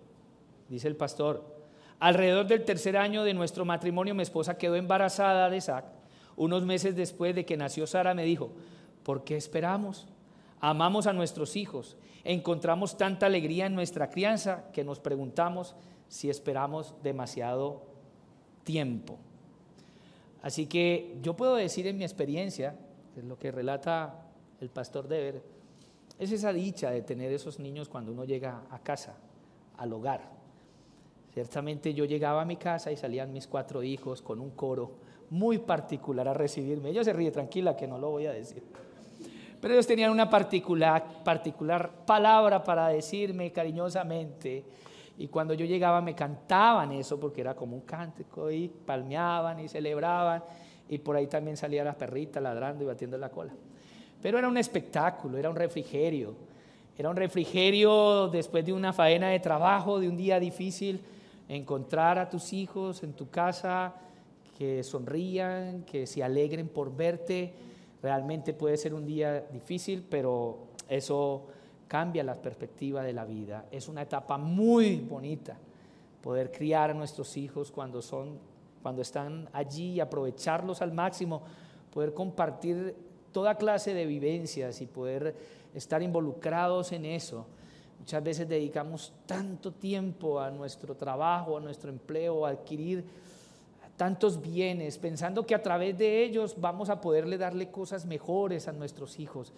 dice 0.68 0.88
el 0.88 0.96
pastor. 0.96 1.60
Alrededor 2.00 2.46
del 2.46 2.64
tercer 2.64 2.96
año 2.96 3.22
de 3.22 3.34
nuestro 3.34 3.64
matrimonio, 3.64 4.14
mi 4.14 4.22
esposa 4.22 4.58
quedó 4.58 4.74
embarazada 4.76 5.50
de 5.50 5.58
Isaac. 5.58 5.84
Unos 6.36 6.64
meses 6.64 6.96
después 6.96 7.34
de 7.34 7.44
que 7.44 7.56
nació 7.56 7.86
Sara, 7.86 8.14
me 8.14 8.24
dijo, 8.24 8.52
¿por 9.04 9.22
qué 9.22 9.36
esperamos? 9.36 10.08
Amamos 10.60 11.06
a 11.06 11.12
nuestros 11.12 11.56
hijos. 11.56 11.96
Encontramos 12.24 12.96
tanta 12.96 13.26
alegría 13.26 13.66
en 13.66 13.74
nuestra 13.74 14.10
crianza 14.10 14.64
que 14.72 14.84
nos 14.84 14.98
preguntamos 14.98 15.76
si 16.08 16.28
esperamos 16.28 16.94
demasiado 17.02 17.86
tiempo. 18.64 19.18
Así 20.42 20.66
que 20.66 21.18
yo 21.22 21.36
puedo 21.36 21.54
decir 21.54 21.86
en 21.86 21.98
mi 21.98 22.04
experiencia, 22.04 22.74
es 23.16 23.24
lo 23.24 23.38
que 23.38 23.52
relata 23.52 24.29
el 24.60 24.68
pastor 24.68 25.08
Dever, 25.08 25.42
es 26.18 26.32
esa 26.32 26.52
dicha 26.52 26.90
de 26.90 27.02
tener 27.02 27.32
esos 27.32 27.58
niños 27.58 27.88
cuando 27.88 28.12
uno 28.12 28.24
llega 28.24 28.62
a 28.70 28.78
casa, 28.80 29.16
al 29.78 29.92
hogar. 29.92 30.20
Ciertamente 31.32 31.94
yo 31.94 32.04
llegaba 32.04 32.42
a 32.42 32.44
mi 32.44 32.56
casa 32.56 32.92
y 32.92 32.96
salían 32.96 33.32
mis 33.32 33.46
cuatro 33.46 33.82
hijos 33.82 34.20
con 34.20 34.40
un 34.40 34.50
coro 34.50 34.92
muy 35.30 35.58
particular 35.58 36.28
a 36.28 36.34
recibirme. 36.34 36.90
Ella 36.90 37.04
se 37.04 37.12
ríe 37.12 37.30
tranquila 37.30 37.76
que 37.76 37.86
no 37.86 37.98
lo 37.98 38.10
voy 38.10 38.26
a 38.26 38.32
decir. 38.32 38.62
Pero 39.60 39.74
ellos 39.74 39.86
tenían 39.86 40.10
una 40.10 40.28
particular, 40.28 41.22
particular 41.22 42.04
palabra 42.04 42.64
para 42.64 42.88
decirme 42.88 43.52
cariñosamente. 43.52 44.64
Y 45.18 45.28
cuando 45.28 45.54
yo 45.54 45.66
llegaba 45.66 46.00
me 46.00 46.14
cantaban 46.14 46.92
eso 46.92 47.20
porque 47.20 47.42
era 47.42 47.54
como 47.54 47.76
un 47.76 47.82
cántico 47.82 48.50
y 48.50 48.68
palmeaban 48.68 49.60
y 49.60 49.68
celebraban. 49.68 50.42
Y 50.88 50.98
por 50.98 51.16
ahí 51.16 51.28
también 51.28 51.56
salía 51.56 51.84
la 51.84 51.96
perrita 51.96 52.40
ladrando 52.40 52.84
y 52.84 52.86
batiendo 52.86 53.16
la 53.16 53.30
cola. 53.30 53.52
Pero 54.22 54.38
era 54.38 54.48
un 54.48 54.56
espectáculo, 54.56 55.38
era 55.38 55.50
un 55.50 55.56
refrigerio. 55.56 56.34
Era 56.96 57.08
un 57.08 57.16
refrigerio 57.16 58.28
después 58.28 58.64
de 58.64 58.72
una 58.72 58.92
faena 58.92 59.28
de 59.28 59.40
trabajo, 59.40 59.98
de 59.98 60.08
un 60.08 60.16
día 60.16 60.38
difícil, 60.38 61.00
encontrar 61.48 62.18
a 62.18 62.28
tus 62.28 62.52
hijos 62.52 63.02
en 63.02 63.14
tu 63.14 63.30
casa 63.30 63.94
que 64.58 64.82
sonrían, 64.82 65.82
que 65.84 66.06
se 66.06 66.22
alegren 66.22 66.68
por 66.68 66.94
verte 66.94 67.54
Realmente 68.02 68.54
puede 68.54 68.76
ser 68.76 68.94
un 68.94 69.04
día 69.04 69.40
difícil, 69.52 70.04
pero 70.08 70.58
eso 70.88 71.46
cambia 71.86 72.24
la 72.24 72.34
perspectiva 72.34 73.02
de 73.02 73.12
la 73.12 73.24
vida. 73.24 73.66
Es 73.70 73.88
una 73.88 74.02
etapa 74.02 74.38
muy 74.38 74.96
bonita 74.96 75.58
poder 76.22 76.50
criar 76.50 76.90
a 76.90 76.94
nuestros 76.94 77.36
hijos 77.36 77.70
cuando 77.70 78.00
son 78.02 78.38
cuando 78.82 79.02
están 79.02 79.46
allí 79.52 79.92
y 79.92 80.00
aprovecharlos 80.00 80.80
al 80.80 80.92
máximo, 80.92 81.42
poder 81.92 82.14
compartir 82.14 82.96
toda 83.32 83.56
clase 83.56 83.94
de 83.94 84.06
vivencias 84.06 84.80
y 84.80 84.86
poder 84.86 85.34
estar 85.74 86.02
involucrados 86.02 86.92
en 86.92 87.04
eso. 87.04 87.46
Muchas 87.98 88.22
veces 88.24 88.48
dedicamos 88.48 89.12
tanto 89.26 89.72
tiempo 89.72 90.40
a 90.40 90.50
nuestro 90.50 90.96
trabajo, 90.96 91.58
a 91.58 91.60
nuestro 91.60 91.90
empleo, 91.90 92.46
a 92.46 92.50
adquirir 92.50 93.04
tantos 94.00 94.40
bienes, 94.40 94.96
pensando 94.96 95.44
que 95.44 95.54
a 95.54 95.62
través 95.62 95.98
de 95.98 96.24
ellos 96.24 96.56
vamos 96.58 96.88
a 96.88 97.02
poderle 97.02 97.36
darle 97.36 97.70
cosas 97.70 98.06
mejores 98.06 98.66
a 98.66 98.72
nuestros 98.72 99.20
hijos. 99.20 99.52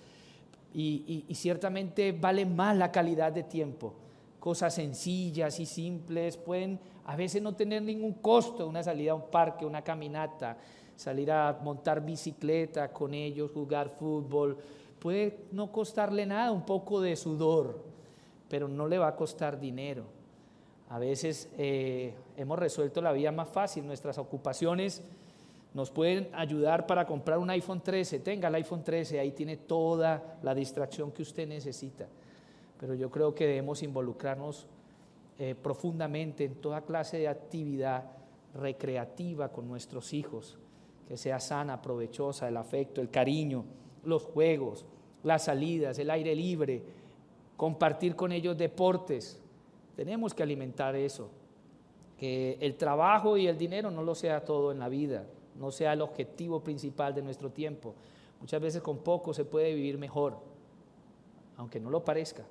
Y, 0.75 1.25
ciertamente 1.35 2.11
vale 2.11 2.45
más 2.45 2.77
la 2.77 2.91
calidad 2.91 3.31
de 3.31 3.45
tiempo. 3.45 3.95
Cosas 4.41 4.75
sencillas 4.75 5.61
y 5.61 5.67
simples 5.67 6.37
pueden 6.37 6.81
a 7.05 7.15
veces 7.15 7.41
no 7.41 7.55
tener 7.55 7.83
ningún 7.83 8.15
costo, 8.15 8.67
una 8.67 8.83
salida 8.83 9.13
a 9.13 9.15
un 9.15 9.31
parque, 9.31 9.65
una 9.65 9.83
caminata, 9.83 10.57
salir 11.03 11.33
a 11.33 11.59
montar 11.63 12.05
bicicleta 12.05 12.93
con 12.93 13.13
ellos, 13.13 13.51
jugar 13.53 13.91
fútbol. 13.91 14.57
Puede 14.99 15.47
no 15.51 15.73
costarle 15.73 16.25
nada, 16.25 16.53
un 16.53 16.65
poco 16.65 17.01
de 17.01 17.17
sudor, 17.17 17.83
pero 18.49 18.69
no 18.69 18.87
le 18.87 18.99
va 18.99 19.09
a 19.09 19.17
costar 19.17 19.59
dinero. 19.59 20.05
A 20.89 20.99
veces 20.99 21.49
eh, 21.59 22.15
hemos 22.37 22.59
resuelto 22.59 23.03
la 23.03 23.13
vida 23.13 23.33
más 23.33 23.49
fácil, 23.49 23.87
nuestras 23.87 24.17
ocupaciones 24.19 25.03
nos 25.75 25.91
pueden 25.91 26.29
ayudar 26.35 26.87
para 26.87 27.07
comprar 27.07 27.39
un 27.39 27.49
iPhone 27.51 27.81
13. 27.81 28.21
Tenga 28.21 28.49
el 28.49 28.55
iPhone 28.57 28.85
13, 28.85 29.19
ahí 29.19 29.33
tiene 29.33 29.57
toda 29.57 30.39
la 30.43 30.55
distracción 30.55 31.11
que 31.11 31.23
usted 31.23 31.49
necesita. 31.49 32.07
Pero 32.79 32.95
yo 32.95 33.11
creo 33.11 33.35
que 33.35 33.47
debemos 33.47 33.83
involucrarnos 33.83 34.67
eh, 35.39 35.55
profundamente 35.55 36.45
en 36.45 36.57
toda 36.57 36.83
clase 36.83 37.19
de 37.19 37.29
actividad 37.29 38.05
recreativa 38.55 39.49
con 39.51 39.67
nuestros 39.67 40.13
hijos, 40.13 40.59
que 41.07 41.17
sea 41.17 41.41
sana, 41.41 41.83
provechosa, 41.83 42.49
el 42.49 42.57
afecto, 42.57 43.01
el 43.01 43.11
cariño, 43.11 43.65
los 44.05 44.25
juegos, 44.25 44.85
las 45.23 45.45
salidas, 45.45 45.99
el 45.99 46.11
aire 46.11 46.35
libre, 46.35 46.83
compartir 47.57 48.17
con 48.17 48.33
ellos 48.33 48.57
deportes, 48.57 49.41
tenemos 49.97 50.35
que 50.35 50.43
alimentar 50.43 50.97
eso, 50.97 51.31
que 52.19 52.57
el 52.61 52.77
trabajo 52.77 53.37
y 53.37 53.47
el 53.47 53.59
dinero 53.59 53.91
no 53.91 54.03
lo 54.03 54.15
sea 54.15 54.45
todo 54.45 54.73
en 54.73 54.79
la 54.79 54.89
vida, 54.89 55.27
no 55.59 55.71
sea 55.71 55.93
el 55.93 56.01
objetivo 56.01 56.61
principal 56.61 57.15
de 57.15 57.23
nuestro 57.23 57.51
tiempo. 57.51 57.95
Muchas 58.41 58.61
veces 58.61 58.83
con 58.83 58.99
poco 58.99 59.35
se 59.35 59.45
puede 59.45 59.75
vivir 59.75 59.99
mejor, 59.99 60.39
aunque 61.57 61.79
no 61.79 61.91
lo 61.91 62.03
parezca. 62.05 62.45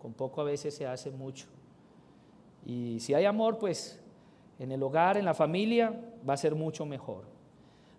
Con 0.00 0.12
poco 0.12 0.40
a 0.40 0.44
veces 0.44 0.74
se 0.74 0.86
hace 0.86 1.10
mucho. 1.10 1.46
Y 2.64 2.98
si 3.00 3.14
hay 3.14 3.24
amor, 3.24 3.58
pues 3.58 4.00
en 4.58 4.72
el 4.72 4.82
hogar, 4.82 5.16
en 5.16 5.24
la 5.24 5.34
familia, 5.34 5.98
va 6.28 6.34
a 6.34 6.36
ser 6.36 6.54
mucho 6.54 6.86
mejor. 6.86 7.31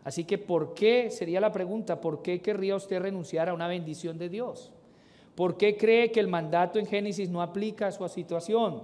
Así 0.03 0.25
que, 0.25 0.37
¿por 0.37 0.73
qué? 0.73 1.09
Sería 1.09 1.39
la 1.39 1.51
pregunta, 1.51 2.01
¿por 2.01 2.21
qué 2.21 2.41
querría 2.41 2.75
usted 2.75 2.99
renunciar 2.99 3.49
a 3.49 3.53
una 3.53 3.67
bendición 3.67 4.17
de 4.17 4.29
Dios? 4.29 4.71
¿Por 5.35 5.57
qué 5.57 5.77
cree 5.77 6.11
que 6.11 6.19
el 6.19 6.27
mandato 6.27 6.77
en 6.77 6.85
Génesis 6.85 7.29
no 7.29 7.41
aplica 7.41 7.87
a 7.87 7.91
su 7.91 8.07
situación? 8.09 8.83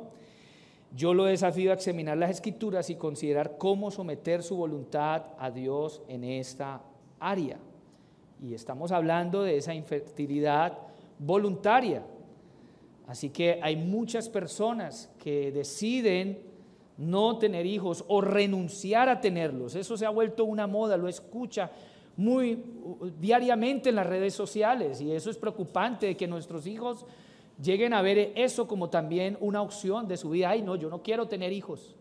Yo 0.95 1.13
lo 1.13 1.25
desafío 1.25 1.71
a 1.71 1.75
examinar 1.75 2.17
las 2.17 2.31
escrituras 2.31 2.89
y 2.89 2.95
considerar 2.95 3.57
cómo 3.57 3.91
someter 3.91 4.41
su 4.41 4.55
voluntad 4.55 5.23
a 5.37 5.51
Dios 5.51 6.01
en 6.07 6.23
esta 6.23 6.81
área. 7.19 7.57
Y 8.41 8.53
estamos 8.53 8.91
hablando 8.91 9.43
de 9.43 9.57
esa 9.57 9.73
infertilidad 9.73 10.79
voluntaria. 11.19 12.03
Así 13.05 13.29
que 13.29 13.59
hay 13.61 13.75
muchas 13.75 14.29
personas 14.29 15.11
que 15.19 15.51
deciden 15.51 16.48
no 16.99 17.37
tener 17.37 17.65
hijos 17.65 18.03
o 18.09 18.19
renunciar 18.19 19.07
a 19.07 19.21
tenerlos. 19.21 19.75
Eso 19.75 19.97
se 19.97 20.05
ha 20.05 20.09
vuelto 20.09 20.43
una 20.43 20.67
moda, 20.67 20.97
lo 20.97 21.07
escucha 21.07 21.71
muy 22.17 22.61
diariamente 23.19 23.89
en 23.89 23.95
las 23.95 24.05
redes 24.05 24.33
sociales 24.33 24.99
y 24.99 25.11
eso 25.13 25.29
es 25.29 25.37
preocupante 25.37 26.17
que 26.17 26.27
nuestros 26.27 26.67
hijos 26.67 27.05
lleguen 27.63 27.93
a 27.93 28.01
ver 28.01 28.33
eso 28.35 28.67
como 28.67 28.89
también 28.89 29.37
una 29.39 29.61
opción 29.61 30.09
de 30.09 30.17
su 30.17 30.31
vida. 30.31 30.49
Ay, 30.49 30.61
no, 30.61 30.75
yo 30.75 30.89
no 30.89 31.01
quiero 31.01 31.29
tener 31.29 31.53
hijos. 31.53 31.95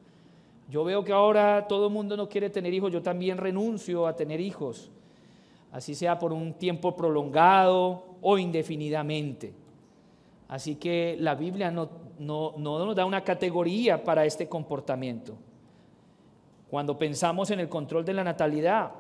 Yo 0.69 0.83
veo 0.83 1.05
que 1.05 1.13
ahora 1.13 1.67
todo 1.69 1.87
el 1.87 1.93
mundo 1.93 2.17
no 2.17 2.29
quiere 2.29 2.51
tener 2.51 2.75
hijos, 2.75 2.93
yo 2.93 3.01
también 3.01 3.39
renuncio 3.39 4.07
a 4.07 4.17
tener 4.17 4.41
hijos, 4.41 4.91
así 5.73 5.95
sea 5.95 6.19
por 6.19 6.33
un 6.33 6.53
tiempo 6.55 6.95
prolongado 6.95 8.05
o 8.21 8.37
indefinidamente. 8.37 9.55
Así 10.49 10.77
que 10.77 11.17
la 11.21 11.35
Biblia 11.35 11.71
no, 11.71 11.89
no, 12.19 12.55
no 12.57 12.85
nos 12.85 12.97
da 12.97 13.05
una 13.05 13.23
categoría 13.23 14.03
para 14.03 14.25
este 14.25 14.49
comportamiento. 14.49 15.37
Cuando 16.71 16.99
pensamos 16.99 17.51
en 17.51 17.61
el 17.61 17.69
control 17.69 18.05
de 18.05 18.15
la 18.15 18.25
natalidad, 18.25 18.91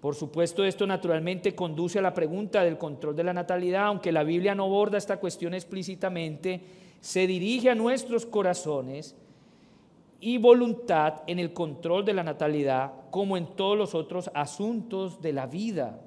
por 0.00 0.14
supuesto, 0.14 0.64
esto 0.64 0.86
naturalmente 0.86 1.54
conduce 1.54 1.98
a 1.98 2.02
la 2.02 2.12
pregunta 2.12 2.62
del 2.62 2.76
control 2.76 3.16
de 3.16 3.24
la 3.24 3.32
natalidad, 3.32 3.86
aunque 3.86 4.12
la 4.12 4.22
Biblia 4.22 4.54
no 4.54 4.64
aborda 4.64 4.98
esta 4.98 5.16
cuestión 5.18 5.54
explícitamente, 5.54 6.60
se 7.00 7.26
dirige 7.26 7.70
a 7.70 7.74
nuestros 7.74 8.26
corazones 8.26 9.16
y 10.20 10.38
voluntad 10.38 11.22
en 11.26 11.38
el 11.38 11.52
control 11.52 12.04
de 12.04 12.12
la 12.12 12.22
natalidad, 12.22 12.92
como 13.10 13.36
en 13.36 13.56
todos 13.56 13.78
los 13.78 13.94
otros 13.94 14.30
asuntos 14.34 15.22
de 15.22 15.32
la 15.32 15.46
vida. 15.46 15.98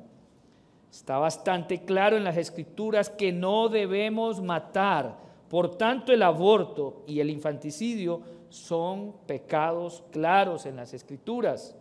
Está 0.92 1.18
bastante 1.18 1.84
claro 1.84 2.18
en 2.18 2.24
las 2.24 2.38
escrituras 2.38 3.10
que 3.10 3.32
no 3.32 3.70
debemos 3.70 4.42
matar. 4.42 5.18
Por 5.50 5.76
tanto, 5.78 6.12
el 6.12 6.24
aborto 6.24 7.04
y 7.08 7.20
el 7.20 7.30
infanticidio 7.30 8.22
son 8.50 9.14
pecados 9.26 10.04
claros 10.12 10.66
en 10.66 10.76
las 10.76 10.94
escrituras. 10.94 11.76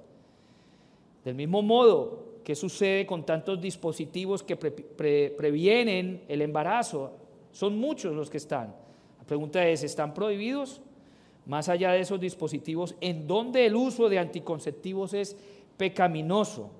Del 1.25 1.35
mismo 1.35 1.63
modo, 1.63 2.37
¿qué 2.45 2.55
sucede 2.55 3.07
con 3.07 3.25
tantos 3.25 3.61
dispositivos 3.61 4.43
que 4.43 4.57
previenen 4.57 6.25
el 6.29 6.43
embarazo? 6.43 7.13
Son 7.53 7.79
muchos 7.79 8.15
los 8.15 8.31
que 8.31 8.37
están. 8.37 8.75
La 9.19 9.25
pregunta 9.25 9.67
es, 9.67 9.83
¿están 9.83 10.15
prohibidos? 10.15 10.83
Más 11.47 11.69
allá 11.69 11.93
de 11.93 12.01
esos 12.01 12.21
dispositivos, 12.21 12.95
¿en 13.01 13.27
dónde 13.27 13.67
el 13.67 13.77
uso 13.77 14.09
de 14.09 14.19
anticonceptivos 14.19 15.15
es 15.15 15.37
pecaminoso? 15.77 16.71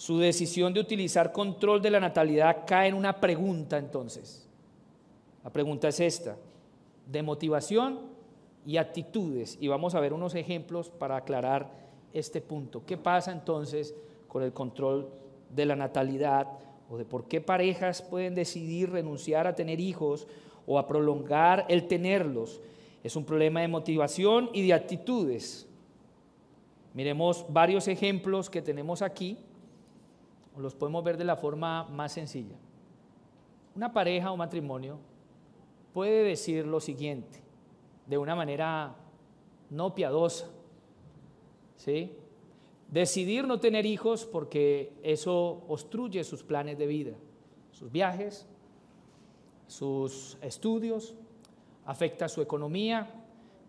Su 0.00 0.16
decisión 0.16 0.72
de 0.72 0.80
utilizar 0.80 1.30
control 1.30 1.82
de 1.82 1.90
la 1.90 2.00
natalidad 2.00 2.64
cae 2.66 2.88
en 2.88 2.94
una 2.94 3.20
pregunta 3.20 3.76
entonces. 3.76 4.48
La 5.44 5.50
pregunta 5.50 5.88
es 5.88 6.00
esta, 6.00 6.38
de 7.04 7.22
motivación 7.22 8.00
y 8.64 8.78
actitudes. 8.78 9.58
Y 9.60 9.68
vamos 9.68 9.94
a 9.94 10.00
ver 10.00 10.14
unos 10.14 10.34
ejemplos 10.34 10.88
para 10.88 11.16
aclarar 11.16 11.70
este 12.14 12.40
punto. 12.40 12.82
¿Qué 12.86 12.96
pasa 12.96 13.30
entonces 13.30 13.94
con 14.26 14.42
el 14.42 14.54
control 14.54 15.10
de 15.54 15.66
la 15.66 15.76
natalidad 15.76 16.46
o 16.88 16.96
de 16.96 17.04
por 17.04 17.28
qué 17.28 17.42
parejas 17.42 18.00
pueden 18.00 18.34
decidir 18.34 18.88
renunciar 18.88 19.46
a 19.46 19.54
tener 19.54 19.80
hijos 19.80 20.26
o 20.66 20.78
a 20.78 20.86
prolongar 20.86 21.66
el 21.68 21.86
tenerlos? 21.88 22.62
Es 23.04 23.16
un 23.16 23.26
problema 23.26 23.60
de 23.60 23.68
motivación 23.68 24.48
y 24.54 24.66
de 24.66 24.72
actitudes. 24.72 25.66
Miremos 26.94 27.44
varios 27.50 27.86
ejemplos 27.86 28.48
que 28.48 28.62
tenemos 28.62 29.02
aquí, 29.02 29.36
los 30.56 30.74
podemos 30.74 31.04
ver 31.04 31.16
de 31.16 31.24
la 31.24 31.36
forma 31.36 31.84
más 31.84 32.12
sencilla. 32.12 32.56
Una 33.74 33.92
pareja 33.92 34.32
o 34.32 34.36
matrimonio 34.36 34.98
puede 35.92 36.24
decir 36.24 36.66
lo 36.66 36.80
siguiente, 36.80 37.40
de 38.06 38.18
una 38.18 38.34
manera 38.34 38.94
no 39.70 39.94
piadosa, 39.94 40.48
¿sí? 41.76 42.12
decidir 42.90 43.46
no 43.46 43.60
tener 43.60 43.86
hijos 43.86 44.26
porque 44.26 44.92
eso 45.02 45.62
obstruye 45.68 46.24
sus 46.24 46.42
planes 46.42 46.76
de 46.78 46.86
vida, 46.86 47.12
sus 47.70 47.90
viajes, 47.90 48.46
sus 49.68 50.36
estudios, 50.42 51.14
afecta 51.86 52.28
su 52.28 52.42
economía, 52.42 53.08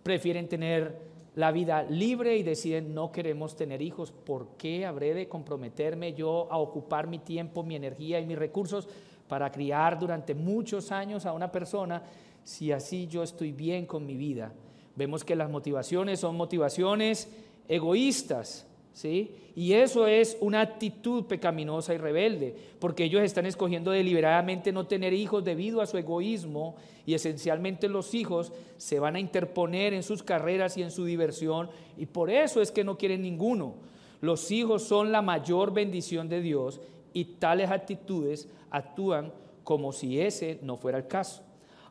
prefieren 0.03 0.49
tener 0.49 1.10
la 1.35 1.51
vida 1.51 1.83
libre 1.83 2.37
y 2.37 2.43
deciden 2.43 2.93
no 2.93 3.11
queremos 3.11 3.55
tener 3.55 3.81
hijos. 3.81 4.11
¿Por 4.11 4.57
qué 4.57 4.85
habré 4.85 5.13
de 5.13 5.29
comprometerme 5.29 6.13
yo 6.13 6.47
a 6.51 6.57
ocupar 6.57 7.07
mi 7.07 7.19
tiempo, 7.19 7.63
mi 7.63 7.75
energía 7.75 8.19
y 8.19 8.25
mis 8.25 8.37
recursos 8.37 8.87
para 9.27 9.51
criar 9.51 9.97
durante 9.97 10.35
muchos 10.35 10.91
años 10.91 11.25
a 11.25 11.33
una 11.33 11.51
persona 11.51 12.03
si 12.43 12.71
así 12.71 13.07
yo 13.07 13.23
estoy 13.23 13.51
bien 13.51 13.85
con 13.85 14.05
mi 14.05 14.17
vida? 14.17 14.51
Vemos 14.95 15.23
que 15.23 15.35
las 15.35 15.49
motivaciones 15.49 16.19
son 16.19 16.35
motivaciones 16.35 17.29
egoístas, 17.67 18.67
¿sí? 18.93 19.31
Y 19.55 19.73
eso 19.73 20.07
es 20.07 20.37
una 20.39 20.61
actitud 20.61 21.25
pecaminosa 21.25 21.93
y 21.93 21.97
rebelde, 21.97 22.55
porque 22.79 23.03
ellos 23.03 23.21
están 23.21 23.45
escogiendo 23.45 23.91
deliberadamente 23.91 24.71
no 24.71 24.87
tener 24.87 25.13
hijos 25.13 25.43
debido 25.43 25.81
a 25.81 25.87
su 25.87 25.97
egoísmo 25.97 26.75
y 27.05 27.13
esencialmente 27.13 27.89
los 27.89 28.13
hijos 28.13 28.53
se 28.77 28.99
van 28.99 29.15
a 29.15 29.19
interponer 29.19 29.93
en 29.93 30.03
sus 30.03 30.23
carreras 30.23 30.77
y 30.77 30.83
en 30.83 30.91
su 30.91 31.05
diversión 31.05 31.69
y 31.97 32.05
por 32.05 32.29
eso 32.29 32.61
es 32.61 32.71
que 32.71 32.83
no 32.83 32.97
quieren 32.97 33.21
ninguno. 33.21 33.75
Los 34.21 34.51
hijos 34.51 34.83
son 34.83 35.11
la 35.11 35.21
mayor 35.21 35.73
bendición 35.73 36.29
de 36.29 36.41
Dios 36.41 36.79
y 37.13 37.25
tales 37.25 37.71
actitudes 37.71 38.47
actúan 38.69 39.33
como 39.63 39.91
si 39.91 40.19
ese 40.19 40.59
no 40.61 40.77
fuera 40.77 40.99
el 40.99 41.07
caso. 41.07 41.43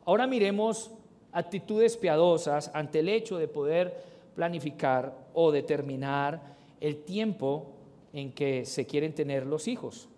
Ahora 0.05 0.27
miremos 0.27 0.91
actitudes 1.31 1.97
piadosas 1.97 2.71
ante 2.73 2.99
el 2.99 3.09
hecho 3.09 3.37
de 3.37 3.47
poder 3.47 4.03
planificar 4.35 5.13
o 5.33 5.51
determinar 5.51 6.55
el 6.81 7.03
tiempo 7.03 7.67
en 8.11 8.33
que 8.33 8.65
se 8.65 8.85
quieren 8.85 9.13
tener 9.13 9.45
los 9.45 9.67
hijos. 9.69 10.09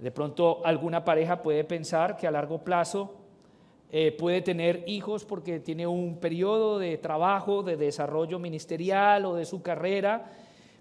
De 0.00 0.10
pronto 0.10 0.60
alguna 0.64 1.04
pareja 1.04 1.42
puede 1.42 1.64
pensar 1.64 2.16
que 2.16 2.26
a 2.26 2.30
largo 2.30 2.64
plazo 2.64 3.14
eh, 3.90 4.12
puede 4.12 4.42
tener 4.42 4.82
hijos 4.86 5.24
porque 5.24 5.60
tiene 5.60 5.86
un 5.86 6.18
periodo 6.18 6.78
de 6.78 6.98
trabajo, 6.98 7.62
de 7.62 7.76
desarrollo 7.76 8.38
ministerial 8.38 9.24
o 9.26 9.36
de 9.36 9.44
su 9.44 9.62
carrera, 9.62 10.32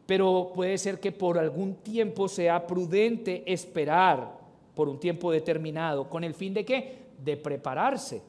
pero 0.06 0.52
puede 0.54 0.78
ser 0.78 1.00
que 1.00 1.12
por 1.12 1.38
algún 1.38 1.76
tiempo 1.76 2.28
sea 2.28 2.66
prudente 2.66 3.43
esperar 3.52 4.38
por 4.74 4.89
un 4.89 5.00
tiempo 5.00 5.32
determinado, 5.32 6.10
con 6.10 6.24
el 6.24 6.34
fin 6.34 6.54
de 6.54 6.66
qué? 6.66 7.06
De 7.24 7.38
prepararse, 7.38 8.22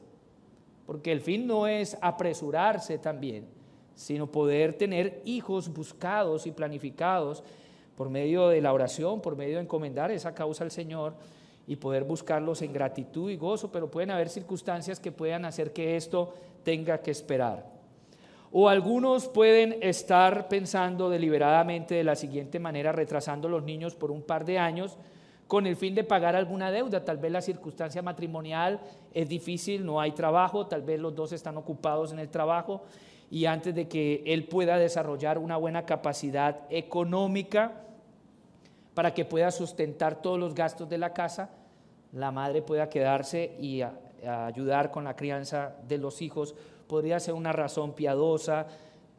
porque 0.85 1.11
el 1.11 1.21
fin 1.21 1.45
no 1.45 1.67
es 1.67 1.97
apresurarse 1.99 2.99
también, 2.99 3.45
sino 3.97 4.27
poder 4.27 4.75
tener 4.75 5.21
hijos 5.25 5.73
buscados 5.73 6.45
y 6.45 6.51
planificados 6.51 7.43
por 7.95 8.11
medio 8.11 8.47
de 8.47 8.61
la 8.61 8.71
oración, 8.71 9.21
por 9.21 9.35
medio 9.35 9.55
de 9.55 9.63
encomendar 9.63 10.11
esa 10.11 10.35
causa 10.35 10.63
al 10.63 10.69
Señor 10.69 11.15
y 11.65 11.77
poder 11.77 12.03
buscarlos 12.03 12.61
en 12.61 12.71
gratitud 12.71 13.31
y 13.31 13.37
gozo, 13.37 13.71
pero 13.71 13.89
pueden 13.89 14.11
haber 14.11 14.29
circunstancias 14.29 14.99
que 14.99 15.11
puedan 15.11 15.45
hacer 15.45 15.73
que 15.73 15.95
esto 15.95 16.31
tenga 16.63 16.99
que 16.99 17.09
esperar. 17.09 17.65
O 18.51 18.69
algunos 18.69 19.27
pueden 19.27 19.77
estar 19.81 20.47
pensando 20.47 21.09
deliberadamente 21.09 21.95
de 21.95 22.03
la 22.03 22.15
siguiente 22.15 22.59
manera, 22.59 22.91
retrasando 22.91 23.49
los 23.49 23.63
niños 23.63 23.95
por 23.95 24.11
un 24.11 24.21
par 24.21 24.45
de 24.45 24.59
años 24.59 24.95
con 25.47 25.65
el 25.65 25.75
fin 25.75 25.95
de 25.95 26.03
pagar 26.03 26.35
alguna 26.35 26.69
deuda. 26.69 27.03
Tal 27.03 27.17
vez 27.17 27.31
la 27.31 27.41
circunstancia 27.41 28.03
matrimonial 28.03 28.79
es 29.11 29.27
difícil, 29.27 29.83
no 29.83 29.99
hay 29.99 30.11
trabajo, 30.11 30.67
tal 30.67 30.83
vez 30.83 30.99
los 30.99 31.15
dos 31.15 31.31
están 31.31 31.57
ocupados 31.57 32.11
en 32.11 32.19
el 32.19 32.29
trabajo 32.29 32.83
y 33.29 33.45
antes 33.45 33.75
de 33.75 33.87
que 33.87 34.23
él 34.25 34.47
pueda 34.47 34.77
desarrollar 34.77 35.37
una 35.37 35.57
buena 35.57 35.85
capacidad 35.85 36.61
económica, 36.69 37.83
para 38.93 39.13
que 39.13 39.25
pueda 39.25 39.51
sustentar 39.51 40.23
todos 40.23 40.39
los 40.39 40.55
gastos 40.55 40.89
de 40.89 40.97
la 40.97 41.13
casa, 41.13 41.51
la 42.13 42.31
madre 42.31 42.63
pueda 42.63 42.89
quedarse 42.89 43.55
y 43.59 43.83
ayudar 44.25 44.89
con 44.89 45.03
la 45.03 45.15
crianza 45.15 45.75
de 45.87 45.99
los 45.99 46.23
hijos, 46.23 46.55
podría 46.87 47.19
ser 47.19 47.35
una 47.35 47.51
razón 47.51 47.93
piadosa 47.93 48.65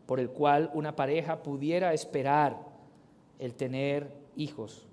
por 0.07 0.19
el 0.19 0.31
cual 0.31 0.71
una 0.75 0.97
pareja 0.97 1.45
pudiera 1.45 1.93
esperar 1.93 2.57
el 3.39 3.55
tener 3.55 4.11
hijos. 4.37 4.85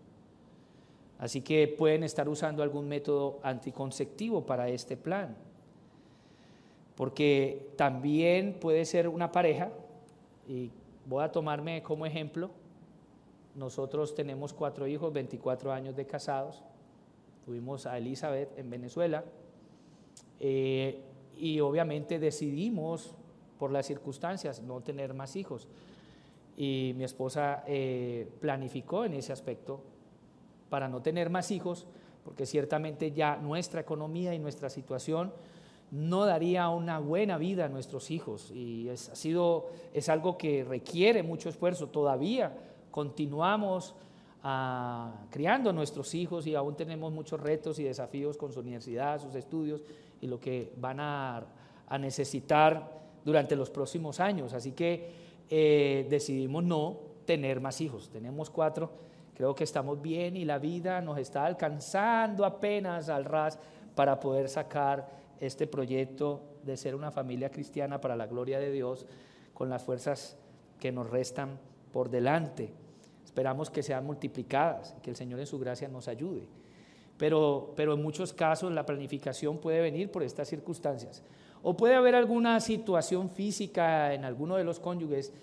Así 1.18 1.42
que 1.42 1.68
pueden 1.68 2.04
estar 2.04 2.30
usando 2.30 2.62
algún 2.62 2.88
método 2.88 3.40
anticonceptivo 3.42 4.46
para 4.46 4.68
este 4.70 4.98
plan. 4.98 5.36
Porque 6.96 7.72
también 7.76 8.58
puede 8.60 8.86
ser 8.86 9.08
una 9.08 9.32
pareja, 9.32 9.72
y 10.48 10.72
voy 11.06 11.24
a 11.24 11.32
tomarme 11.32 11.84
como 11.84 12.06
ejemplo, 12.06 12.50
nosotros 13.56 14.14
tenemos 14.16 14.54
cuatro 14.54 14.86
hijos, 14.86 15.14
24 15.14 15.72
años 15.72 15.96
de 15.96 16.06
casados. 16.06 16.62
Tuvimos 17.46 17.86
a 17.86 17.98
Elizabeth 17.98 18.58
en 18.60 18.70
Venezuela. 18.70 19.24
Eh, 20.40 21.02
y 21.38 21.60
obviamente 21.62 22.20
decidimos, 22.20 23.16
por 23.58 23.72
las 23.72 23.86
circunstancias, 23.86 24.62
no 24.62 24.82
tener 24.82 25.14
más 25.14 25.38
hijos. 25.38 25.68
Y 26.58 26.94
mi 26.98 27.06
esposa 27.06 27.64
eh, 27.68 28.30
planificó 28.42 29.06
en 29.06 29.14
ese 29.14 29.32
aspecto 29.32 29.82
para 30.70 30.90
no 30.90 31.02
tener 31.02 31.30
más 31.30 31.52
hijos, 31.52 31.88
porque 32.26 32.46
ciertamente 32.46 33.12
ya 33.12 33.38
nuestra 33.38 33.82
economía 33.82 34.34
y 34.34 34.40
nuestra 34.40 34.70
situación 34.70 35.32
no 35.92 36.26
daría 36.26 36.70
una 36.70 37.00
buena 37.00 37.38
vida 37.38 37.66
a 37.66 37.70
nuestros 37.70 38.12
hijos. 38.12 38.52
Y 38.52 38.90
es, 38.90 39.10
ha 39.10 39.16
sido, 39.16 39.70
es 39.94 40.10
algo 40.10 40.38
que 40.38 40.64
requiere 40.64 41.24
mucho 41.24 41.50
esfuerzo 41.50 41.88
todavía 41.88 42.54
continuamos 42.96 43.94
ah, 44.42 45.12
criando 45.30 45.72
a 45.72 45.74
nuestros 45.74 46.16
hijos 46.16 46.48
y 46.48 46.56
aún 46.56 46.78
tenemos 46.78 47.12
muchos 47.12 47.42
retos 47.42 47.78
y 47.78 47.84
desafíos 47.84 48.38
con 48.38 48.54
su 48.54 48.62
universidad, 48.62 49.20
sus 49.20 49.36
estudios 49.36 49.84
y 50.22 50.28
lo 50.28 50.40
que 50.40 50.72
van 50.78 51.02
a, 51.02 51.46
necesitar 52.00 52.90
durante 53.26 53.54
los 53.58 53.70
próximos 53.70 54.22
años. 54.22 54.54
Así 54.54 54.72
que 54.72 55.12
eh, 55.50 56.08
decidimos 56.10 56.64
no 56.64 57.00
tener 57.26 57.60
más 57.60 57.82
hijos. 57.82 58.10
Tenemos 58.10 58.50
cuatro, 58.50 58.92
creo 59.34 59.54
que 59.54 59.66
estamos 59.66 60.02
bien 60.02 60.38
y 60.38 60.46
la 60.46 60.58
vida 60.58 61.02
nos 61.02 61.18
está 61.18 61.46
alcanzando 61.46 62.46
apenas 62.46 63.10
al 63.10 63.26
ras 63.26 63.60
para 63.94 64.22
poder 64.22 64.48
sacar 64.48 65.06
este 65.40 65.68
proyecto 65.68 66.42
de 66.64 66.78
ser 66.78 66.96
una 66.96 67.12
familia 67.12 67.50
cristiana 67.50 68.02
para 68.02 68.16
la 68.16 68.28
gloria 68.28 68.60
de 68.60 68.72
Dios 68.72 69.06
con 69.54 69.70
las 69.70 69.84
fuerzas 69.84 70.38
que 70.80 70.92
nos 70.92 71.10
restan 71.10 71.60
por 71.92 72.10
delante. 72.10 72.74
Esperamos 73.24 73.70
que 73.70 73.84
sean 73.84 74.06
multiplicadas, 74.06 74.96
que 75.02 75.10
el 75.10 75.16
Señor 75.16 75.40
en 75.40 75.48
su 75.48 75.60
gracia 75.60 75.88
nos 75.88 76.08
ayude. 76.08 76.48
Pero, 77.18 77.74
pero 77.76 77.94
en 77.94 78.02
muchos 78.02 78.34
casos 78.34 78.74
la 78.74 78.86
planificación 78.86 79.58
puede 79.58 79.82
venir 79.82 80.12
por 80.12 80.24
estas 80.24 80.50
circunstancias. 80.50 81.24
O 81.64 81.76
puede 81.76 81.96
haber 81.96 82.16
alguna 82.16 82.60
situación 82.60 83.30
física 83.30 84.14
en 84.14 84.26
alguno 84.26 84.56
de 84.56 84.64
los 84.64 84.80
cónyuges 84.80 85.34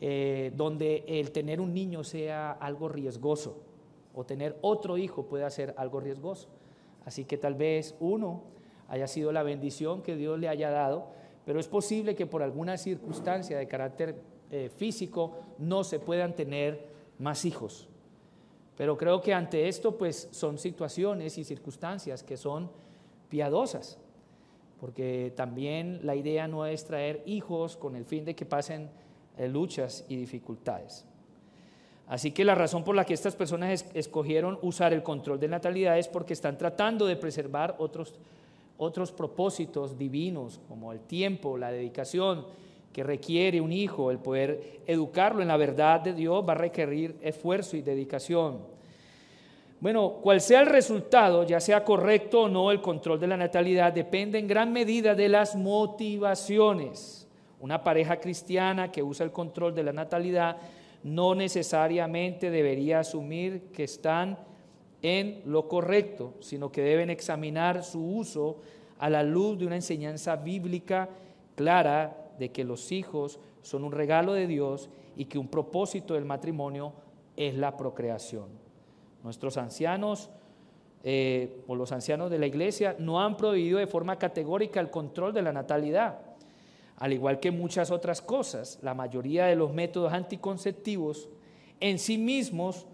eh, 0.00 0.50
donde 0.56 1.04
el 1.06 1.30
tener 1.30 1.60
un 1.60 1.74
niño 1.74 2.02
sea 2.04 2.52
algo 2.52 2.88
riesgoso 2.88 3.58
o 4.14 4.24
tener 4.24 4.56
otro 4.62 4.96
hijo 4.96 5.26
pueda 5.26 5.50
ser 5.50 5.74
algo 5.76 6.00
riesgoso. 6.00 6.48
Así 7.04 7.24
que 7.24 7.36
tal 7.36 7.54
vez 7.54 7.94
uno 8.00 8.42
haya 8.90 9.06
sido 9.06 9.32
la 9.32 9.42
bendición 9.42 10.02
que 10.02 10.16
Dios 10.16 10.38
le 10.38 10.48
haya 10.48 10.68
dado, 10.68 11.06
pero 11.46 11.58
es 11.58 11.68
posible 11.68 12.14
que 12.14 12.26
por 12.26 12.42
alguna 12.42 12.76
circunstancia 12.76 13.56
de 13.56 13.66
carácter 13.66 14.16
eh, 14.50 14.68
físico 14.68 15.38
no 15.58 15.84
se 15.84 16.00
puedan 16.00 16.34
tener 16.34 16.88
más 17.18 17.44
hijos. 17.44 17.88
Pero 18.76 18.96
creo 18.96 19.20
que 19.20 19.32
ante 19.32 19.68
esto 19.68 19.96
pues 19.96 20.28
son 20.32 20.58
situaciones 20.58 21.38
y 21.38 21.44
circunstancias 21.44 22.22
que 22.24 22.36
son 22.36 22.70
piadosas, 23.28 23.98
porque 24.80 25.32
también 25.36 26.00
la 26.02 26.16
idea 26.16 26.48
no 26.48 26.66
es 26.66 26.84
traer 26.84 27.22
hijos 27.26 27.76
con 27.76 27.94
el 27.94 28.04
fin 28.04 28.24
de 28.24 28.34
que 28.34 28.44
pasen 28.44 28.90
eh, 29.38 29.48
luchas 29.48 30.04
y 30.08 30.16
dificultades. 30.16 31.06
Así 32.08 32.32
que 32.32 32.44
la 32.44 32.56
razón 32.56 32.82
por 32.82 32.96
la 32.96 33.04
que 33.04 33.14
estas 33.14 33.36
personas 33.36 33.86
escogieron 33.94 34.58
usar 34.62 34.92
el 34.92 35.04
control 35.04 35.38
de 35.38 35.46
natalidad 35.46 35.96
es 35.96 36.08
porque 36.08 36.32
están 36.32 36.58
tratando 36.58 37.06
de 37.06 37.14
preservar 37.14 37.76
otros, 37.78 38.18
otros 38.80 39.12
propósitos 39.12 39.98
divinos, 39.98 40.58
como 40.66 40.90
el 40.90 41.00
tiempo, 41.00 41.58
la 41.58 41.70
dedicación, 41.70 42.46
que 42.94 43.04
requiere 43.04 43.60
un 43.60 43.72
hijo, 43.72 44.10
el 44.10 44.18
poder 44.18 44.80
educarlo 44.86 45.42
en 45.42 45.48
la 45.48 45.58
verdad 45.58 46.00
de 46.00 46.14
Dios 46.14 46.42
va 46.48 46.52
a 46.52 46.56
requerir 46.56 47.14
esfuerzo 47.20 47.76
y 47.76 47.82
dedicación. 47.82 48.58
Bueno, 49.80 50.14
cual 50.22 50.40
sea 50.40 50.62
el 50.62 50.66
resultado, 50.66 51.44
ya 51.44 51.60
sea 51.60 51.84
correcto 51.84 52.44
o 52.44 52.48
no, 52.48 52.70
el 52.70 52.80
control 52.80 53.20
de 53.20 53.26
la 53.26 53.36
natalidad 53.36 53.92
depende 53.92 54.38
en 54.38 54.48
gran 54.48 54.72
medida 54.72 55.14
de 55.14 55.28
las 55.28 55.56
motivaciones. 55.56 57.28
Una 57.60 57.84
pareja 57.84 58.18
cristiana 58.18 58.90
que 58.90 59.02
usa 59.02 59.24
el 59.24 59.32
control 59.32 59.74
de 59.74 59.82
la 59.82 59.92
natalidad 59.92 60.56
no 61.02 61.34
necesariamente 61.34 62.50
debería 62.50 63.00
asumir 63.00 63.72
que 63.72 63.84
están 63.84 64.38
en 65.02 65.42
lo 65.46 65.68
correcto, 65.68 66.34
sino 66.40 66.70
que 66.70 66.82
deben 66.82 67.10
examinar 67.10 67.84
su 67.84 68.04
uso 68.04 68.58
a 68.98 69.08
la 69.08 69.22
luz 69.22 69.58
de 69.58 69.66
una 69.66 69.76
enseñanza 69.76 70.36
bíblica 70.36 71.08
clara 71.56 72.32
de 72.38 72.50
que 72.50 72.64
los 72.64 72.92
hijos 72.92 73.38
son 73.62 73.84
un 73.84 73.92
regalo 73.92 74.34
de 74.34 74.46
Dios 74.46 74.90
y 75.16 75.26
que 75.26 75.38
un 75.38 75.48
propósito 75.48 76.14
del 76.14 76.24
matrimonio 76.24 76.92
es 77.36 77.54
la 77.54 77.76
procreación. 77.76 78.48
Nuestros 79.22 79.56
ancianos 79.56 80.30
eh, 81.02 81.62
o 81.66 81.74
los 81.74 81.92
ancianos 81.92 82.30
de 82.30 82.38
la 82.38 82.46
iglesia 82.46 82.94
no 82.98 83.22
han 83.22 83.36
prohibido 83.36 83.78
de 83.78 83.86
forma 83.86 84.18
categórica 84.18 84.80
el 84.80 84.90
control 84.90 85.32
de 85.32 85.42
la 85.42 85.52
natalidad. 85.52 86.18
Al 86.96 87.14
igual 87.14 87.40
que 87.40 87.50
muchas 87.50 87.90
otras 87.90 88.20
cosas, 88.20 88.78
la 88.82 88.92
mayoría 88.92 89.46
de 89.46 89.56
los 89.56 89.72
métodos 89.72 90.12
anticonceptivos 90.12 91.30
en 91.80 91.98
sí 91.98 92.18
mismos 92.18 92.86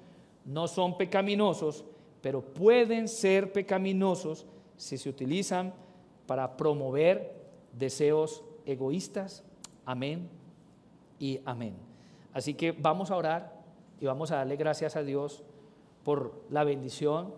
no 0.45 0.69
son 0.69 0.97
pecaminosos, 0.97 1.85
pero 2.23 2.43
pueden 2.43 3.09
ser 3.09 3.53
pecaminosos 3.53 4.47
si 4.77 4.99
se 4.99 5.09
utilizan 5.09 5.73
para 6.27 6.57
promover 6.57 7.35
deseos 7.73 8.43
egoístas. 8.64 9.45
Amén 9.85 10.29
y 11.19 11.41
amén. 11.45 11.75
Así 12.33 12.55
que 12.55 12.73
vamos 12.73 13.11
a 13.11 13.17
orar 13.17 13.62
y 14.01 14.07
vamos 14.07 14.31
a 14.31 14.37
darle 14.37 14.57
gracias 14.57 14.97
a 14.97 15.03
Dios 15.03 15.43
por 16.05 16.35
la 16.51 16.64
bendición 16.64 17.33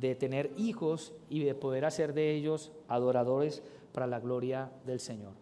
de 0.00 0.14
tener 0.14 0.50
hijos 0.56 1.12
y 1.28 1.44
de 1.44 1.54
poder 1.54 1.84
hacer 1.84 2.14
de 2.14 2.32
ellos 2.32 2.72
adoradores 2.88 3.62
para 3.92 4.06
la 4.06 4.20
gloria 4.20 4.70
del 4.86 5.00
Señor. 5.00 5.32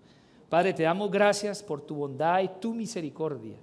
Padre, 0.48 0.72
te 0.72 0.82
damos 0.82 1.10
gracias 1.10 1.62
por 1.62 1.80
tu 1.80 1.94
bondad 1.94 2.40
y 2.42 2.48
tu 2.60 2.74
misericordia. 2.74 3.56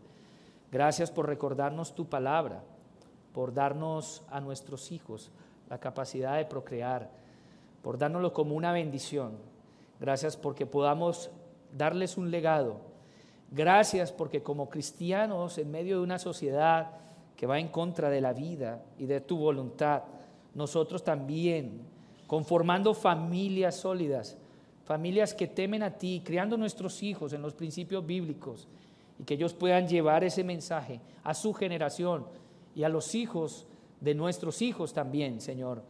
Gracias 0.72 1.12
por 1.12 1.28
recordarnos 1.28 1.94
tu 1.94 2.06
palabra, 2.06 2.64
por 3.38 3.54
darnos 3.54 4.24
a 4.32 4.42
nuestros 4.42 4.92
hijos 4.92 5.30
la 5.70 5.78
capacidad 5.78 6.38
de 6.38 6.46
procrear, 6.46 7.12
por 7.84 8.00
dárnoslo 8.00 8.34
como 8.34 8.56
una 8.56 8.72
bendición. 8.72 9.34
Gracias 10.00 10.36
porque 10.36 10.66
podamos 10.66 11.30
darles 11.72 12.18
un 12.18 12.32
legado. 12.32 12.82
Gracias 13.52 14.12
porque 14.12 14.42
como 14.42 14.72
cristianos 14.72 15.60
en 15.60 15.70
medio 15.70 15.98
de 15.98 16.04
una 16.04 16.18
sociedad 16.18 16.90
que 17.36 17.46
va 17.46 17.60
en 17.60 17.68
contra 17.68 18.10
de 18.10 18.22
la 18.22 18.34
vida 18.34 18.82
y 18.98 19.06
de 19.06 19.22
tu 19.22 19.38
voluntad, 19.38 20.02
nosotros 20.56 21.04
también, 21.04 21.84
conformando 22.26 22.96
familias 22.96 23.76
sólidas, 23.76 24.36
familias 24.84 25.36
que 25.36 25.46
temen 25.46 25.84
a 25.84 25.92
ti, 25.92 26.24
criando 26.26 26.58
nuestros 26.58 27.04
hijos 27.04 27.34
en 27.34 27.44
los 27.44 27.54
principios 27.54 28.04
bíblicos 28.04 28.68
y 29.20 29.24
que 29.26 29.36
ellos 29.36 29.54
puedan 29.54 29.88
llevar 29.88 30.24
ese 30.24 30.44
mensaje 30.44 31.00
a 31.24 31.36
su 31.36 31.54
generación 31.54 32.26
y 32.78 32.84
a 32.84 32.90
los 32.90 33.16
hijos 33.16 33.66
de 34.00 34.14
nuestros 34.14 34.62
hijos 34.62 34.94
también, 34.94 35.42
Señor. 35.42 35.82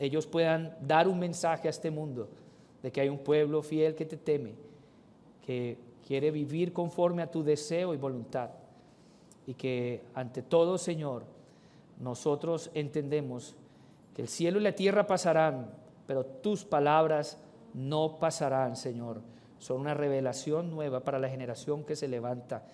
Ellos 0.00 0.26
puedan 0.26 0.76
dar 0.80 1.06
un 1.06 1.20
mensaje 1.20 1.68
a 1.68 1.70
este 1.70 1.92
mundo 1.92 2.28
de 2.82 2.90
que 2.90 3.00
hay 3.00 3.08
un 3.08 3.18
pueblo 3.18 3.62
fiel 3.62 3.94
que 3.94 4.04
te 4.04 4.16
teme, 4.16 4.54
que 5.46 5.78
quiere 6.04 6.32
vivir 6.32 6.72
conforme 6.72 7.22
a 7.22 7.30
tu 7.30 7.44
deseo 7.44 7.94
y 7.94 7.98
voluntad. 7.98 8.50
Y 9.46 9.54
que 9.54 10.02
ante 10.12 10.42
todo, 10.42 10.76
Señor, 10.76 11.22
nosotros 12.00 12.68
entendemos 12.74 13.54
que 14.12 14.22
el 14.22 14.28
cielo 14.28 14.58
y 14.58 14.64
la 14.64 14.74
tierra 14.74 15.06
pasarán, 15.06 15.70
pero 16.04 16.26
tus 16.26 16.64
palabras 16.64 17.38
no 17.74 18.18
pasarán, 18.18 18.74
Señor. 18.74 19.20
Son 19.60 19.80
una 19.80 19.94
revelación 19.94 20.68
nueva 20.68 20.98
para 21.04 21.20
la 21.20 21.28
generación 21.28 21.84
que 21.84 21.94
se 21.94 22.08
levanta, 22.08 22.64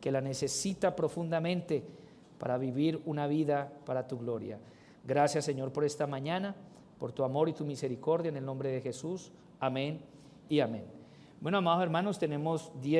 que 0.00 0.12
la 0.12 0.20
necesita 0.20 0.94
profundamente 0.94 1.97
para 2.38 2.58
vivir 2.58 3.00
una 3.04 3.26
vida 3.26 3.72
para 3.84 4.06
tu 4.08 4.18
gloria. 4.18 4.58
Gracias, 5.04 5.44
Señor, 5.44 5.72
por 5.72 5.84
esta 5.84 6.06
mañana, 6.06 6.54
por 6.98 7.12
tu 7.12 7.24
amor 7.24 7.48
y 7.48 7.52
tu 7.52 7.64
misericordia 7.64 8.28
en 8.28 8.36
el 8.36 8.44
nombre 8.44 8.70
de 8.70 8.80
Jesús. 8.80 9.32
Amén 9.60 10.00
y 10.48 10.60
amén. 10.60 10.84
Bueno, 11.40 11.58
amados 11.58 11.82
hermanos, 11.82 12.18
tenemos 12.18 12.72
diez 12.82 12.96